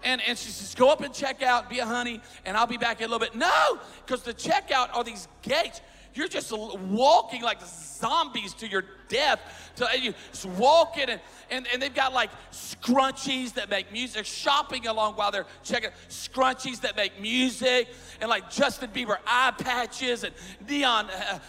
And, 0.04 0.22
and 0.28 0.38
she 0.40 0.50
says, 0.50 0.74
go 0.74 0.90
up 0.90 1.02
and 1.02 1.14
check 1.14 1.44
out, 1.44 1.70
be 1.70 1.80
a 1.80 1.86
honey, 1.86 2.20
and 2.46 2.58
I'll 2.58 2.66
be 2.66 2.78
back 2.78 3.00
in 3.02 3.06
a 3.06 3.08
little 3.08 3.20
bit. 3.20 3.36
No, 3.36 3.80
because 4.06 4.24
the 4.24 4.34
checkout 4.34 4.96
are 4.96 5.04
these 5.04 5.28
gates. 5.44 5.82
You're 6.20 6.28
just 6.28 6.52
walking 6.52 7.44
like 7.44 7.62
zombies 7.62 8.54
to 8.56 8.68
your 8.68 8.84
death. 9.08 9.40
To, 9.78 9.88
you 9.98 10.14
just 10.32 10.46
walking, 10.48 11.08
and, 11.08 11.22
and, 11.50 11.66
and 11.72 11.82
they've 11.82 11.94
got 11.94 12.12
like 12.12 12.30
scrunchies 12.52 13.54
that 13.54 13.70
make 13.70 13.94
music, 13.94 14.26
shopping 14.26 14.88
along 14.88 15.14
while 15.14 15.32
they're 15.32 15.46
checking, 15.64 15.92
scrunchies 16.10 16.82
that 16.82 16.98
make 16.98 17.22
music, 17.22 17.88
and 18.20 18.30
like 18.30 18.52
Justin 18.52 18.90
Bieber 18.90 19.16
eye 19.26 19.54
patches 19.58 20.26
and 20.26 20.36
neon 20.68 21.06
uh, 21.10 21.40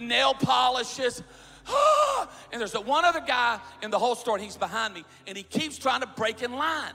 nail 0.00 0.32
polishes. 0.32 1.22
and 2.50 2.58
there's 2.58 2.72
one 2.72 3.04
other 3.04 3.20
guy 3.20 3.60
in 3.82 3.90
the 3.90 3.98
whole 3.98 4.14
store, 4.14 4.36
and 4.36 4.44
he's 4.44 4.56
behind 4.56 4.94
me, 4.94 5.04
and 5.26 5.36
he 5.36 5.42
keeps 5.42 5.76
trying 5.76 6.00
to 6.00 6.08
break 6.16 6.42
in 6.42 6.54
line 6.54 6.94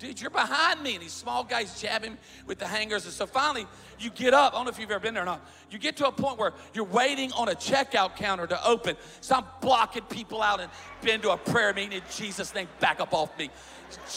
dude, 0.00 0.20
you're 0.20 0.30
behind 0.30 0.82
me. 0.82 0.94
And 0.94 1.02
these 1.02 1.12
small 1.12 1.44
guys 1.44 1.80
jabbing 1.80 2.18
with 2.46 2.58
the 2.58 2.66
hangers. 2.66 3.04
And 3.04 3.12
so 3.12 3.26
finally, 3.26 3.66
you 3.98 4.10
get 4.10 4.34
up. 4.34 4.54
I 4.54 4.56
don't 4.56 4.64
know 4.64 4.70
if 4.70 4.78
you've 4.78 4.90
ever 4.90 5.00
been 5.00 5.14
there 5.14 5.22
or 5.22 5.26
not. 5.26 5.46
You 5.70 5.78
get 5.78 5.96
to 5.98 6.08
a 6.08 6.12
point 6.12 6.38
where 6.38 6.52
you're 6.74 6.84
waiting 6.84 7.30
on 7.32 7.48
a 7.48 7.54
checkout 7.54 8.16
counter 8.16 8.46
to 8.48 8.66
open. 8.66 8.96
So 9.20 9.36
I'm 9.36 9.44
blocking 9.60 10.02
people 10.04 10.42
out 10.42 10.60
and 10.60 10.70
been 11.02 11.20
to 11.20 11.30
a 11.30 11.36
prayer 11.36 11.72
meeting 11.72 11.98
in 11.98 12.02
Jesus' 12.10 12.54
name. 12.54 12.66
Back 12.80 13.00
up 13.00 13.14
off 13.14 13.38
me. 13.38 13.50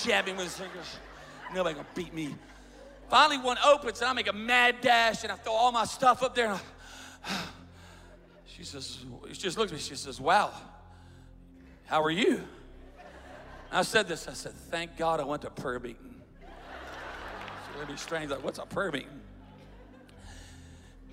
jabbing 0.03 0.37
with 0.37 0.45
his 0.45 0.57
fingers. 0.57 0.97
Nobody 1.53 1.75
gonna 1.75 1.87
beat 1.93 2.13
me. 2.13 2.33
Finally, 3.09 3.37
one 3.39 3.57
opens 3.63 4.01
and 4.01 4.09
I 4.09 4.13
make 4.13 4.27
a 4.27 4.33
mad 4.33 4.81
dash 4.81 5.23
and 5.23 5.31
I 5.31 5.35
throw 5.35 5.53
all 5.53 5.71
my 5.71 5.85
stuff 5.85 6.23
up 6.23 6.33
there. 6.33 6.47
And 6.47 6.59
I, 7.25 7.31
she 8.47 8.63
says, 8.63 8.99
she 9.27 9.33
just 9.33 9.57
looks 9.57 9.71
at 9.71 9.75
me. 9.75 9.81
She 9.81 9.95
says, 9.95 10.19
wow, 10.19 10.51
how 11.85 12.01
are 12.01 12.09
you? 12.09 12.41
I 13.73 13.81
said 13.81 14.07
this. 14.07 14.27
I 14.27 14.33
said, 14.33 14.53
thank 14.53 14.97
God 14.97 15.19
I 15.19 15.23
went 15.23 15.41
to 15.41 15.49
prayer 15.49 15.79
meeting. 15.79 16.21
It's 16.41 17.79
really 17.79 17.97
strange. 17.97 18.29
Like, 18.29 18.43
what's 18.43 18.59
a 18.59 18.65
prayer 18.65 18.91
meeting? 18.91 19.19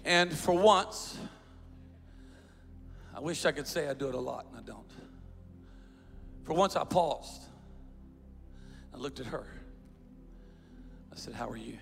And 0.04 0.30
for 0.30 0.52
once, 0.52 1.16
I 3.14 3.20
wish 3.20 3.46
I 3.46 3.52
could 3.52 3.66
say 3.66 3.88
I 3.88 3.94
do 3.94 4.08
it 4.08 4.14
a 4.14 4.20
lot, 4.20 4.46
and 4.50 4.58
I 4.58 4.62
don't. 4.62 4.90
For 6.44 6.52
once, 6.52 6.76
I 6.76 6.84
paused. 6.84 7.42
I 8.94 8.98
looked 8.98 9.20
at 9.20 9.26
her. 9.26 9.46
I 11.12 11.16
said, 11.16 11.34
How 11.34 11.48
are 11.48 11.56
you? 11.56 11.78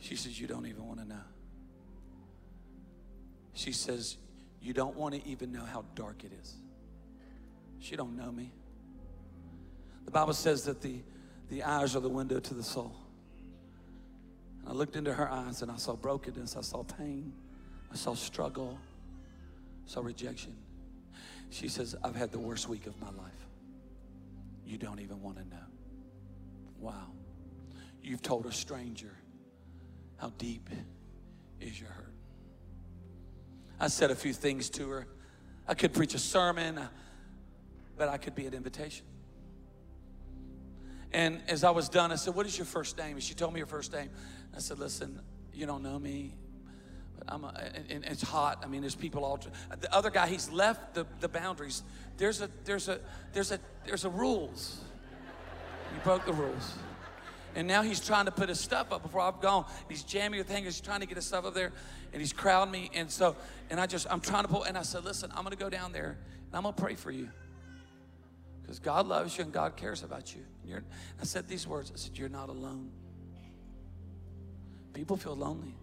She 0.00 0.16
says, 0.16 0.40
You 0.40 0.46
don't 0.46 0.66
even 0.66 0.86
want 0.86 1.00
to 1.00 1.06
know. 1.06 1.24
She 3.54 3.72
says, 3.72 4.16
You 4.60 4.72
don't 4.72 4.96
want 4.96 5.14
to 5.14 5.26
even 5.26 5.52
know 5.52 5.64
how 5.64 5.84
dark 5.94 6.24
it 6.24 6.32
is. 6.40 6.54
She 7.78 7.96
don't 7.96 8.16
know 8.16 8.30
me. 8.30 8.52
The 10.06 10.12
Bible 10.12 10.32
says 10.32 10.64
that 10.64 10.80
the, 10.80 11.00
the 11.50 11.64
eyes 11.64 11.94
are 11.94 12.00
the 12.00 12.08
window 12.08 12.40
to 12.40 12.54
the 12.54 12.62
soul. 12.62 12.96
And 14.60 14.70
I 14.70 14.72
looked 14.72 14.96
into 14.96 15.12
her 15.12 15.30
eyes 15.30 15.60
and 15.62 15.70
I 15.70 15.76
saw 15.76 15.94
brokenness, 15.94 16.56
I 16.56 16.62
saw 16.62 16.84
pain, 16.84 17.32
I 17.92 17.96
saw 17.96 18.14
struggle, 18.14 18.78
I 19.86 19.90
saw 19.90 20.00
rejection. 20.00 20.56
She 21.50 21.68
says, 21.68 21.94
I've 22.02 22.16
had 22.16 22.32
the 22.32 22.38
worst 22.38 22.68
week 22.68 22.86
of 22.86 22.98
my 23.00 23.08
life. 23.08 23.46
You 24.64 24.78
don't 24.78 25.00
even 25.00 25.20
want 25.22 25.36
to 25.36 25.44
know. 25.44 25.62
Wow. 26.80 27.08
You've 28.02 28.22
told 28.22 28.46
a 28.46 28.52
stranger 28.52 29.12
how 30.16 30.32
deep 30.38 30.68
is 31.60 31.78
your 31.80 31.90
hurt. 31.90 32.14
I 33.78 33.88
said 33.88 34.10
a 34.10 34.14
few 34.14 34.32
things 34.32 34.70
to 34.70 34.88
her. 34.88 35.06
I 35.68 35.74
could 35.74 35.92
preach 35.92 36.14
a 36.14 36.18
sermon, 36.18 36.80
but 37.96 38.08
I 38.08 38.16
could 38.16 38.34
be 38.34 38.46
an 38.46 38.54
invitation. 38.54 39.04
And 41.12 41.40
as 41.48 41.64
I 41.64 41.70
was 41.70 41.88
done, 41.88 42.12
I 42.12 42.16
said, 42.16 42.34
What 42.34 42.46
is 42.46 42.56
your 42.58 42.66
first 42.66 42.98
name? 42.98 43.12
And 43.12 43.22
she 43.22 43.34
told 43.34 43.54
me 43.54 43.60
her 43.60 43.66
first 43.66 43.92
name. 43.92 44.10
I 44.54 44.58
said, 44.58 44.78
Listen, 44.78 45.20
you 45.52 45.66
don't 45.66 45.82
know 45.82 45.98
me. 45.98 46.34
But 47.18 47.32
I'm 47.32 47.44
a, 47.44 47.54
and 47.88 48.04
it's 48.04 48.22
hot. 48.22 48.62
I 48.62 48.66
mean, 48.66 48.82
there's 48.82 48.94
people 48.94 49.24
all. 49.24 49.38
The 49.80 49.94
other 49.94 50.10
guy, 50.10 50.26
he's 50.26 50.50
left 50.50 50.94
the, 50.94 51.06
the 51.20 51.28
boundaries. 51.28 51.82
There's 52.16 52.40
a 52.40 52.50
there's 52.64 52.88
a 52.88 53.00
there's 53.32 53.52
a 53.52 53.60
there's 53.86 54.04
a 54.04 54.10
rules. 54.10 54.80
He 55.94 56.00
broke 56.04 56.26
the 56.26 56.32
rules. 56.32 56.74
And 57.54 57.66
now 57.66 57.80
he's 57.80 58.00
trying 58.00 58.26
to 58.26 58.30
put 58.30 58.50
his 58.50 58.60
stuff 58.60 58.92
up 58.92 59.02
before 59.02 59.22
I've 59.22 59.40
gone. 59.40 59.64
He's 59.88 60.04
jamming 60.04 60.38
with 60.38 60.50
hangers, 60.50 60.76
he's 60.76 60.84
trying 60.84 61.00
to 61.00 61.06
get 61.06 61.16
his 61.16 61.24
stuff 61.24 61.46
up 61.46 61.54
there, 61.54 61.72
and 62.12 62.20
he's 62.20 62.34
crowding 62.34 62.70
me. 62.70 62.90
And 62.92 63.10
so, 63.10 63.34
and 63.70 63.80
I 63.80 63.86
just, 63.86 64.06
I'm 64.10 64.20
trying 64.20 64.42
to 64.42 64.48
pull, 64.48 64.64
and 64.64 64.76
I 64.76 64.82
said, 64.82 65.04
listen, 65.04 65.32
I'm 65.34 65.42
gonna 65.42 65.56
go 65.56 65.70
down 65.70 65.92
there 65.92 66.18
and 66.46 66.54
I'm 66.54 66.64
gonna 66.64 66.76
pray 66.76 66.94
for 66.94 67.10
you. 67.10 67.30
Because 68.66 68.80
God 68.80 69.06
loves 69.06 69.38
you 69.38 69.44
and 69.44 69.52
God 69.52 69.76
cares 69.76 70.02
about 70.02 70.34
you. 70.34 70.42
You're, 70.64 70.82
I 71.20 71.24
said 71.24 71.46
these 71.46 71.68
words 71.68 71.92
I 71.94 71.96
said, 71.96 72.18
You're 72.18 72.28
not 72.28 72.48
alone. 72.48 72.90
People 74.92 75.16
feel 75.16 75.36
lonely. 75.36 75.74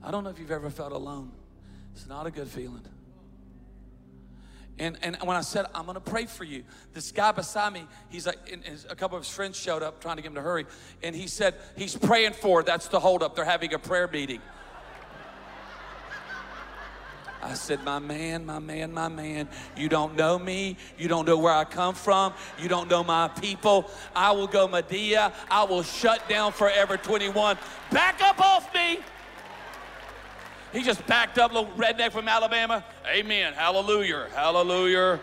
I 0.00 0.12
don't 0.12 0.22
know 0.22 0.30
if 0.30 0.38
you've 0.38 0.52
ever 0.52 0.70
felt 0.70 0.92
alone. 0.92 1.32
It's 1.92 2.06
not 2.06 2.26
a 2.26 2.30
good 2.30 2.46
feeling. 2.46 2.82
And, 4.78 4.96
and 5.02 5.16
when 5.24 5.36
I 5.36 5.42
said, 5.42 5.66
I'm 5.74 5.84
going 5.84 5.96
to 5.96 6.00
pray 6.00 6.24
for 6.24 6.44
you, 6.44 6.62
this 6.94 7.10
guy 7.12 7.32
beside 7.32 7.72
me, 7.72 7.84
he's 8.08 8.26
like, 8.26 8.48
his, 8.64 8.86
a 8.88 8.94
couple 8.94 9.18
of 9.18 9.24
his 9.24 9.32
friends 9.32 9.58
showed 9.58 9.82
up 9.82 10.00
trying 10.00 10.16
to 10.16 10.22
get 10.22 10.28
him 10.28 10.36
to 10.36 10.40
hurry. 10.40 10.66
And 11.02 11.14
he 11.14 11.26
said, 11.26 11.54
he's 11.76 11.96
praying 11.96 12.32
for, 12.32 12.60
it. 12.60 12.66
that's 12.66 12.88
the 12.88 13.00
holdup. 13.00 13.34
They're 13.34 13.44
having 13.44 13.74
a 13.74 13.78
prayer 13.78 14.08
meeting. 14.08 14.40
I 17.42 17.54
said, 17.54 17.82
My 17.84 17.98
man, 17.98 18.44
my 18.44 18.58
man, 18.58 18.92
my 18.92 19.08
man, 19.08 19.48
you 19.76 19.88
don't 19.88 20.16
know 20.16 20.38
me. 20.38 20.76
You 20.98 21.08
don't 21.08 21.26
know 21.26 21.38
where 21.38 21.54
I 21.54 21.64
come 21.64 21.94
from. 21.94 22.34
You 22.58 22.68
don't 22.68 22.90
know 22.90 23.02
my 23.02 23.28
people. 23.28 23.90
I 24.14 24.32
will 24.32 24.46
go 24.46 24.68
Madea. 24.68 25.32
I 25.50 25.64
will 25.64 25.82
shut 25.82 26.28
down 26.28 26.52
Forever 26.52 26.96
21. 26.96 27.58
Back 27.90 28.20
up 28.22 28.40
off 28.40 28.72
me. 28.74 29.00
He 30.72 30.82
just 30.82 31.04
backed 31.06 31.38
up, 31.38 31.52
little 31.52 31.70
redneck 31.72 32.12
from 32.12 32.28
Alabama. 32.28 32.84
Amen. 33.06 33.54
Hallelujah. 33.54 34.28
Hallelujah. 34.34 35.18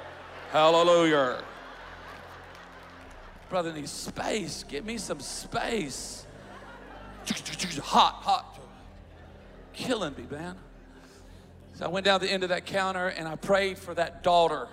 Hallelujah. 0.51 1.41
Brother 3.49 3.71
needs 3.71 3.91
space. 3.91 4.65
Give 4.67 4.85
me 4.85 4.97
some 4.97 5.19
space. 5.21 6.25
Hot, 7.83 8.13
hot. 8.21 8.59
Killing 9.73 10.15
me, 10.17 10.25
man. 10.29 10.55
So 11.77 11.85
I 11.85 11.89
went 11.89 12.05
down 12.05 12.19
the 12.21 12.31
end 12.31 12.41
of 12.41 12.49
that 12.49 12.65
counter 12.65 13.09
and 13.09 13.27
I 13.27 13.35
prayed 13.35 13.77
for 13.77 13.93
that 13.93 14.23
daughter. 14.23 14.67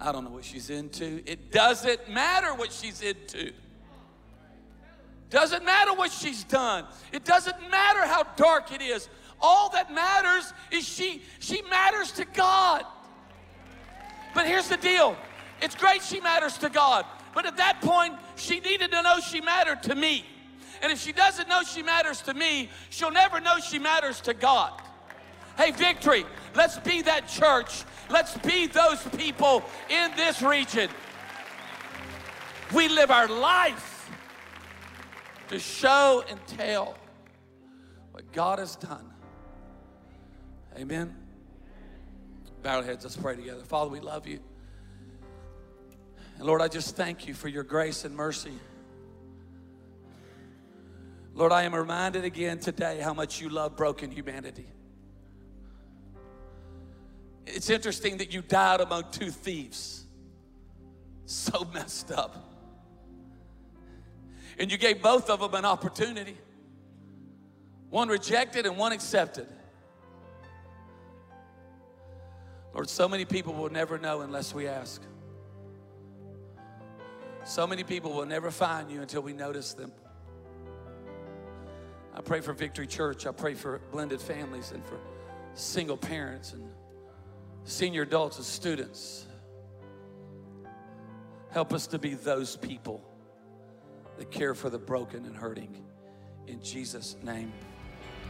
I 0.00 0.12
don't 0.12 0.24
know 0.24 0.30
what 0.30 0.46
she's 0.46 0.70
into. 0.70 1.22
It 1.26 1.52
doesn't 1.52 2.08
matter 2.08 2.54
what 2.54 2.72
she's 2.72 3.02
into. 3.02 3.52
Doesn't 5.28 5.62
matter 5.62 5.92
what 5.92 6.10
she's 6.10 6.44
done. 6.44 6.86
It 7.12 7.26
doesn't 7.26 7.70
matter 7.70 8.06
how 8.06 8.22
dark 8.36 8.72
it 8.72 8.80
is. 8.80 9.10
All 9.42 9.68
that 9.70 9.92
matters 9.92 10.54
is 10.70 10.88
she 10.88 11.20
she 11.38 11.60
matters 11.68 12.12
to 12.12 12.24
God. 12.24 12.86
But 14.34 14.46
here's 14.46 14.68
the 14.68 14.78
deal 14.78 15.18
it's 15.60 15.74
great 15.74 16.02
she 16.02 16.20
matters 16.20 16.56
to 16.58 16.70
God. 16.70 17.04
But 17.34 17.44
at 17.44 17.58
that 17.58 17.82
point, 17.82 18.14
she 18.36 18.58
needed 18.60 18.90
to 18.92 19.02
know 19.02 19.20
she 19.20 19.42
mattered 19.42 19.82
to 19.82 19.94
me. 19.94 20.24
And 20.80 20.90
if 20.90 20.98
she 20.98 21.12
doesn't 21.12 21.46
know 21.46 21.62
she 21.62 21.82
matters 21.82 22.22
to 22.22 22.32
me, 22.32 22.70
she'll 22.88 23.10
never 23.10 23.38
know 23.38 23.58
she 23.58 23.78
matters 23.78 24.22
to 24.22 24.32
God. 24.32 24.80
Hey, 25.56 25.70
Victory, 25.70 26.24
let's 26.54 26.78
be 26.78 27.02
that 27.02 27.28
church. 27.28 27.84
Let's 28.10 28.36
be 28.38 28.66
those 28.66 29.02
people 29.16 29.62
in 29.88 30.10
this 30.16 30.42
region. 30.42 30.90
We 32.74 32.88
live 32.88 33.10
our 33.10 33.28
life 33.28 34.10
to 35.48 35.58
show 35.58 36.24
and 36.28 36.44
tell 36.46 36.96
what 38.12 38.30
God 38.32 38.58
has 38.58 38.76
done. 38.76 39.10
Amen. 40.76 41.14
Bow 42.62 42.82
heads, 42.82 43.04
let's 43.04 43.16
pray 43.16 43.36
together. 43.36 43.62
Father, 43.62 43.90
we 43.90 44.00
love 44.00 44.26
you. 44.26 44.40
And 46.36 46.46
Lord, 46.46 46.62
I 46.62 46.68
just 46.68 46.96
thank 46.96 47.28
you 47.28 47.34
for 47.34 47.48
your 47.48 47.62
grace 47.62 48.04
and 48.04 48.16
mercy. 48.16 48.52
Lord, 51.34 51.52
I 51.52 51.62
am 51.62 51.74
reminded 51.74 52.24
again 52.24 52.58
today 52.58 53.00
how 53.00 53.14
much 53.14 53.40
you 53.40 53.48
love 53.48 53.76
broken 53.76 54.10
humanity. 54.10 54.66
It's 57.46 57.70
interesting 57.70 58.18
that 58.18 58.32
you 58.32 58.42
died 58.42 58.80
among 58.80 59.04
two 59.10 59.30
thieves. 59.30 60.04
So 61.26 61.66
messed 61.72 62.10
up. 62.10 62.52
And 64.58 64.70
you 64.70 64.78
gave 64.78 65.02
both 65.02 65.30
of 65.30 65.40
them 65.40 65.54
an 65.54 65.64
opportunity. 65.64 66.36
One 67.90 68.08
rejected 68.08 68.66
and 68.66 68.76
one 68.76 68.92
accepted. 68.92 69.46
Lord, 72.72 72.88
so 72.90 73.08
many 73.08 73.24
people 73.24 73.54
will 73.54 73.70
never 73.70 73.98
know 73.98 74.22
unless 74.22 74.52
we 74.52 74.66
ask. 74.66 75.00
So 77.44 77.66
many 77.66 77.84
people 77.84 78.12
will 78.12 78.26
never 78.26 78.50
find 78.50 78.90
you 78.90 79.00
until 79.00 79.22
we 79.22 79.32
notice 79.32 79.74
them. 79.74 79.92
I 82.14 82.20
pray 82.20 82.40
for 82.40 82.52
Victory 82.52 82.86
Church. 82.86 83.26
I 83.26 83.32
pray 83.32 83.54
for 83.54 83.80
blended 83.92 84.20
families 84.20 84.72
and 84.72 84.84
for 84.84 84.98
single 85.54 85.96
parents 85.96 86.52
and 86.52 86.68
senior 87.64 88.02
adults 88.02 88.36
and 88.36 88.46
students. 88.46 89.26
Help 91.50 91.72
us 91.72 91.86
to 91.88 91.98
be 91.98 92.14
those 92.14 92.56
people 92.56 93.02
that 94.18 94.30
care 94.30 94.54
for 94.54 94.70
the 94.70 94.78
broken 94.78 95.24
and 95.24 95.36
hurting. 95.36 95.84
In 96.46 96.60
Jesus' 96.62 97.16
name, 97.22 97.52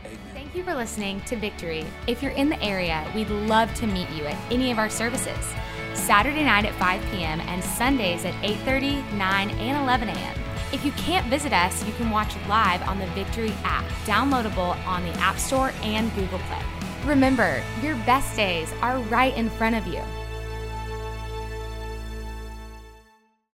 amen. 0.05 0.19
Thank 0.33 0.55
you 0.55 0.63
for 0.63 0.75
listening 0.75 1.21
to 1.23 1.37
Victory. 1.37 1.85
If 2.07 2.23
you're 2.23 2.33
in 2.33 2.49
the 2.49 2.63
area, 2.63 3.11
we'd 3.15 3.31
love 3.31 3.75
to 3.75 3.87
meet 3.87 4.09
you 4.11 4.25
at 4.25 4.53
any 4.53 4.71
of 4.71 4.79
our 4.79 4.91
services. 4.91 5.53
Saturday 5.95 6.45
night 6.45 6.65
at 6.65 6.75
5 6.75 7.03
p.m. 7.11 7.41
and 7.41 7.63
Sundays 7.65 8.25
at 8.25 8.35
8:30, 8.43 9.13
9, 9.15 9.51
and 9.51 9.83
11 9.83 10.09
a.m. 10.09 10.39
If 10.73 10.85
you 10.85 10.93
can't 10.93 11.27
visit 11.27 11.53
us, 11.53 11.85
you 11.87 11.93
can 11.95 12.11
watch 12.11 12.35
live 12.49 12.83
on 12.83 12.99
the 12.99 13.07
Victory 13.09 13.53
app, 13.65 13.85
downloadable 14.05 14.77
on 14.87 15.05
the 15.05 15.13
App 15.21 15.39
Store 15.39 15.73
and 15.83 16.15
Google 16.15 16.41
Play. 16.41 16.74
Remember, 17.05 17.63
your 17.83 17.97
best 18.07 18.35
days 18.35 18.73
are 18.81 18.99
right 18.99 19.37
in 19.37 19.51
front 19.51 19.77
of 19.77 19.87
you. 19.87 20.01